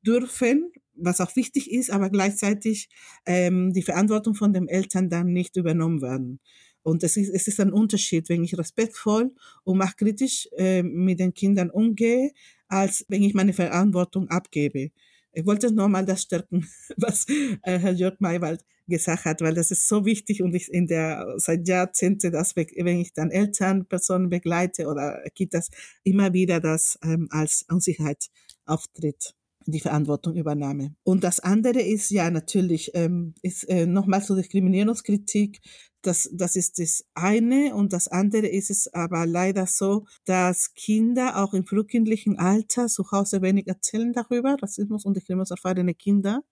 dürfen, 0.03 0.73
was 0.95 1.21
auch 1.21 1.37
wichtig 1.37 1.71
ist, 1.71 1.91
aber 1.91 2.11
gleichzeitig 2.11 2.89
ähm, 3.25 3.73
die 3.73 3.83
Verantwortung 3.83 4.35
von 4.35 4.53
den 4.53 4.67
Eltern 4.67 5.09
dann 5.11 5.33
nicht 5.33 5.57
übernommen 5.57 6.03
werden. 6.03 6.41
Und 6.87 7.03
es 7.03 7.17
ist, 7.17 7.31
es 7.31 7.49
ist 7.49 7.59
ein 7.59 7.73
Unterschied, 7.73 8.29
wenn 8.29 8.45
ich 8.45 8.57
respektvoll 8.57 9.35
und 9.65 9.77
machtkritisch 9.77 10.49
äh, 10.57 10.85
mit 10.85 11.19
den 11.19 11.35
Kindern 11.35 11.69
umgehe, 11.69 12.31
als 12.69 13.05
wenn 13.09 13.25
ich 13.25 13.35
meine 13.35 13.53
Verantwortung 13.53 14.29
abgebe. 14.29 14.93
Ich 15.33 15.45
wollte 15.45 15.73
nur 15.73 15.89
mal 15.89 16.07
das 16.07 16.23
stärken, 16.23 16.65
was 16.97 17.27
äh, 17.29 17.81
Herr 17.81 17.91
Jörg 17.91 18.21
Maywald 18.21 18.65
gesagt 18.87 19.25
hat, 19.25 19.41
weil 19.41 19.55
das 19.55 19.73
ist 19.73 19.89
so 19.89 20.05
wichtig 20.05 20.43
und 20.43 20.55
ich 20.55 20.73
in 20.73 20.87
der 20.87 21.35
seit 21.39 21.67
Jahrzehnten, 21.67 22.31
dass 22.31 22.55
wenn 22.55 23.01
ich 23.01 23.13
dann 23.13 23.33
Elternpersonen 23.33 24.31
begleite 24.31 24.87
oder 24.87 25.25
Kitas, 25.35 25.71
immer 26.05 26.33
wieder 26.35 26.61
das 26.61 27.01
ähm, 27.03 27.27
als 27.33 27.65
Unsicherheit 27.69 28.29
auftritt 28.65 29.35
die 29.67 29.81
Verantwortung 29.81 30.37
übernahme. 30.37 30.95
Und 31.03 31.25
das 31.25 31.41
andere 31.41 31.81
ist 31.81 32.11
ja 32.11 32.31
natürlich, 32.31 32.93
ähm, 32.95 33.35
ist 33.43 33.65
äh, 33.65 33.87
nochmal 33.87 34.23
zur 34.23 34.37
Diskriminierungskritik, 34.37 35.61
das, 36.07 36.31
das 36.33 36.57
ist 36.57 36.79
das 36.79 37.05
eine. 37.15 37.75
Und 37.75 37.93
das 37.93 38.09
andere 38.09 38.47
ist 38.47 38.71
es 38.71 38.93
aber 38.93 39.27
leider 39.27 39.67
so, 39.67 40.07
dass 40.25 40.75
Kinder 40.75 41.43
auch 41.43 41.55
im 41.55 41.67
frühkindlichen 41.67 42.39
Alter 42.39 42.87
zu 42.87 43.11
Hause 43.11 43.43
wenig 43.43 43.67
erzählen 43.67 44.13
darüber, 44.13 44.57
Rassismus 44.61 45.05
und 45.05 45.17
Diskriminierungserfahrene 45.17 45.95
Kinder, 45.95 46.43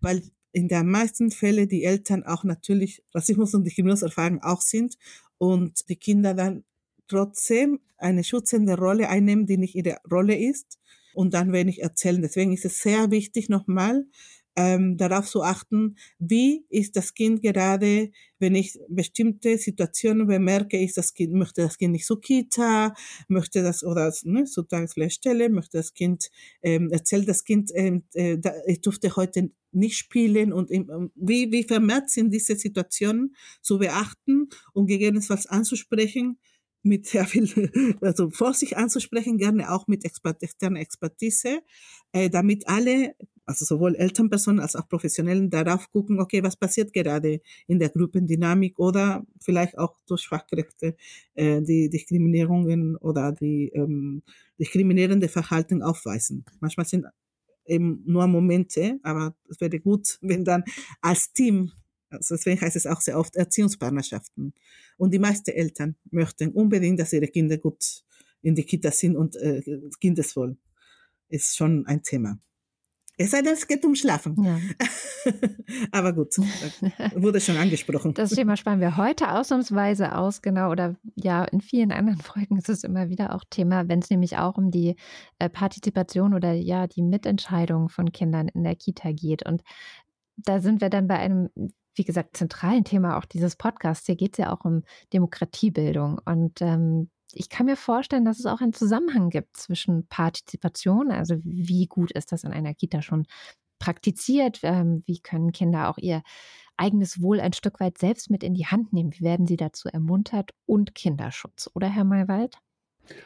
weil 0.00 0.22
in 0.52 0.68
der 0.68 0.84
meisten 0.84 1.30
Fälle 1.30 1.66
die 1.66 1.84
Eltern 1.84 2.24
auch 2.24 2.44
natürlich 2.44 3.02
Rassismus 3.14 3.54
und 3.54 3.64
Diskriminierungserfahrung 3.64 4.42
auch 4.42 4.62
sind 4.62 4.96
und 5.38 5.88
die 5.88 5.96
Kinder 5.96 6.34
dann 6.34 6.64
trotzdem 7.06 7.80
eine 7.96 8.24
schützende 8.24 8.76
Rolle 8.76 9.08
einnehmen, 9.08 9.46
die 9.46 9.58
nicht 9.58 9.74
ihre 9.74 9.98
Rolle 10.10 10.36
ist 10.36 10.78
und 11.14 11.34
dann 11.34 11.52
wenig 11.52 11.82
erzählen. 11.82 12.22
Deswegen 12.22 12.52
ist 12.52 12.64
es 12.64 12.80
sehr 12.80 13.10
wichtig 13.10 13.48
nochmal, 13.48 14.06
ähm, 14.58 14.96
darauf 14.96 15.28
zu 15.30 15.44
achten, 15.44 15.96
wie 16.18 16.64
ist 16.68 16.96
das 16.96 17.14
Kind 17.14 17.42
gerade, 17.42 18.10
wenn 18.40 18.56
ich 18.56 18.76
bestimmte 18.88 19.56
Situationen 19.56 20.26
bemerke, 20.26 20.82
ist 20.82 20.96
das 20.96 21.14
Kind, 21.14 21.32
möchte 21.32 21.62
das 21.62 21.78
Kind 21.78 21.92
nicht 21.92 22.06
so 22.06 22.16
Kita, 22.16 22.92
möchte 23.28 23.62
das, 23.62 23.84
oder 23.84 24.12
ne, 24.24 24.46
so 24.46 24.62
Tageslehrstelle, 24.62 25.48
möchte 25.48 25.76
das 25.78 25.94
Kind, 25.94 26.28
ähm, 26.62 26.90
erzählt 26.90 27.28
das 27.28 27.44
Kind, 27.44 27.70
ähm, 27.72 28.02
äh, 28.14 28.36
ich 28.66 28.80
durfte 28.80 29.14
heute 29.14 29.52
nicht 29.70 29.96
spielen 29.96 30.52
und 30.52 30.72
ähm, 30.72 31.12
wie, 31.14 31.52
wie 31.52 31.62
vermehrt 31.62 32.10
sind 32.10 32.32
diese 32.34 32.56
Situationen 32.56 33.36
zu 33.62 33.78
beachten 33.78 34.48
und 34.72 34.88
gegebenenfalls 34.88 35.46
anzusprechen, 35.46 36.40
mit 36.82 37.06
sehr 37.06 37.26
viel, 37.26 37.70
also 38.00 38.30
Vorsicht 38.30 38.76
anzusprechen, 38.76 39.38
gerne 39.38 39.70
auch 39.70 39.86
mit 39.86 40.04
Expert, 40.04 40.42
externer 40.42 40.80
Expertise, 40.80 41.60
äh, 42.10 42.28
damit 42.28 42.66
alle 42.66 43.14
also 43.48 43.64
sowohl 43.64 43.96
Elternpersonen 43.96 44.60
als 44.60 44.76
auch 44.76 44.86
Professionellen 44.88 45.48
darauf 45.48 45.90
gucken, 45.90 46.20
okay, 46.20 46.42
was 46.42 46.56
passiert 46.56 46.92
gerade 46.92 47.40
in 47.66 47.78
der 47.78 47.88
Gruppendynamik 47.88 48.78
oder 48.78 49.24
vielleicht 49.40 49.78
auch 49.78 49.96
durch 50.06 50.28
Fachkräfte 50.28 50.96
äh, 51.34 51.62
die 51.62 51.88
Diskriminierungen 51.88 52.96
oder 52.96 53.32
die 53.32 53.70
ähm, 53.74 54.22
diskriminierende 54.58 55.28
Verhalten 55.28 55.82
aufweisen. 55.82 56.44
Manchmal 56.60 56.84
sind 56.86 57.06
eben 57.64 58.02
nur 58.04 58.26
Momente, 58.26 59.00
aber 59.02 59.34
es 59.48 59.58
wäre 59.62 59.80
gut, 59.80 60.18
wenn 60.20 60.44
dann 60.44 60.62
als 61.00 61.32
Team, 61.32 61.72
also 62.10 62.34
deswegen 62.34 62.60
heißt 62.60 62.76
es 62.76 62.86
auch 62.86 63.00
sehr 63.00 63.18
oft 63.18 63.34
Erziehungspartnerschaften. 63.34 64.52
Und 64.98 65.14
die 65.14 65.18
meisten 65.18 65.50
Eltern 65.50 65.96
möchten 66.10 66.50
unbedingt, 66.50 67.00
dass 67.00 67.14
ihre 67.14 67.28
Kinder 67.28 67.56
gut 67.56 68.04
in 68.42 68.54
die 68.54 68.64
Kita 68.64 68.90
sind 68.90 69.16
und 69.16 69.36
äh, 69.36 69.62
kindeswohl. 70.00 70.58
Ist 71.30 71.56
schon 71.56 71.86
ein 71.86 72.02
Thema. 72.02 72.38
Es 73.20 73.32
sei 73.32 73.42
denn, 73.42 73.54
es 73.54 73.66
geht 73.66 73.84
um 73.84 73.96
Schlafen. 73.96 74.36
Ja. 74.42 74.58
Aber 75.92 76.12
gut, 76.12 76.38
wurde 77.16 77.40
schon 77.40 77.56
angesprochen. 77.56 78.14
Das 78.14 78.30
Thema 78.30 78.56
sparen 78.56 78.80
wir 78.80 78.96
heute 78.96 79.32
ausnahmsweise 79.32 80.14
aus, 80.16 80.40
genau. 80.40 80.70
Oder 80.70 80.94
ja, 81.16 81.44
in 81.44 81.60
vielen 81.60 81.90
anderen 81.90 82.20
Folgen 82.22 82.56
ist 82.56 82.68
es 82.68 82.84
immer 82.84 83.08
wieder 83.08 83.34
auch 83.34 83.42
Thema, 83.50 83.88
wenn 83.88 83.98
es 83.98 84.08
nämlich 84.08 84.38
auch 84.38 84.56
um 84.56 84.70
die 84.70 84.94
äh, 85.40 85.48
Partizipation 85.48 86.32
oder 86.32 86.52
ja, 86.52 86.86
die 86.86 87.02
Mitentscheidung 87.02 87.88
von 87.88 88.12
Kindern 88.12 88.46
in 88.46 88.62
der 88.62 88.76
Kita 88.76 89.10
geht. 89.10 89.44
Und 89.44 89.62
da 90.36 90.60
sind 90.60 90.80
wir 90.80 90.88
dann 90.88 91.08
bei 91.08 91.18
einem 91.18 91.50
wie 91.98 92.04
gesagt, 92.04 92.36
zentralen 92.36 92.84
Thema 92.84 93.18
auch 93.18 93.24
dieses 93.24 93.56
Podcasts. 93.56 94.06
Hier 94.06 94.14
geht 94.14 94.34
es 94.34 94.38
ja 94.38 94.52
auch 94.52 94.64
um 94.64 94.84
Demokratiebildung. 95.12 96.20
Und 96.24 96.62
ähm, 96.62 97.10
ich 97.32 97.48
kann 97.48 97.66
mir 97.66 97.76
vorstellen, 97.76 98.24
dass 98.24 98.38
es 98.38 98.46
auch 98.46 98.60
einen 98.60 98.72
Zusammenhang 98.72 99.30
gibt 99.30 99.56
zwischen 99.56 100.06
Partizipation, 100.08 101.10
also 101.10 101.36
wie 101.42 101.86
gut 101.86 102.10
ist 102.12 102.32
das 102.32 102.44
in 102.44 102.52
einer 102.52 102.74
Kita 102.74 103.02
schon 103.02 103.26
praktiziert, 103.78 104.60
ähm, 104.62 105.02
wie 105.06 105.20
können 105.20 105.52
Kinder 105.52 105.88
auch 105.88 105.98
ihr 105.98 106.22
eigenes 106.76 107.20
Wohl 107.20 107.40
ein 107.40 107.52
Stück 107.52 107.80
weit 107.80 107.98
selbst 107.98 108.30
mit 108.30 108.42
in 108.42 108.54
die 108.54 108.66
Hand 108.66 108.92
nehmen, 108.92 109.12
wie 109.14 109.24
werden 109.24 109.46
sie 109.46 109.56
dazu 109.56 109.88
ermuntert 109.88 110.52
und 110.66 110.94
Kinderschutz, 110.94 111.70
oder 111.74 111.88
Herr 111.88 112.04
Maywald? 112.04 112.58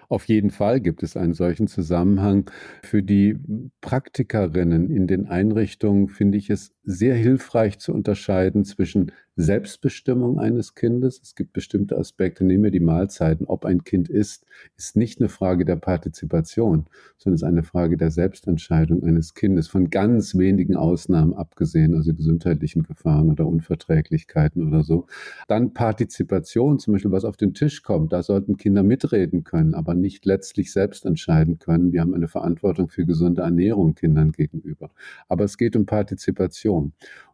Auf 0.08 0.28
jeden 0.28 0.50
Fall 0.50 0.80
gibt 0.80 1.02
es 1.02 1.16
einen 1.16 1.34
solchen 1.34 1.66
Zusammenhang. 1.66 2.50
Für 2.84 3.02
die 3.02 3.38
Praktikerinnen 3.80 4.90
in 4.90 5.06
den 5.06 5.26
Einrichtungen 5.26 6.08
finde 6.08 6.38
ich 6.38 6.50
es 6.50 6.72
sehr 6.84 7.14
hilfreich 7.14 7.78
zu 7.78 7.92
unterscheiden 7.92 8.64
zwischen 8.64 9.12
Selbstbestimmung 9.36 10.38
eines 10.38 10.74
Kindes. 10.74 11.18
Es 11.22 11.34
gibt 11.34 11.54
bestimmte 11.54 11.96
Aspekte, 11.96 12.44
nehmen 12.44 12.64
wir 12.64 12.70
die 12.70 12.80
Mahlzeiten. 12.80 13.46
Ob 13.46 13.64
ein 13.64 13.82
Kind 13.82 14.10
isst, 14.10 14.44
ist 14.76 14.94
nicht 14.94 15.20
eine 15.20 15.30
Frage 15.30 15.64
der 15.64 15.76
Partizipation, 15.76 16.86
sondern 17.16 17.36
ist 17.36 17.42
eine 17.42 17.62
Frage 17.62 17.96
der 17.96 18.10
Selbstentscheidung 18.10 19.02
eines 19.04 19.32
Kindes, 19.32 19.68
von 19.68 19.88
ganz 19.88 20.36
wenigen 20.36 20.76
Ausnahmen 20.76 21.32
abgesehen, 21.32 21.94
also 21.94 22.12
gesundheitlichen 22.12 22.82
Gefahren 22.82 23.30
oder 23.30 23.46
Unverträglichkeiten 23.46 24.66
oder 24.68 24.82
so. 24.82 25.06
Dann 25.48 25.72
Partizipation, 25.72 26.78
zum 26.78 26.92
Beispiel 26.92 27.12
was 27.12 27.24
auf 27.24 27.38
den 27.38 27.54
Tisch 27.54 27.82
kommt, 27.82 28.12
da 28.12 28.22
sollten 28.22 28.58
Kinder 28.58 28.82
mitreden 28.82 29.44
können, 29.44 29.74
aber 29.74 29.94
nicht 29.94 30.26
letztlich 30.26 30.72
selbst 30.72 31.06
entscheiden 31.06 31.58
können. 31.58 31.92
Wir 31.92 32.02
haben 32.02 32.14
eine 32.14 32.28
Verantwortung 32.28 32.90
für 32.90 33.06
gesunde 33.06 33.42
Ernährung 33.42 33.94
Kindern 33.94 34.32
gegenüber. 34.32 34.90
Aber 35.28 35.44
es 35.44 35.56
geht 35.56 35.74
um 35.74 35.86
Partizipation. 35.86 36.71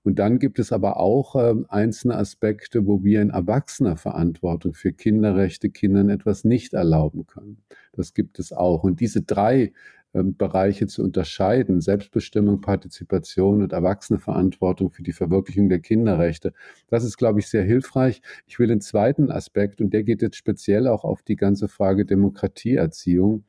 Und 0.03 0.19
dann 0.19 0.39
gibt 0.39 0.59
es 0.59 0.73
aber 0.73 0.99
auch 0.99 1.37
äh, 1.37 1.55
einzelne 1.69 2.17
Aspekte, 2.17 2.87
wo 2.87 3.05
wir 3.05 3.21
in 3.21 3.31
erwachsener 3.31 3.97
Verantwortung 3.97 4.75
für 4.75 4.93
Kinderrechte 4.93 5.71
Kindern 5.71 6.09
etwas 6.09 6.45
nicht 6.45 6.73
erlauben 6.73 7.27
können. 7.27 7.59
Das 7.93 8.15
gibt 8.15 8.39
es 8.39 8.53
auch. 8.53 8.85
Und 8.85 9.01
diese 9.01 9.23
drei 9.23 9.73
äh, 10.15 10.23
Bereiche 10.23 10.87
zu 10.87 11.03
unterscheiden, 11.03 11.83
Selbstbestimmung, 11.83 12.63
Partizipation 12.63 13.63
und 13.63 13.73
erwachsene 13.73 14.19
Verantwortung 14.19 14.91
für 14.91 15.03
die 15.03 15.13
Verwirklichung 15.13 15.69
der 15.69 15.81
Kinderrechte, 15.81 16.55
das 16.89 17.05
ist, 17.05 17.19
glaube 17.19 17.41
ich, 17.41 17.49
sehr 17.49 17.65
hilfreich. 17.65 18.23
Ich 18.47 18.59
will 18.59 18.69
den 18.69 18.81
zweiten 18.81 19.31
Aspekt, 19.31 19.81
und 19.83 19.93
der 19.93 20.05
geht 20.05 20.23
jetzt 20.23 20.37
speziell 20.37 20.87
auch 20.87 21.05
auf 21.05 21.23
die 21.23 21.37
ganze 21.37 21.69
Frage 21.69 22.07
Demokratieerziehung, 22.07 23.45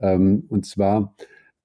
ähm, 0.00 0.44
und 0.48 0.66
zwar, 0.66 1.14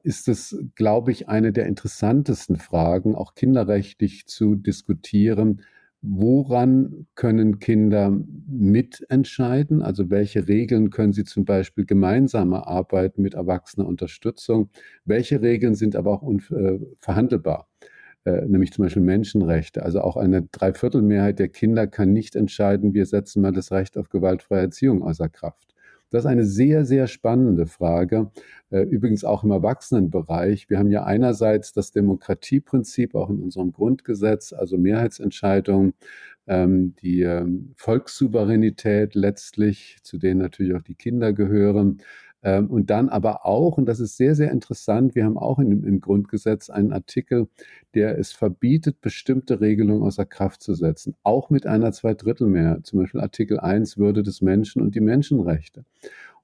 ist 0.07 0.29
es, 0.29 0.57
glaube 0.75 1.11
ich, 1.11 1.27
eine 1.27 1.51
der 1.51 1.65
interessantesten 1.65 2.55
Fragen, 2.55 3.13
auch 3.13 3.35
kinderrechtlich 3.35 4.25
zu 4.25 4.55
diskutieren. 4.55 5.63
Woran 6.01 7.07
können 7.15 7.59
Kinder 7.59 8.17
mitentscheiden? 8.47 9.81
Also 9.81 10.09
welche 10.09 10.47
Regeln 10.47 10.91
können 10.91 11.11
sie 11.11 11.25
zum 11.25 11.43
Beispiel 11.43 11.85
gemeinsam 11.85 12.53
erarbeiten 12.53 13.21
mit 13.21 13.33
erwachsener 13.33 13.85
Unterstützung? 13.85 14.69
Welche 15.03 15.41
Regeln 15.41 15.75
sind 15.75 15.97
aber 15.97 16.11
auch 16.11 16.21
unverhandelbar? 16.21 17.67
Äh, 18.23 18.45
nämlich 18.45 18.71
zum 18.71 18.85
Beispiel 18.85 19.01
Menschenrechte. 19.01 19.83
Also 19.83 19.99
auch 19.99 20.15
eine 20.15 20.43
Dreiviertelmehrheit 20.43 21.37
der 21.39 21.49
Kinder 21.49 21.85
kann 21.85 22.13
nicht 22.13 22.37
entscheiden, 22.37 22.93
wir 22.93 23.05
setzen 23.05 23.41
mal 23.41 23.51
das 23.51 23.73
Recht 23.73 23.97
auf 23.97 24.07
gewaltfreie 24.07 24.61
Erziehung 24.61 25.03
außer 25.03 25.27
Kraft. 25.27 25.73
Das 26.09 26.23
ist 26.23 26.27
eine 26.27 26.45
sehr, 26.45 26.85
sehr 26.85 27.07
spannende 27.07 27.65
Frage, 27.67 28.31
äh, 28.69 28.81
übrigens 28.81 29.23
auch 29.23 29.43
im 29.43 29.51
Erwachsenenbereich. 29.51 30.69
Wir 30.69 30.79
haben 30.79 30.91
ja 30.91 31.03
einerseits 31.03 31.73
das 31.73 31.91
Demokratieprinzip 31.91 33.13
auch 33.15 33.29
in 33.29 33.39
unserem 33.39 33.71
Grundgesetz, 33.73 34.53
also 34.53 34.77
Mehrheitsentscheidungen, 34.77 35.93
ähm, 36.47 36.95
die 37.01 37.21
ähm, 37.21 37.73
Volkssouveränität 37.75 39.15
letztlich, 39.15 39.97
zu 40.01 40.17
denen 40.17 40.39
natürlich 40.39 40.75
auch 40.75 40.81
die 40.81 40.95
Kinder 40.95 41.33
gehören. 41.33 41.99
Ähm, 42.47 42.67
und 42.67 42.89
dann 42.89 43.09
aber 43.09 43.45
auch, 43.45 43.77
und 43.77 43.87
das 43.87 43.99
ist 43.99 44.15
sehr, 44.15 44.33
sehr 44.33 44.51
interessant, 44.51 45.15
wir 45.15 45.25
haben 45.25 45.37
auch 45.37 45.59
in, 45.59 45.83
im 45.83 45.99
Grundgesetz 45.99 46.69
einen 46.69 46.93
Artikel, 46.93 47.49
der 47.93 48.17
es 48.17 48.31
verbietet, 48.31 49.01
bestimmte 49.01 49.59
Regelungen 49.59 50.03
außer 50.03 50.25
Kraft 50.25 50.63
zu 50.63 50.73
setzen, 50.73 51.13
auch 51.23 51.49
mit 51.49 51.67
einer 51.67 51.91
Zweidrittelmehrheit, 51.91 52.85
zum 52.85 52.99
Beispiel 52.99 53.19
Artikel 53.19 53.59
1 53.59 53.97
Würde 53.97 54.23
des 54.23 54.41
Menschen 54.41 54.81
und 54.81 54.95
die 54.95 55.01
Menschenrechte. 55.01 55.83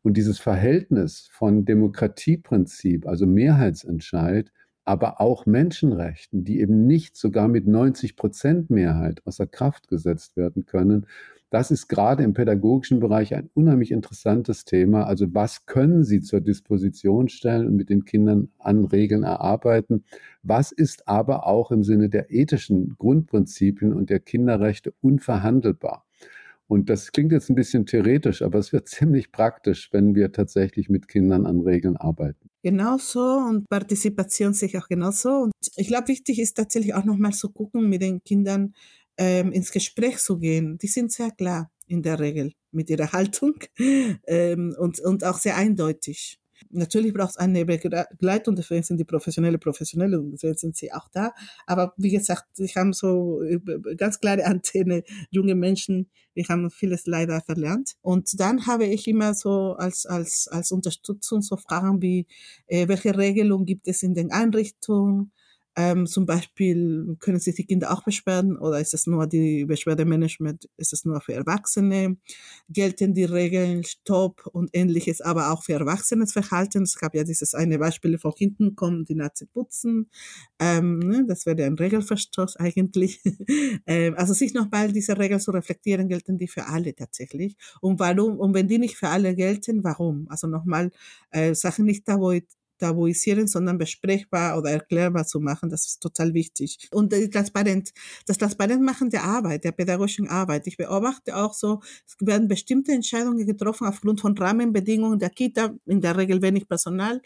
Und 0.01 0.17
dieses 0.17 0.39
Verhältnis 0.39 1.29
von 1.31 1.63
Demokratieprinzip, 1.63 3.07
also 3.07 3.25
Mehrheitsentscheid, 3.25 4.51
aber 4.83 5.21
auch 5.21 5.45
Menschenrechten, 5.45 6.43
die 6.43 6.59
eben 6.59 6.85
nicht 6.85 7.15
sogar 7.15 7.47
mit 7.47 7.65
90 7.65 8.17
Prozent 8.17 8.69
Mehrheit 8.69 9.21
außer 9.25 9.47
Kraft 9.47 9.87
gesetzt 9.87 10.35
werden 10.35 10.65
können, 10.65 11.07
das 11.53 11.69
ist 11.69 11.87
gerade 11.87 12.23
im 12.23 12.33
pädagogischen 12.33 12.99
Bereich 12.99 13.35
ein 13.35 13.51
unheimlich 13.53 13.91
interessantes 13.91 14.65
Thema. 14.65 15.05
Also 15.05 15.35
was 15.35 15.67
können 15.67 16.03
Sie 16.03 16.19
zur 16.19 16.41
Disposition 16.41 17.29
stellen 17.29 17.67
und 17.67 17.75
mit 17.75 17.91
den 17.91 18.05
Kindern 18.05 18.49
an 18.57 18.85
Regeln 18.85 19.21
erarbeiten? 19.21 20.03
Was 20.41 20.71
ist 20.71 21.07
aber 21.07 21.45
auch 21.45 21.69
im 21.69 21.83
Sinne 21.83 22.09
der 22.09 22.31
ethischen 22.31 22.95
Grundprinzipien 22.97 23.93
und 23.93 24.09
der 24.09 24.19
Kinderrechte 24.19 24.95
unverhandelbar? 24.99 26.07
Und 26.65 26.89
das 26.89 27.11
klingt 27.11 27.31
jetzt 27.31 27.51
ein 27.51 27.55
bisschen 27.55 27.85
theoretisch, 27.85 28.41
aber 28.41 28.57
es 28.57 28.73
wird 28.73 28.87
ziemlich 28.89 29.31
praktisch, 29.31 29.93
wenn 29.93 30.15
wir 30.15 30.31
tatsächlich 30.31 30.89
mit 30.89 31.07
Kindern 31.07 31.45
an 31.45 31.61
Regeln 31.61 31.97
arbeiten. 31.97 32.49
Genauso 32.63 33.19
und 33.19 33.69
Partizipation 33.69 34.53
sich 34.53 34.75
auch 34.79 34.87
genauso. 34.87 35.29
Und 35.43 35.51
ich 35.75 35.87
glaube, 35.87 36.07
wichtig 36.07 36.39
ist 36.39 36.55
tatsächlich 36.55 36.95
auch 36.95 37.03
nochmal 37.03 37.33
zu 37.33 37.51
gucken 37.51 37.89
mit 37.89 38.01
den 38.01 38.23
Kindern, 38.23 38.73
ähm, 39.17 39.51
ins 39.51 39.71
Gespräch 39.71 40.17
zu 40.17 40.37
gehen, 40.37 40.77
die 40.77 40.87
sind 40.87 41.11
sehr 41.11 41.31
klar 41.31 41.71
in 41.87 42.01
der 42.01 42.19
Regel 42.19 42.53
mit 42.71 42.89
ihrer 42.89 43.11
Haltung 43.13 43.55
ähm, 44.27 44.75
und, 44.77 44.99
und 44.99 45.23
auch 45.23 45.37
sehr 45.37 45.55
eindeutig. 45.55 46.39
Natürlich 46.69 47.13
braucht 47.13 47.31
es 47.31 47.37
eine 47.37 47.65
Begleitung, 47.65 48.55
deswegen 48.55 48.83
sind 48.83 48.97
die 48.97 49.05
Professionelle 49.05 49.57
Professionelle 49.59 50.19
und 50.19 50.31
deswegen 50.31 50.55
sind 50.55 50.75
sie 50.75 50.91
auch 50.91 51.07
da. 51.11 51.33
Aber 51.67 51.93
wie 51.97 52.09
gesagt, 52.09 52.45
sie 52.53 52.67
haben 52.67 52.93
so 52.93 53.41
ganz 53.97 54.19
klare 54.19 54.45
Antenne, 54.45 55.03
junge 55.29 55.55
Menschen, 55.55 56.09
wir 56.33 56.45
haben 56.49 56.71
vieles 56.71 57.05
leider 57.05 57.41
verlernt. 57.41 57.93
Und 58.01 58.39
dann 58.39 58.65
habe 58.65 58.85
ich 58.85 59.07
immer 59.07 59.33
so 59.33 59.75
als, 59.77 60.05
als, 60.05 60.47
als 60.47 60.71
Unterstützung 60.71 61.41
so 61.41 61.57
Fragen 61.57 62.01
wie, 62.01 62.25
äh, 62.67 62.87
welche 62.87 63.15
Regelung 63.17 63.65
gibt 63.65 63.87
es 63.87 64.01
in 64.01 64.15
den 64.15 64.31
Einrichtungen? 64.31 65.31
Ähm, 65.75 66.05
zum 66.05 66.25
Beispiel 66.25 67.15
können 67.19 67.39
sich 67.39 67.55
die 67.55 67.65
Kinder 67.65 67.91
auch 67.91 68.03
beschweren 68.03 68.57
oder 68.57 68.79
ist 68.79 68.93
es 68.93 69.07
nur 69.07 69.25
die 69.27 69.65
Beschwerdemanagement, 69.65 70.69
ist 70.77 70.93
es 70.93 71.03
nur 71.05 71.19
für 71.21 71.33
Erwachsene? 71.33 72.17
Gelten 72.69 73.13
die 73.13 73.23
Regeln 73.23 73.83
Stopp 73.83 74.45
und 74.53 74.69
ähnliches, 74.73 75.21
aber 75.21 75.51
auch 75.51 75.63
für 75.63 75.73
Erwachsenes 75.73 76.33
Verhalten? 76.33 76.83
Es 76.83 76.97
gab 76.97 77.15
ja 77.15 77.23
dieses 77.23 77.55
eine 77.55 77.79
Beispiel 77.79 78.19
von 78.19 78.33
hinten 78.37 78.75
kommen 78.75 79.05
die 79.05 79.15
Nazi 79.15 79.45
putzen. 79.45 80.09
Ähm, 80.59 80.99
ne, 80.99 81.25
das 81.27 81.45
wäre 81.45 81.63
ein 81.63 81.75
Regelverstoß 81.75 82.57
eigentlich. 82.57 83.21
ähm, 83.87 84.15
also 84.15 84.33
sich 84.33 84.53
nochmal 84.53 84.91
diese 84.91 85.17
Regeln 85.17 85.39
zu 85.39 85.51
reflektieren, 85.51 86.07
gelten 86.07 86.37
die 86.37 86.47
für 86.47 86.67
alle 86.67 86.95
tatsächlich. 86.95 87.55
Und 87.81 87.99
warum? 87.99 88.39
Und 88.39 88.53
wenn 88.53 88.67
die 88.67 88.77
nicht 88.77 88.95
für 88.97 89.09
alle 89.09 89.35
gelten, 89.35 89.83
warum? 89.83 90.27
Also 90.29 90.47
nochmal 90.47 90.91
äh, 91.31 91.53
Sachen 91.55 91.85
nicht 91.85 92.07
da, 92.07 92.19
wo 92.19 92.31
tabuisieren, 92.83 93.47
sondern 93.47 93.77
besprechbar 93.77 94.57
oder 94.57 94.71
erklärbar 94.71 95.25
zu 95.25 95.39
machen. 95.39 95.69
Das 95.69 95.85
ist 95.85 96.01
total 96.01 96.33
wichtig. 96.33 96.89
Und 96.91 97.13
transparent, 97.31 97.93
das 98.25 98.37
transparent 98.37 98.81
machen 98.81 99.09
der 99.09 99.23
Arbeit, 99.23 99.63
der 99.63 99.71
pädagogischen 99.71 100.27
Arbeit. 100.27 100.67
Ich 100.67 100.75
beobachte 100.77 101.35
auch 101.37 101.53
so, 101.53 101.81
es 102.05 102.15
werden 102.19 102.47
bestimmte 102.47 102.91
Entscheidungen 102.91 103.45
getroffen 103.45 103.87
aufgrund 103.87 104.19
von 104.21 104.37
Rahmenbedingungen 104.37 105.19
der 105.19 105.29
Kita, 105.29 105.73
in 105.85 106.01
der 106.01 106.17
Regel 106.17 106.41
wenig 106.41 106.67
Personal 106.67 107.21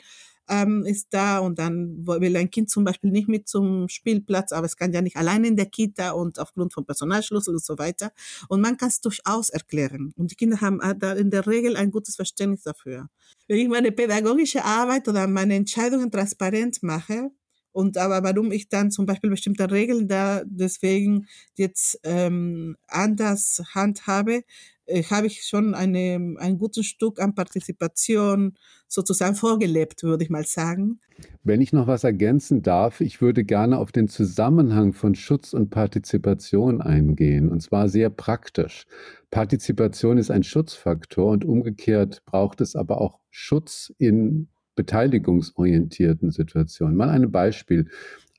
ähm, 0.49 0.85
ist 0.85 1.07
da 1.11 1.39
und 1.39 1.59
dann 1.59 2.05
will 2.05 2.35
ein 2.37 2.49
Kind 2.49 2.69
zum 2.69 2.83
Beispiel 2.83 3.11
nicht 3.11 3.27
mit 3.27 3.47
zum 3.47 3.89
Spielplatz, 3.89 4.51
aber 4.51 4.65
es 4.65 4.77
kann 4.77 4.93
ja 4.93 5.01
nicht 5.01 5.17
allein 5.17 5.43
in 5.43 5.55
der 5.55 5.65
Kita 5.67 6.11
und 6.11 6.39
aufgrund 6.39 6.73
von 6.73 6.85
Personalschlüssel 6.85 7.53
und 7.53 7.63
so 7.63 7.77
weiter. 7.77 8.11
Und 8.49 8.61
man 8.61 8.77
kann 8.77 8.89
es 8.89 9.01
durchaus 9.01 9.49
erklären. 9.49 10.13
Und 10.17 10.31
die 10.31 10.35
Kinder 10.35 10.61
haben 10.61 10.81
äh, 10.81 10.95
da 10.97 11.13
in 11.13 11.29
der 11.31 11.47
Regel 11.47 11.75
ein 11.75 11.91
gutes 11.91 12.15
Verständnis 12.15 12.63
dafür. 12.63 13.09
Wenn 13.47 13.57
ich 13.57 13.67
meine 13.67 13.91
pädagogische 13.91 14.63
Arbeit 14.63 15.07
oder 15.07 15.27
meine 15.27 15.55
Entscheidungen 15.55 16.11
transparent 16.11 16.81
mache, 16.83 17.31
und 17.77 17.95
aber 17.99 18.23
warum 18.23 18.51
ich 18.51 18.69
dann 18.69 18.89
zum 18.89 19.05
Beispiel 19.05 19.29
bestimmte 19.29 19.69
Regeln 19.69 20.07
da 20.07 20.41
deswegen 20.45 21.27
jetzt 21.53 21.99
ähm, 22.01 22.75
anders 22.87 23.61
handhabe, 23.75 24.41
äh, 24.87 25.03
habe 25.03 25.27
ich 25.27 25.43
schon 25.43 25.75
eine, 25.75 26.35
ein 26.39 26.57
gutes 26.57 26.85
Stück 26.85 27.19
an 27.19 27.35
Partizipation 27.35 28.55
sozusagen 28.87 29.35
vorgelebt, 29.35 30.03
würde 30.03 30.23
ich 30.23 30.29
mal 30.29 30.45
sagen. 30.45 30.99
Wenn 31.43 31.61
ich 31.61 31.73
noch 31.73 31.87
was 31.87 32.03
ergänzen 32.03 32.61
darf, 32.61 33.01
ich 33.01 33.21
würde 33.21 33.43
gerne 33.43 33.77
auf 33.77 33.91
den 33.91 34.07
Zusammenhang 34.07 34.93
von 34.93 35.15
Schutz 35.15 35.53
und 35.53 35.69
Partizipation 35.69 36.81
eingehen, 36.81 37.49
und 37.49 37.61
zwar 37.61 37.89
sehr 37.89 38.09
praktisch. 38.09 38.85
Partizipation 39.31 40.17
ist 40.17 40.31
ein 40.31 40.43
Schutzfaktor 40.43 41.31
und 41.31 41.43
umgekehrt 41.43 42.23
braucht 42.25 42.61
es 42.61 42.75
aber 42.75 43.01
auch 43.01 43.19
Schutz 43.29 43.93
in 43.97 44.47
beteiligungsorientierten 44.75 46.31
Situationen. 46.31 46.95
Mal 46.95 47.09
ein 47.09 47.31
Beispiel. 47.31 47.89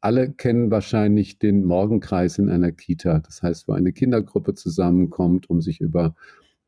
Alle 0.00 0.32
kennen 0.32 0.70
wahrscheinlich 0.70 1.38
den 1.38 1.64
Morgenkreis 1.64 2.38
in 2.38 2.48
einer 2.48 2.72
Kita. 2.72 3.20
Das 3.20 3.42
heißt, 3.42 3.68
wo 3.68 3.72
eine 3.72 3.92
Kindergruppe 3.92 4.54
zusammenkommt, 4.54 5.48
um 5.50 5.60
sich 5.60 5.80
über 5.80 6.14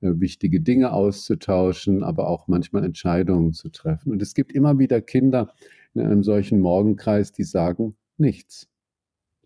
äh, 0.01 0.12
wichtige 0.14 0.61
Dinge 0.61 0.93
auszutauschen, 0.93 2.03
aber 2.03 2.28
auch 2.28 2.49
manchmal 2.49 2.85
Entscheidungen 2.85 3.53
zu 3.53 3.68
treffen. 3.68 4.12
Und 4.12 4.22
es 4.22 4.35
gibt 4.35 4.53
immer 4.53 4.78
wieder 4.78 5.01
Kinder 5.01 5.53
in 5.95 6.03
einem 6.03 6.22
solchen 6.22 6.61
Morgenkreis, 6.61 7.33
die 7.33 7.45
sagen 7.45 7.97
nichts. 8.16 8.70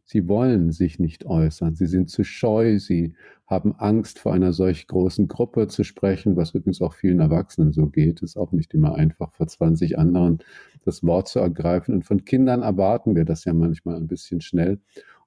Sie 0.04 0.28
wollen 0.28 0.70
sich 0.70 0.98
nicht 0.98 1.24
äußern. 1.24 1.74
Sie 1.74 1.86
sind 1.86 2.10
zu 2.10 2.24
scheu. 2.24 2.78
Sie 2.78 3.14
haben 3.46 3.74
Angst, 3.76 4.18
vor 4.18 4.34
einer 4.34 4.52
solch 4.52 4.86
großen 4.86 5.28
Gruppe 5.28 5.66
zu 5.66 5.82
sprechen, 5.82 6.36
was 6.36 6.54
übrigens 6.54 6.82
auch 6.82 6.94
vielen 6.94 7.20
Erwachsenen 7.20 7.72
so 7.72 7.86
geht. 7.86 8.22
Es 8.22 8.32
ist 8.32 8.36
auch 8.36 8.52
nicht 8.52 8.74
immer 8.74 8.94
einfach, 8.94 9.32
vor 9.32 9.46
20 9.46 9.98
anderen 9.98 10.38
das 10.84 11.02
Wort 11.04 11.28
zu 11.28 11.38
ergreifen. 11.38 11.94
Und 11.94 12.04
von 12.04 12.24
Kindern 12.24 12.62
erwarten 12.62 13.16
wir 13.16 13.24
das 13.24 13.44
ja 13.44 13.54
manchmal 13.54 13.96
ein 13.96 14.06
bisschen 14.06 14.40
schnell. 14.40 14.78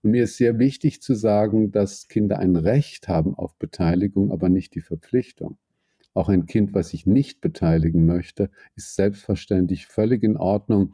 Und 0.03 0.11
mir 0.11 0.23
ist 0.23 0.38
sehr 0.38 0.59
wichtig 0.59 1.01
zu 1.01 1.15
sagen, 1.15 1.71
dass 1.71 2.07
Kinder 2.07 2.38
ein 2.38 2.55
Recht 2.55 3.07
haben 3.07 3.36
auf 3.36 3.55
Beteiligung, 3.57 4.32
aber 4.32 4.49
nicht 4.49 4.75
die 4.75 4.82
Verpflichtung. 4.82 5.57
Auch 6.13 6.30
ein 6.30 6.45
Kind, 6.45 6.73
was 6.73 6.89
sich 6.89 7.05
nicht 7.05 7.41
beteiligen 7.41 8.05
möchte, 8.05 8.49
ist 8.75 8.95
selbstverständlich 8.95 9.86
völlig 9.88 10.23
in 10.23 10.38
Ordnung. 10.38 10.93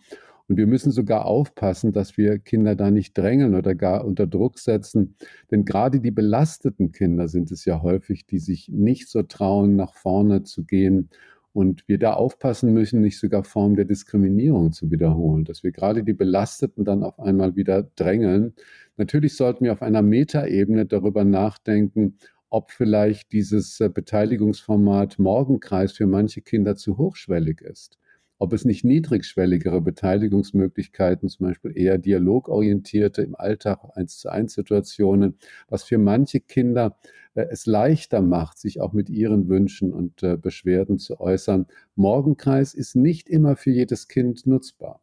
Und 0.50 0.58
wir 0.58 0.68
müssen 0.68 0.92
sogar 0.92 1.26
aufpassen, 1.26 1.94
dass 1.94 2.18
wir 2.18 2.38
Kinder 2.38 2.76
da 2.76 2.92
nicht 2.92 3.18
drängeln 3.18 3.56
oder 3.56 3.76
gar 3.76 4.06
unter 4.06 4.28
Druck 4.28 4.60
setzen. 4.60 5.16
Denn 5.52 5.64
gerade 5.64 6.02
die 6.02 6.12
belasteten 6.12 6.92
Kinder 6.92 7.28
sind 7.30 7.52
es 7.52 7.64
ja 7.66 7.82
häufig, 7.82 8.26
die 8.26 8.40
sich 8.40 8.68
nicht 8.70 9.08
so 9.10 9.24
trauen, 9.24 9.76
nach 9.76 9.94
vorne 9.94 10.44
zu 10.44 10.66
gehen. 10.66 11.10
Und 11.54 11.88
wir 11.88 12.00
da 12.00 12.14
aufpassen 12.14 12.74
müssen, 12.74 13.02
nicht 13.02 13.20
sogar 13.20 13.44
Formen 13.44 13.76
der 13.76 13.86
Diskriminierung 13.86 14.74
zu 14.74 14.92
wiederholen, 14.92 15.46
dass 15.46 15.64
wir 15.64 15.72
gerade 15.72 16.04
die 16.04 16.14
Belasteten 16.14 16.84
dann 16.84 17.04
auf 17.04 17.20
einmal 17.20 17.56
wieder 17.56 17.84
drängeln. 17.96 18.54
Natürlich 18.98 19.36
sollten 19.38 19.64
wir 19.66 19.72
auf 19.72 19.82
einer 19.84 20.02
Metaebene 20.02 20.86
darüber 20.86 21.24
nachdenken, 21.24 22.18
ob 22.50 22.72
vielleicht 22.72 23.32
dieses 23.32 23.80
äh, 23.80 23.90
Beteiligungsformat 23.90 25.20
Morgenkreis 25.20 25.94
für 25.94 26.08
manche 26.08 26.42
Kinder 26.42 26.76
zu 26.76 26.98
hochschwellig 26.98 27.62
ist 27.62 27.98
ob 28.40 28.54
es 28.54 28.66
nicht 28.66 28.84
niedrigschwelligere 28.84 29.82
Beteiligungsmöglichkeiten, 29.82 31.30
zum 31.30 31.48
Beispiel 31.48 31.78
eher 31.78 31.98
dialogorientierte 31.98 33.22
im 33.22 33.36
Alltag 33.36 33.80
eins 33.96 34.18
zu 34.18 34.30
eins 34.30 34.54
Situationen, 34.54 35.38
was 35.70 35.84
für 35.84 35.98
manche 35.98 36.40
Kinder 36.40 36.98
äh, 37.36 37.46
es 37.52 37.66
leichter 37.66 38.22
macht, 38.22 38.60
sich 38.60 38.82
auch 38.82 38.94
mit 38.94 39.10
ihren 39.10 39.48
Wünschen 39.50 39.94
und 39.94 40.24
äh, 40.24 40.38
Beschwerden 40.38 41.00
zu 41.00 41.20
äußern. 41.20 41.68
Morgenkreis 41.96 42.74
ist 42.74 42.96
nicht 42.96 43.30
immer 43.30 43.56
für 43.56 43.72
jedes 43.72 44.08
Kind 44.08 44.46
nutzbar. 44.48 45.03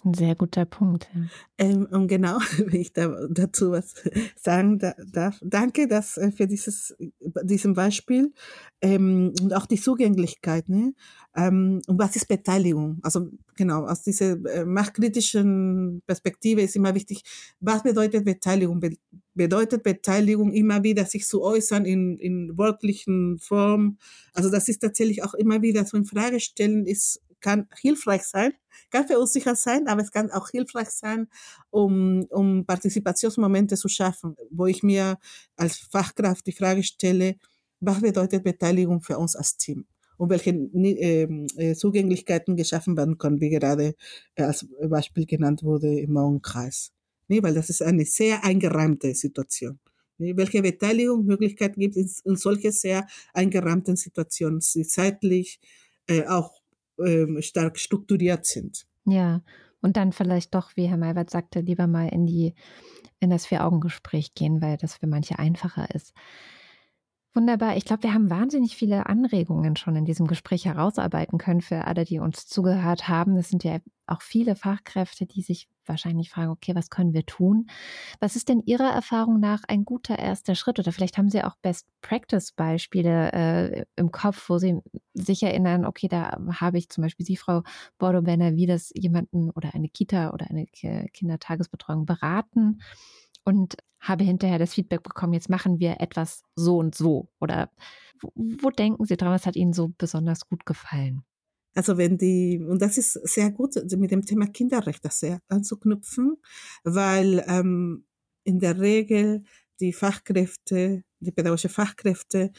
Ist 0.00 0.06
ein 0.06 0.14
sehr 0.14 0.34
guter 0.34 0.64
Punkt. 0.64 1.10
Ja. 1.14 1.20
Ähm, 1.58 1.86
und 1.90 2.08
genau, 2.08 2.38
wenn 2.56 2.80
ich 2.80 2.94
da, 2.94 3.14
dazu 3.28 3.72
was 3.72 3.94
sagen 4.34 4.78
darf. 4.78 5.38
Danke 5.42 5.88
dass, 5.88 6.16
äh, 6.16 6.32
für 6.32 6.46
dieses 6.46 6.96
diesem 7.42 7.74
Beispiel 7.74 8.32
ähm, 8.80 9.34
und 9.42 9.52
auch 9.52 9.66
die 9.66 9.78
Zugänglichkeit. 9.78 10.70
Ne? 10.70 10.94
Ähm, 11.36 11.82
und 11.86 11.98
was 11.98 12.16
ist 12.16 12.28
Beteiligung? 12.28 12.98
Also 13.02 13.28
genau, 13.56 13.84
aus 13.84 14.02
dieser 14.02 14.42
äh, 14.46 14.64
machtkritischen 14.64 16.00
Perspektive 16.06 16.62
ist 16.62 16.76
immer 16.76 16.94
wichtig, 16.94 17.22
was 17.60 17.82
bedeutet 17.82 18.24
Beteiligung? 18.24 18.80
Be 18.80 18.96
bedeutet 19.34 19.82
Beteiligung 19.82 20.52
immer 20.52 20.82
wieder, 20.82 21.04
sich 21.04 21.26
zu 21.26 21.42
äußern 21.42 21.84
in, 21.84 22.16
in 22.18 22.56
wörtlichen 22.56 23.38
Form? 23.38 23.98
Also 24.32 24.50
das 24.50 24.68
ist 24.68 24.78
tatsächlich 24.78 25.22
auch 25.22 25.34
immer 25.34 25.60
wieder 25.60 25.84
so 25.84 25.98
in 25.98 26.06
Frage 26.06 26.40
stellen, 26.40 26.86
ist 26.86 27.20
kann 27.40 27.68
hilfreich 27.80 28.22
sein, 28.22 28.52
kann 28.90 29.06
verunsichert 29.06 29.58
sein, 29.58 29.88
aber 29.88 30.02
es 30.02 30.12
kann 30.12 30.30
auch 30.30 30.48
hilfreich 30.50 30.90
sein, 30.90 31.28
um, 31.70 32.24
um 32.30 32.64
Partizipationsmomente 32.66 33.76
zu 33.76 33.88
schaffen, 33.88 34.36
wo 34.50 34.66
ich 34.66 34.82
mir 34.82 35.18
als 35.56 35.78
Fachkraft 35.78 36.46
die 36.46 36.52
Frage 36.52 36.82
stelle, 36.82 37.36
was 37.80 38.00
bedeutet 38.00 38.44
Beteiligung 38.44 39.00
für 39.02 39.18
uns 39.18 39.36
als 39.36 39.56
Team? 39.56 39.86
und 40.20 40.28
welche 40.28 40.50
ähm, 40.50 41.46
äh, 41.56 41.74
Zugänglichkeiten 41.74 42.54
geschaffen 42.54 42.94
werden 42.94 43.16
können, 43.16 43.40
wie 43.40 43.48
gerade 43.48 43.94
äh, 44.34 44.42
als 44.42 44.66
Beispiel 44.86 45.24
genannt 45.24 45.62
wurde 45.62 45.98
im 45.98 46.12
Morgenkreis. 46.12 46.92
Nee, 47.28 47.42
weil 47.42 47.54
das 47.54 47.70
ist 47.70 47.80
eine 47.80 48.04
sehr 48.04 48.44
eingeräumte 48.44 49.14
Situation. 49.14 49.78
Nee, 50.18 50.36
welche 50.36 50.60
Beteiligungsmöglichkeiten 50.60 51.80
gibt 51.80 51.96
es 51.96 52.20
in, 52.20 52.32
in 52.32 52.36
solche 52.36 52.70
sehr 52.70 53.06
eingerahmten 53.32 53.96
Situationen, 53.96 54.60
die 54.74 54.86
zeitlich 54.86 55.58
äh, 56.06 56.26
auch 56.26 56.59
ähm, 57.04 57.40
stark 57.42 57.78
strukturiert 57.78 58.46
sind. 58.46 58.86
Ja, 59.04 59.42
und 59.82 59.96
dann 59.96 60.12
vielleicht 60.12 60.54
doch, 60.54 60.72
wie 60.76 60.86
Herr 60.86 60.96
Maywald 60.96 61.30
sagte, 61.30 61.60
lieber 61.60 61.86
mal 61.86 62.08
in 62.08 62.26
die 62.26 62.54
in 63.18 63.30
das 63.30 63.46
Vier-Augen-Gespräch 63.46 64.34
gehen, 64.34 64.62
weil 64.62 64.76
das 64.78 64.96
für 64.96 65.06
manche 65.06 65.38
einfacher 65.38 65.94
ist. 65.94 66.14
Wunderbar. 67.32 67.76
Ich 67.76 67.84
glaube, 67.84 68.02
wir 68.02 68.12
haben 68.12 68.28
wahnsinnig 68.28 68.74
viele 68.76 69.06
Anregungen 69.06 69.76
schon 69.76 69.94
in 69.94 70.04
diesem 70.04 70.26
Gespräch 70.26 70.64
herausarbeiten 70.64 71.38
können 71.38 71.60
für 71.60 71.84
alle, 71.84 72.04
die 72.04 72.18
uns 72.18 72.46
zugehört 72.46 73.08
haben. 73.08 73.36
Es 73.36 73.50
sind 73.50 73.62
ja 73.62 73.78
auch 74.10 74.22
viele 74.22 74.56
Fachkräfte, 74.56 75.26
die 75.26 75.42
sich 75.42 75.68
wahrscheinlich 75.86 76.30
fragen, 76.30 76.50
okay, 76.50 76.74
was 76.74 76.90
können 76.90 77.12
wir 77.14 77.26
tun? 77.26 77.68
Was 78.20 78.36
ist 78.36 78.48
denn 78.48 78.62
Ihrer 78.64 78.90
Erfahrung 78.90 79.40
nach 79.40 79.62
ein 79.68 79.84
guter 79.84 80.18
erster 80.18 80.54
Schritt? 80.54 80.78
Oder 80.78 80.92
vielleicht 80.92 81.18
haben 81.18 81.28
Sie 81.28 81.42
auch 81.42 81.56
Best-Practice-Beispiele 81.62 83.32
äh, 83.32 83.84
im 83.96 84.10
Kopf, 84.10 84.48
wo 84.48 84.58
Sie 84.58 84.80
sich 85.14 85.42
erinnern, 85.42 85.84
okay, 85.84 86.08
da 86.08 86.38
habe 86.60 86.78
ich 86.78 86.88
zum 86.88 87.02
Beispiel 87.02 87.26
Sie, 87.26 87.36
Frau 87.36 87.62
Bordo-Benner, 87.98 88.56
wie 88.56 88.66
das 88.66 88.92
jemanden 88.94 89.50
oder 89.50 89.74
eine 89.74 89.88
Kita 89.88 90.30
oder 90.30 90.46
eine 90.48 90.66
Kindertagesbetreuung 90.66 92.06
beraten 92.06 92.80
und 93.44 93.76
habe 94.00 94.24
hinterher 94.24 94.58
das 94.58 94.74
Feedback 94.74 95.02
bekommen, 95.02 95.34
jetzt 95.34 95.50
machen 95.50 95.78
wir 95.78 96.00
etwas 96.00 96.42
so 96.54 96.78
und 96.78 96.94
so. 96.94 97.28
Oder 97.40 97.70
wo, 98.20 98.32
wo 98.34 98.70
denken 98.70 99.04
Sie 99.04 99.16
dran, 99.16 99.32
was 99.32 99.46
hat 99.46 99.56
Ihnen 99.56 99.72
so 99.72 99.92
besonders 99.98 100.48
gut 100.48 100.64
gefallen? 100.66 101.24
Also 101.74 101.96
wenn 101.96 102.18
die, 102.18 102.60
und 102.66 102.82
das 102.82 102.98
ist 102.98 103.12
sehr 103.12 103.50
gut, 103.50 103.74
mit 103.96 104.10
dem 104.10 104.24
Thema 104.24 104.46
Kinderrecht 104.46 105.04
das 105.04 105.20
sehr 105.20 105.40
anzuknüpfen, 105.48 106.36
weil 106.82 107.44
ähm, 107.46 108.04
in 108.44 108.58
der 108.58 108.80
Regel 108.80 109.44
die 109.78 109.92
Fachkräfte, 109.92 111.04
die 111.20 111.32
pädagogische 111.32 111.68
Fachkräfte, 111.68 112.50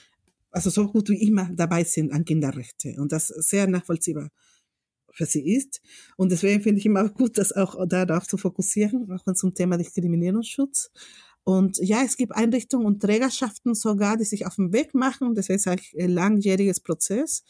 also 0.50 0.70
so 0.70 0.88
gut 0.88 1.10
wie 1.10 1.22
immer 1.28 1.50
dabei 1.54 1.84
sind 1.84 2.12
an 2.12 2.26
Kinderrechte 2.26 2.96
und 2.98 3.12
das 3.12 3.28
sehr 3.28 3.68
nachvollziehbar 3.68 4.30
für 5.14 5.26
sie 5.26 5.56
ist. 5.56 5.82
Und 6.18 6.32
deswegen 6.32 6.62
finde 6.62 6.80
ich 6.80 6.86
immer 6.86 7.08
gut, 7.10 7.38
das 7.38 7.52
auch 7.52 7.76
darauf 7.88 8.28
zu 8.28 8.38
fokussieren, 8.38 9.12
auch 9.12 9.34
zum 9.34 9.54
Thema 9.54 9.78
Diskriminierungsschutz. 9.78 10.92
Und 11.44 11.78
ja, 11.82 12.04
es 12.04 12.18
gibt 12.18 12.36
Einrichtungen 12.36 12.86
und 12.86 13.02
Trägerschaften 13.02 13.74
sogar, 13.74 14.18
die 14.18 14.26
sich 14.26 14.46
auf 14.46 14.56
den 14.56 14.74
Weg 14.74 14.94
machen. 14.94 15.36
Sage 15.42 15.82
ich, 15.82 16.00
ein 16.02 16.12
langjähriges 16.12 16.80
Prozess. 16.82 17.44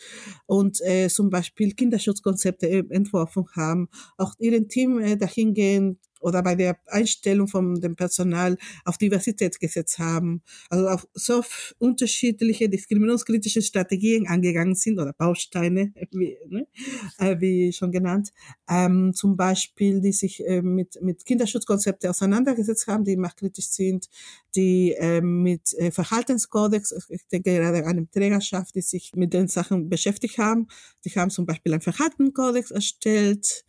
Und 0.45 0.79
äh, 0.81 1.07
zum 1.09 1.29
Beispiel 1.29 1.73
Kinderschutzkonzepte 1.73 2.85
entworfen 2.89 3.45
haben, 3.55 3.89
auch 4.17 4.33
ihren 4.39 4.69
Team 4.69 4.99
äh, 4.99 5.17
dahin 5.17 5.53
gehen, 5.53 5.99
oder 6.21 6.41
bei 6.43 6.55
der 6.55 6.77
Einstellung 6.87 7.47
von 7.47 7.81
dem 7.81 7.95
Personal 7.95 8.57
auf 8.85 8.97
Diversität 8.97 9.59
gesetzt 9.59 9.99
haben, 9.99 10.41
also 10.69 10.87
auf 10.87 11.07
so 11.13 11.43
unterschiedliche 11.79 12.69
diskriminierungskritische 12.69 13.61
Strategien 13.61 14.27
angegangen 14.27 14.75
sind 14.75 14.99
oder 14.99 15.13
Bausteine, 15.13 15.93
wie, 16.11 16.37
ne, 16.47 16.67
äh, 17.17 17.39
wie 17.39 17.73
schon 17.73 17.91
genannt, 17.91 18.31
ähm, 18.69 19.13
zum 19.13 19.35
Beispiel, 19.37 20.01
die 20.01 20.13
sich 20.13 20.45
äh, 20.45 20.61
mit, 20.61 21.01
mit 21.01 21.25
Kinderschutzkonzepte 21.25 22.09
auseinandergesetzt 22.09 22.87
haben, 22.87 23.03
die 23.03 23.17
machtkritisch 23.17 23.69
sind, 23.69 24.07
die 24.55 24.93
äh, 24.93 25.21
mit 25.21 25.73
äh, 25.77 25.91
Verhaltenskodex, 25.91 26.93
ich 27.09 27.27
denke 27.27 27.53
gerade 27.53 27.85
an 27.85 27.97
eine 27.97 28.09
Trägerschaft, 28.09 28.75
die 28.75 28.81
sich 28.81 29.11
mit 29.15 29.33
den 29.33 29.47
Sachen 29.47 29.89
beschäftigt 29.89 30.37
haben, 30.37 30.67
die 31.05 31.09
haben 31.11 31.29
zum 31.29 31.45
Beispiel 31.45 31.73
einen 31.73 31.81
Verhaltenskodex 31.81 32.71
erstellt, 32.71 33.63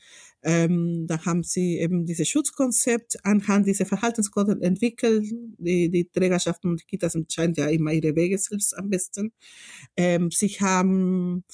ähm, 0.45 1.07
da 1.07 1.25
haben 1.25 1.45
sie 1.45 1.79
eben 1.79 2.05
dieses 2.05 2.29
Schutzkonzept 2.29 3.25
anhand 3.25 3.67
dieser 3.67 3.87
Verhaltenskoden 3.87 4.61
entwickelt. 4.61 5.25
Die, 5.59 5.89
die 5.89 6.09
Trägerschaften 6.11 6.71
und 6.71 6.81
die 6.81 6.87
Kitas 6.87 7.15
entscheiden 7.15 7.55
ja 7.57 7.69
immer 7.69 7.93
ihre 7.93 8.17
Wege 8.17 8.39
selbst 8.39 8.77
am 8.77 8.91
besten. 8.91 9.33
Ähm, 9.97 10.31
sie 10.33 10.49
haben 10.49 11.45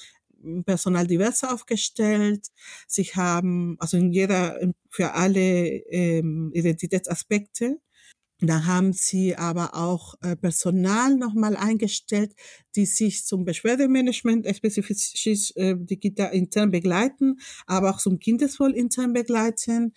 Personal 0.64 1.06
divers 1.06 1.44
aufgestellt. 1.44 2.46
Sie 2.86 3.04
haben 3.04 3.76
also 3.78 3.96
in 3.98 4.12
jeder 4.12 4.58
für 4.88 5.12
alle 5.12 5.68
ähm, 5.90 6.50
Identitätsaspekte 6.54 7.78
da 8.40 8.66
haben 8.66 8.92
sie 8.92 9.34
aber 9.34 9.74
auch 9.74 10.14
äh, 10.22 10.36
Personal 10.36 11.16
nochmal 11.16 11.56
eingestellt, 11.56 12.34
die 12.76 12.86
sich 12.86 13.24
zum 13.24 13.44
Beschwerdemanagement 13.44 14.46
spezifisch 14.54 15.52
äh, 15.56 15.74
digital 15.76 16.32
intern 16.32 16.70
begleiten, 16.70 17.40
aber 17.66 17.90
auch 17.90 17.98
zum 17.98 18.20
Kindeswohl 18.20 18.72
intern 18.72 19.12
begleiten, 19.12 19.92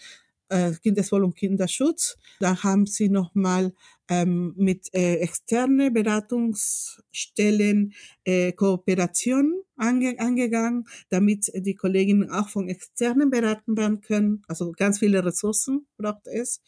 äh, 0.50 0.72
Kindeswohl 0.82 1.24
und 1.24 1.36
Kinderschutz. 1.36 2.18
Da 2.39 2.64
haben 2.64 2.88
sie 2.88 3.10
nochmal 3.10 3.74
ähm, 4.10 4.54
mit 4.58 4.94
äh, 4.94 5.16
externe 5.18 5.92
Beratungsstellen 5.92 7.94
äh, 8.26 8.52
Kooperation 8.52 9.62
ange 9.78 10.20
angegangen, 10.20 10.86
damit 11.10 11.52
die 11.56 11.76
Kolleginnen 11.76 12.30
auch 12.30 12.50
von 12.50 12.68
externen 12.68 13.30
beraten 13.30 13.78
werden 13.78 14.02
können. 14.02 14.44
Also 14.48 14.72
ganz 14.74 15.00
viele 15.00 15.24
Ressourcen 15.26 15.88
braucht 15.98 16.28
es. 16.28 16.62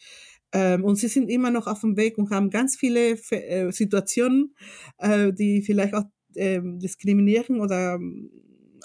Ähm, 0.54 0.84
und 0.84 0.96
sie 0.96 1.08
sind 1.08 1.28
immer 1.30 1.50
noch 1.50 1.66
auf 1.68 1.82
dem 1.82 1.98
Weg 1.98 2.18
und 2.18 2.30
haben 2.30 2.50
ganz 2.50 2.76
viele 2.76 3.18
äh, 3.32 3.72
Situationen, 3.72 4.56
äh, 4.98 5.32
die 5.34 5.62
vielleicht 5.62 5.94
auch 5.94 6.04
äh, 6.36 6.60
diskriminieren 6.64 7.60
oder 7.60 7.96
ähm, 7.96 8.30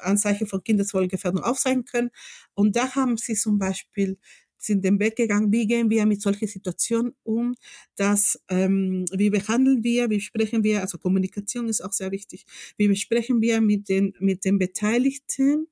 Anzeichen 0.02 0.48
von 0.48 0.64
Kindeswohlgefährdung 0.64 1.44
aufzeigen 1.44 1.86
können. 1.86 2.12
Und 2.56 2.76
da 2.76 2.96
haben 2.96 3.18
sie 3.18 3.36
zum 3.36 3.60
Beispiel 3.60 4.18
sind 4.60 4.84
den 4.84 5.00
Weg 5.00 5.16
gegangen, 5.16 5.52
wie 5.52 5.66
gehen 5.66 5.90
wir 5.90 6.06
mit 6.06 6.22
solchen 6.22 6.48
Situationen 6.48 7.14
um, 7.24 7.56
dass, 7.96 8.40
ähm, 8.50 9.06
wie 9.12 9.30
behandeln 9.30 9.84
wir, 9.84 10.10
wie 10.10 10.20
sprechen 10.20 10.64
wir, 10.64 10.82
also 10.82 10.98
Kommunikation 10.98 11.68
ist 11.70 11.82
auch 11.82 11.94
sehr 11.94 12.12
wichtig, 12.12 12.46
wie 12.78 12.88
besprechen 12.88 13.42
wir 13.42 13.62
mit 13.62 13.90
den, 13.90 14.14
mit 14.20 14.46
den 14.46 14.60
Beteiligten, 14.60 15.68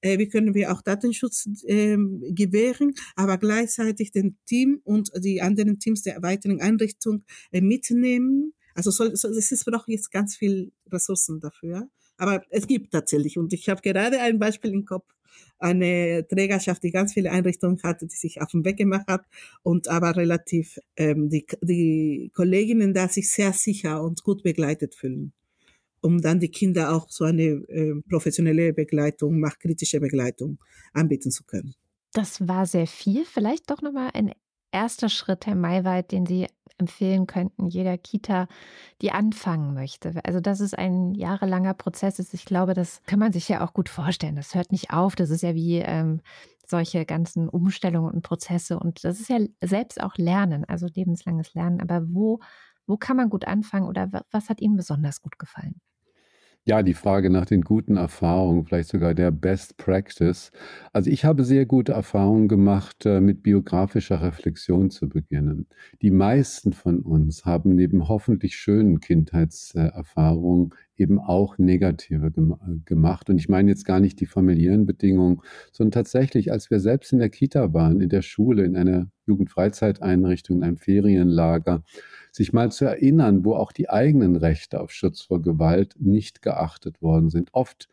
äh, 0.00 0.18
wie 0.18 0.28
können 0.28 0.54
wir 0.54 0.72
auch 0.72 0.82
Datenschutz 0.82 1.48
äh, 1.64 1.96
gewähren, 2.30 2.94
aber 3.14 3.38
gleichzeitig 3.38 4.10
den 4.10 4.36
Team 4.44 4.80
und 4.84 5.10
die 5.18 5.40
anderen 5.40 5.78
Teams 5.78 6.02
der 6.02 6.20
weiteren 6.22 6.60
Einrichtung 6.60 7.24
äh, 7.52 7.60
mitnehmen. 7.60 8.52
Also 8.74 8.90
soll, 8.90 9.14
soll, 9.16 9.32
es 9.32 9.52
ist 9.52 9.66
doch 9.66 9.86
jetzt 9.86 10.10
ganz 10.10 10.36
viel 10.36 10.72
Ressourcen 10.90 11.40
dafür. 11.40 11.88
Aber 12.22 12.44
es 12.50 12.68
gibt 12.68 12.92
tatsächlich. 12.92 13.36
Und 13.36 13.52
ich 13.52 13.68
habe 13.68 13.80
gerade 13.82 14.20
ein 14.20 14.38
Beispiel 14.38 14.72
im 14.72 14.84
Kopf, 14.84 15.12
eine 15.58 16.24
Trägerschaft, 16.28 16.80
die 16.84 16.92
ganz 16.92 17.14
viele 17.14 17.32
Einrichtungen 17.32 17.82
hatte, 17.82 18.06
die 18.06 18.14
sich 18.14 18.40
auf 18.40 18.52
den 18.52 18.64
Weg 18.64 18.76
gemacht 18.76 19.08
hat 19.08 19.24
und 19.64 19.88
aber 19.88 20.14
relativ 20.14 20.78
ähm, 20.96 21.30
die, 21.30 21.44
die 21.62 22.30
Kolleginnen 22.32 22.94
da 22.94 23.08
sich 23.08 23.28
sehr 23.28 23.52
sicher 23.52 24.04
und 24.04 24.22
gut 24.22 24.44
begleitet 24.44 24.94
fühlen, 24.94 25.32
um 26.00 26.20
dann 26.20 26.38
die 26.38 26.50
Kinder 26.50 26.94
auch 26.94 27.10
so 27.10 27.24
eine 27.24 27.42
äh, 27.42 28.00
professionelle 28.08 28.72
Begleitung, 28.72 29.40
machtkritische 29.40 29.98
Begleitung 29.98 30.60
anbieten 30.92 31.32
zu 31.32 31.42
können. 31.42 31.74
Das 32.12 32.46
war 32.46 32.66
sehr 32.66 32.86
viel. 32.86 33.24
Vielleicht 33.24 33.68
doch 33.68 33.82
nochmal 33.82 34.10
ein 34.14 34.30
erster 34.70 35.08
Schritt, 35.08 35.46
Herr 35.46 35.56
Maywald, 35.56 36.12
den 36.12 36.24
Sie 36.24 36.46
empfehlen 36.82 37.26
könnten, 37.26 37.66
jeder 37.68 37.96
Kita, 37.98 38.48
die 39.00 39.12
anfangen 39.12 39.74
möchte? 39.74 40.12
Also, 40.24 40.40
dass 40.40 40.60
es 40.60 40.74
ein 40.74 41.14
jahrelanger 41.14 41.74
Prozess 41.74 42.18
ist, 42.18 42.34
ich 42.34 42.44
glaube, 42.44 42.74
das 42.74 43.02
kann 43.06 43.18
man 43.18 43.32
sich 43.32 43.48
ja 43.48 43.64
auch 43.64 43.72
gut 43.72 43.88
vorstellen. 43.88 44.36
Das 44.36 44.54
hört 44.54 44.72
nicht 44.72 44.92
auf. 44.92 45.16
Das 45.16 45.30
ist 45.30 45.42
ja 45.42 45.54
wie 45.54 45.78
ähm, 45.78 46.20
solche 46.66 47.04
ganzen 47.06 47.48
Umstellungen 47.48 48.12
und 48.12 48.22
Prozesse. 48.22 48.78
Und 48.78 49.04
das 49.04 49.20
ist 49.20 49.28
ja 49.28 49.38
selbst 49.62 50.02
auch 50.02 50.16
Lernen, 50.16 50.64
also 50.64 50.86
lebenslanges 50.92 51.54
Lernen. 51.54 51.80
Aber 51.80 52.02
wo, 52.08 52.40
wo 52.86 52.96
kann 52.96 53.16
man 53.16 53.30
gut 53.30 53.46
anfangen 53.46 53.86
oder 53.88 54.10
was 54.30 54.48
hat 54.48 54.60
Ihnen 54.60 54.76
besonders 54.76 55.22
gut 55.22 55.38
gefallen? 55.38 55.80
Ja, 56.64 56.82
die 56.84 56.94
Frage 56.94 57.28
nach 57.28 57.44
den 57.46 57.62
guten 57.62 57.96
Erfahrungen, 57.96 58.64
vielleicht 58.64 58.88
sogar 58.90 59.14
der 59.14 59.32
Best 59.32 59.76
Practice. 59.78 60.52
Also 60.92 61.10
ich 61.10 61.24
habe 61.24 61.42
sehr 61.44 61.66
gute 61.66 61.92
Erfahrungen 61.92 62.46
gemacht, 62.46 63.04
äh, 63.04 63.20
mit 63.20 63.42
biografischer 63.42 64.22
Reflexion 64.22 64.88
zu 64.90 65.08
beginnen. 65.08 65.66
Die 66.02 66.12
meisten 66.12 66.72
von 66.72 67.00
uns 67.00 67.44
haben 67.44 67.74
neben 67.74 68.06
hoffentlich 68.08 68.54
schönen 68.56 69.00
Kindheitserfahrungen 69.00 70.70
eben 70.96 71.18
auch 71.18 71.58
negative 71.58 72.30
gemacht. 72.84 73.30
Und 73.30 73.38
ich 73.38 73.48
meine 73.48 73.70
jetzt 73.70 73.84
gar 73.84 74.00
nicht 74.00 74.20
die 74.20 74.26
familiären 74.26 74.86
Bedingungen, 74.86 75.40
sondern 75.72 75.92
tatsächlich, 75.92 76.52
als 76.52 76.70
wir 76.70 76.80
selbst 76.80 77.12
in 77.12 77.18
der 77.18 77.30
Kita 77.30 77.72
waren, 77.72 78.00
in 78.00 78.08
der 78.08 78.22
Schule, 78.22 78.64
in 78.64 78.76
einer 78.76 79.10
Jugendfreizeiteinrichtung, 79.26 80.58
in 80.58 80.64
einem 80.64 80.76
Ferienlager, 80.76 81.82
sich 82.30 82.52
mal 82.52 82.70
zu 82.72 82.84
erinnern, 82.84 83.44
wo 83.44 83.54
auch 83.54 83.72
die 83.72 83.90
eigenen 83.90 84.36
Rechte 84.36 84.80
auf 84.80 84.90
Schutz 84.90 85.22
vor 85.22 85.42
Gewalt 85.42 85.96
nicht 85.98 86.42
geachtet 86.42 87.02
worden 87.02 87.30
sind. 87.30 87.50
Oft 87.52 87.88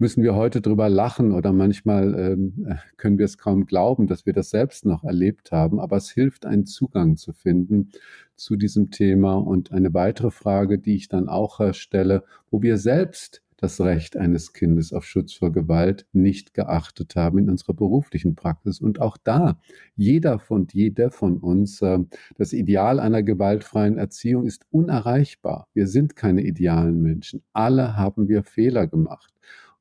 müssen 0.00 0.22
wir 0.22 0.34
heute 0.34 0.60
drüber 0.60 0.88
lachen 0.88 1.32
oder 1.32 1.52
manchmal 1.52 2.14
ähm, 2.18 2.66
können 2.96 3.18
wir 3.18 3.26
es 3.26 3.38
kaum 3.38 3.66
glauben, 3.66 4.06
dass 4.06 4.26
wir 4.26 4.32
das 4.32 4.50
selbst 4.50 4.86
noch 4.86 5.04
erlebt 5.04 5.52
haben. 5.52 5.78
Aber 5.78 5.96
es 5.96 6.10
hilft, 6.10 6.46
einen 6.46 6.66
Zugang 6.66 7.16
zu 7.16 7.32
finden 7.32 7.90
zu 8.36 8.56
diesem 8.56 8.90
Thema. 8.90 9.34
Und 9.34 9.72
eine 9.72 9.92
weitere 9.94 10.30
Frage, 10.30 10.78
die 10.78 10.96
ich 10.96 11.08
dann 11.08 11.28
auch 11.28 11.60
äh, 11.60 11.74
stelle, 11.74 12.24
wo 12.50 12.62
wir 12.62 12.78
selbst 12.78 13.42
das 13.60 13.80
Recht 13.80 14.16
eines 14.16 14.54
Kindes 14.54 14.92
auf 14.92 15.04
Schutz 15.04 15.34
vor 15.34 15.52
Gewalt 15.52 16.06
nicht 16.12 16.54
geachtet 16.54 17.14
haben 17.14 17.38
in 17.38 17.50
unserer 17.50 17.74
beruflichen 17.74 18.34
Praxis. 18.34 18.80
Und 18.80 19.00
auch 19.00 19.18
da, 19.22 19.58
jeder 19.96 20.38
von 20.38 20.66
jeder 20.72 21.10
von 21.10 21.36
uns, 21.36 21.82
äh, 21.82 21.98
das 22.36 22.52
Ideal 22.52 22.98
einer 23.00 23.22
gewaltfreien 23.22 23.98
Erziehung 23.98 24.46
ist 24.46 24.64
unerreichbar. 24.70 25.68
Wir 25.74 25.86
sind 25.86 26.16
keine 26.16 26.42
idealen 26.42 27.02
Menschen. 27.02 27.42
Alle 27.52 27.96
haben 27.96 28.28
wir 28.28 28.42
Fehler 28.44 28.86
gemacht. 28.86 29.29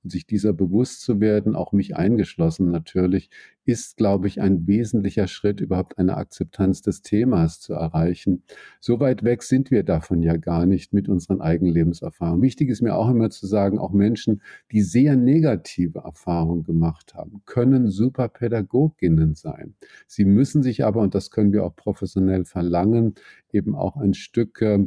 Und 0.03 0.11
sich 0.11 0.25
dieser 0.25 0.53
bewusst 0.53 1.01
zu 1.01 1.19
werden, 1.19 1.55
auch 1.55 1.71
mich 1.73 1.95
eingeschlossen 1.95 2.71
natürlich, 2.71 3.29
ist, 3.65 3.97
glaube 3.97 4.27
ich, 4.27 4.41
ein 4.41 4.67
wesentlicher 4.67 5.27
Schritt, 5.27 5.61
überhaupt 5.61 5.97
eine 5.97 6.17
Akzeptanz 6.17 6.81
des 6.81 7.01
Themas 7.01 7.59
zu 7.59 7.73
erreichen. 7.73 8.43
So 8.79 8.99
weit 8.99 9.23
weg 9.23 9.43
sind 9.43 9.69
wir 9.69 9.83
davon 9.83 10.23
ja 10.23 10.37
gar 10.37 10.65
nicht 10.65 10.93
mit 10.93 11.07
unseren 11.07 11.41
eigenen 11.41 11.73
Lebenserfahrungen. 11.73 12.41
Wichtig 12.41 12.69
ist 12.69 12.81
mir 12.81 12.95
auch 12.95 13.09
immer 13.09 13.29
zu 13.29 13.45
sagen, 13.45 13.77
auch 13.77 13.91
Menschen, 13.91 14.41
die 14.71 14.81
sehr 14.81 15.15
negative 15.15 15.99
Erfahrungen 15.99 16.63
gemacht 16.63 17.13
haben, 17.13 17.41
können 17.45 17.89
super 17.89 18.27
Pädagoginnen 18.27 19.35
sein. 19.35 19.75
Sie 20.07 20.25
müssen 20.25 20.63
sich 20.63 20.83
aber, 20.83 21.01
und 21.01 21.13
das 21.13 21.29
können 21.29 21.53
wir 21.53 21.63
auch 21.63 21.75
professionell 21.75 22.45
verlangen, 22.45 23.15
eben 23.51 23.75
auch 23.75 23.97
ein 23.97 24.13
Stück 24.13 24.61
äh, 24.61 24.79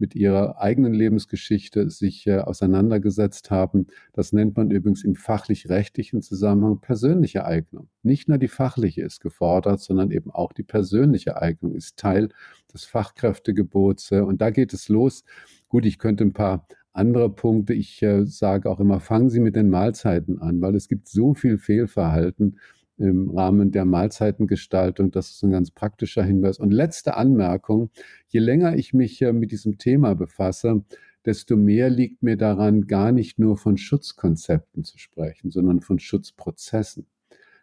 mit 0.00 0.14
ihrer 0.14 0.60
eigenen 0.60 0.94
Lebensgeschichte 0.94 1.90
sich 1.90 2.26
äh, 2.26 2.38
auseinandergesetzt 2.38 3.50
haben. 3.50 3.86
Das 4.12 4.32
nennt 4.32 4.56
man 4.56 4.70
übrigens 4.70 5.04
im 5.04 5.14
fachlich-rechtlichen 5.14 6.22
Zusammenhang 6.22 6.80
persönliche 6.80 7.44
Eignung. 7.44 7.88
Nicht 8.02 8.28
nur 8.30 8.38
die 8.38 8.48
fachliche 8.48 9.02
ist 9.02 9.20
gefordert, 9.20 9.80
sondern 9.80 10.10
eben 10.10 10.30
auch 10.30 10.52
die 10.52 10.62
persönliche 10.62 11.40
Eignung 11.40 11.74
ist 11.74 11.98
Teil 11.98 12.30
des 12.72 12.84
Fachkräftegebots. 12.84 14.12
Und 14.12 14.40
da 14.40 14.50
geht 14.50 14.72
es 14.72 14.88
los. 14.88 15.24
Gut, 15.68 15.84
ich 15.84 15.98
könnte 15.98 16.24
ein 16.24 16.32
paar 16.32 16.66
andere 16.92 17.30
Punkte. 17.30 17.74
Ich 17.74 18.02
äh, 18.02 18.24
sage 18.24 18.70
auch 18.70 18.80
immer, 18.80 19.00
fangen 19.00 19.30
Sie 19.30 19.40
mit 19.40 19.56
den 19.56 19.70
Mahlzeiten 19.70 20.40
an, 20.40 20.60
weil 20.60 20.74
es 20.74 20.88
gibt 20.88 21.08
so 21.08 21.34
viel 21.34 21.58
Fehlverhalten 21.58 22.58
im 22.98 23.30
Rahmen 23.30 23.70
der 23.70 23.84
Mahlzeitengestaltung. 23.84 25.10
Das 25.10 25.30
ist 25.30 25.42
ein 25.42 25.50
ganz 25.50 25.70
praktischer 25.70 26.22
Hinweis. 26.22 26.58
Und 26.58 26.70
letzte 26.70 27.16
Anmerkung, 27.16 27.90
je 28.28 28.40
länger 28.40 28.76
ich 28.76 28.92
mich 28.92 29.22
äh, 29.22 29.32
mit 29.32 29.52
diesem 29.52 29.78
Thema 29.78 30.14
befasse, 30.14 30.84
desto 31.24 31.56
mehr 31.56 31.90
liegt 31.90 32.22
mir 32.22 32.36
daran, 32.36 32.86
gar 32.86 33.12
nicht 33.12 33.38
nur 33.38 33.56
von 33.56 33.76
Schutzkonzepten 33.76 34.84
zu 34.84 34.98
sprechen, 34.98 35.50
sondern 35.50 35.80
von 35.80 35.98
Schutzprozessen. 35.98 37.06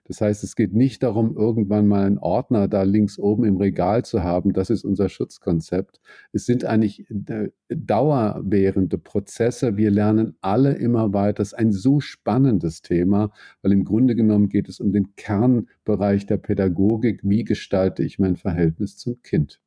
Das 0.07 0.21
heißt, 0.21 0.43
es 0.43 0.55
geht 0.55 0.73
nicht 0.73 1.03
darum, 1.03 1.35
irgendwann 1.35 1.87
mal 1.87 2.05
einen 2.05 2.17
Ordner 2.17 2.67
da 2.67 2.83
links 2.83 3.19
oben 3.19 3.43
im 3.43 3.57
Regal 3.57 4.05
zu 4.05 4.23
haben. 4.23 4.53
Das 4.53 4.69
ist 4.69 4.85
unser 4.85 5.09
Schutzkonzept. 5.09 5.99
Es 6.31 6.45
sind 6.45 6.63
eigentlich 6.63 7.09
äh, 7.09 7.49
dauerwährende 7.69 8.97
Prozesse. 8.97 9.75
Wir 9.75 9.91
lernen 9.91 10.37
alle 10.41 10.73
immer 10.73 11.13
weiter. 11.13 11.37
Das 11.37 11.49
ist 11.49 11.59
ein 11.59 11.73
so 11.73 11.99
spannendes 11.99 12.81
Thema, 12.81 13.31
weil 13.61 13.73
im 13.73 13.83
Grunde 13.83 14.15
genommen 14.15 14.47
geht 14.47 14.69
es 14.69 14.79
um 14.79 14.93
den 14.93 15.15
Kernbereich 15.15 16.25
der 16.25 16.37
Pädagogik. 16.37 17.19
Wie 17.23 17.43
gestalte 17.43 18.03
ich 18.03 18.17
mein 18.17 18.37
Verhältnis 18.37 18.97
zum 18.97 19.21
Kind? 19.21 19.59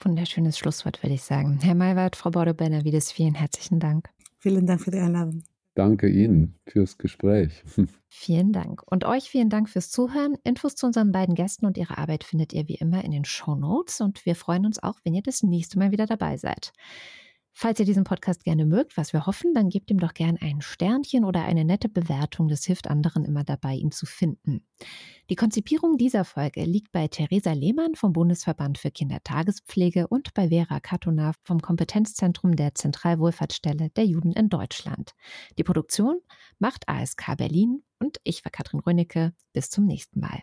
Wunderschönes 0.00 0.58
Schlusswort, 0.58 1.02
würde 1.02 1.14
ich 1.14 1.22
sagen. 1.22 1.58
Herr 1.62 1.74
Maywald, 1.74 2.16
Frau 2.16 2.30
Bordo-Benavides, 2.30 3.12
vielen 3.12 3.34
herzlichen 3.34 3.80
Dank. 3.80 4.10
Vielen 4.38 4.66
Dank 4.66 4.80
für 4.80 4.90
die 4.90 4.98
Einladung. 4.98 5.42
Danke 5.78 6.08
Ihnen 6.08 6.58
fürs 6.66 6.98
Gespräch. 6.98 7.62
Vielen 8.08 8.52
Dank. 8.52 8.82
Und 8.90 9.04
euch 9.04 9.30
vielen 9.30 9.48
Dank 9.48 9.68
fürs 9.68 9.90
Zuhören. 9.90 10.36
Infos 10.42 10.74
zu 10.74 10.86
unseren 10.86 11.12
beiden 11.12 11.36
Gästen 11.36 11.66
und 11.66 11.78
ihrer 11.78 11.98
Arbeit 11.98 12.24
findet 12.24 12.52
ihr 12.52 12.66
wie 12.66 12.74
immer 12.74 13.04
in 13.04 13.12
den 13.12 13.24
Show 13.24 13.54
Notes. 13.54 14.00
Und 14.00 14.26
wir 14.26 14.34
freuen 14.34 14.66
uns 14.66 14.82
auch, 14.82 14.98
wenn 15.04 15.14
ihr 15.14 15.22
das 15.22 15.44
nächste 15.44 15.78
Mal 15.78 15.92
wieder 15.92 16.06
dabei 16.06 16.36
seid. 16.36 16.72
Falls 17.60 17.80
ihr 17.80 17.86
diesen 17.86 18.04
Podcast 18.04 18.44
gerne 18.44 18.64
mögt, 18.64 18.96
was 18.96 19.12
wir 19.12 19.26
hoffen, 19.26 19.52
dann 19.52 19.68
gebt 19.68 19.90
ihm 19.90 19.98
doch 19.98 20.14
gerne 20.14 20.40
ein 20.40 20.60
Sternchen 20.60 21.24
oder 21.24 21.42
eine 21.42 21.64
nette 21.64 21.88
Bewertung. 21.88 22.46
Das 22.46 22.64
hilft 22.64 22.86
anderen 22.86 23.24
immer 23.24 23.42
dabei, 23.42 23.74
ihn 23.74 23.90
zu 23.90 24.06
finden. 24.06 24.64
Die 25.28 25.34
Konzipierung 25.34 25.96
dieser 25.96 26.24
Folge 26.24 26.62
liegt 26.62 26.92
bei 26.92 27.08
Theresa 27.08 27.50
Lehmann 27.50 27.96
vom 27.96 28.12
Bundesverband 28.12 28.78
für 28.78 28.92
Kindertagespflege 28.92 30.06
und 30.06 30.34
bei 30.34 30.50
Vera 30.50 30.78
Katona 30.78 31.32
vom 31.42 31.60
Kompetenzzentrum 31.60 32.54
der 32.54 32.76
Zentralwohlfahrtsstelle 32.76 33.90
der 33.90 34.04
Juden 34.04 34.34
in 34.34 34.48
Deutschland. 34.50 35.16
Die 35.58 35.64
Produktion 35.64 36.20
macht 36.60 36.88
ASK 36.88 37.36
Berlin 37.38 37.82
und 37.98 38.18
ich 38.22 38.44
war 38.44 38.52
Katrin 38.52 38.78
Rönnecke. 38.78 39.32
Bis 39.52 39.68
zum 39.68 39.84
nächsten 39.84 40.20
Mal. 40.20 40.42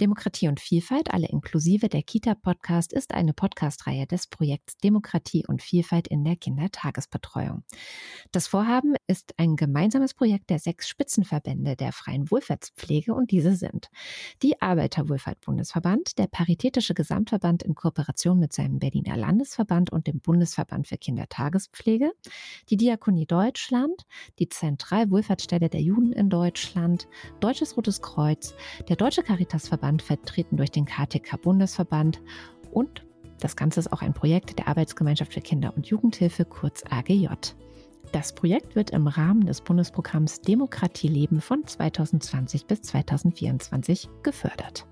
Demokratie 0.00 0.48
und 0.48 0.58
Vielfalt, 0.58 1.12
alle 1.12 1.28
inklusive 1.28 1.88
der 1.88 2.02
Kita-Podcast, 2.02 2.92
ist 2.92 3.14
eine 3.14 3.32
Podcast-Reihe 3.32 4.06
des 4.06 4.26
Projekts 4.26 4.76
Demokratie 4.78 5.44
und 5.46 5.62
Vielfalt 5.62 6.08
in 6.08 6.24
der 6.24 6.36
Kindertagesbetreuung. 6.36 7.62
Das 8.32 8.48
Vorhaben 8.48 8.94
ist 9.06 9.34
ein 9.38 9.56
gemeinsames 9.56 10.14
Projekt 10.14 10.50
der 10.50 10.58
sechs 10.58 10.88
Spitzenverbände 10.88 11.76
der 11.76 11.92
freien 11.92 12.30
Wohlfahrtspflege 12.30 13.14
und 13.14 13.30
diese 13.30 13.54
sind 13.54 13.88
die 14.42 14.60
Arbeiterwohlfahrt-Bundesverband, 14.60 16.18
der 16.18 16.26
Paritätische 16.26 16.94
Gesamtverband 16.94 17.62
in 17.62 17.74
Kooperation 17.74 18.38
mit 18.38 18.52
seinem 18.52 18.78
Berliner 18.78 19.16
Landesverband 19.16 19.92
und 19.92 20.06
dem 20.06 20.20
Bundesverband 20.20 20.88
für 20.88 20.96
Kindertagespflege, 20.96 22.12
die 22.70 22.76
Diakonie 22.76 23.26
Deutschland, 23.26 24.02
die 24.38 24.48
Zentralwohlfahrtsstelle 24.48 25.68
der 25.68 25.82
Juden 25.82 26.12
in 26.12 26.28
Deutschland, 26.30 27.06
Deutsches 27.40 27.76
Rotes 27.76 28.02
Kreuz, 28.02 28.54
der 28.88 28.96
Deutsche 28.96 29.22
Caritasverband, 29.32 30.02
vertreten 30.02 30.58
durch 30.58 30.70
den 30.70 30.84
KTK-Bundesverband 30.84 32.20
und 32.70 33.06
das 33.40 33.56
Ganze 33.56 33.80
ist 33.80 33.90
auch 33.90 34.02
ein 34.02 34.12
Projekt 34.12 34.58
der 34.58 34.68
Arbeitsgemeinschaft 34.68 35.32
für 35.32 35.40
Kinder- 35.40 35.72
und 35.74 35.86
Jugendhilfe, 35.86 36.44
kurz 36.44 36.84
AGJ. 36.90 37.28
Das 38.12 38.34
Projekt 38.34 38.76
wird 38.76 38.90
im 38.90 39.06
Rahmen 39.06 39.46
des 39.46 39.62
Bundesprogramms 39.62 40.42
Demokratie 40.42 41.08
leben 41.08 41.40
von 41.40 41.66
2020 41.66 42.66
bis 42.66 42.82
2024 42.82 44.10
gefördert. 44.22 44.86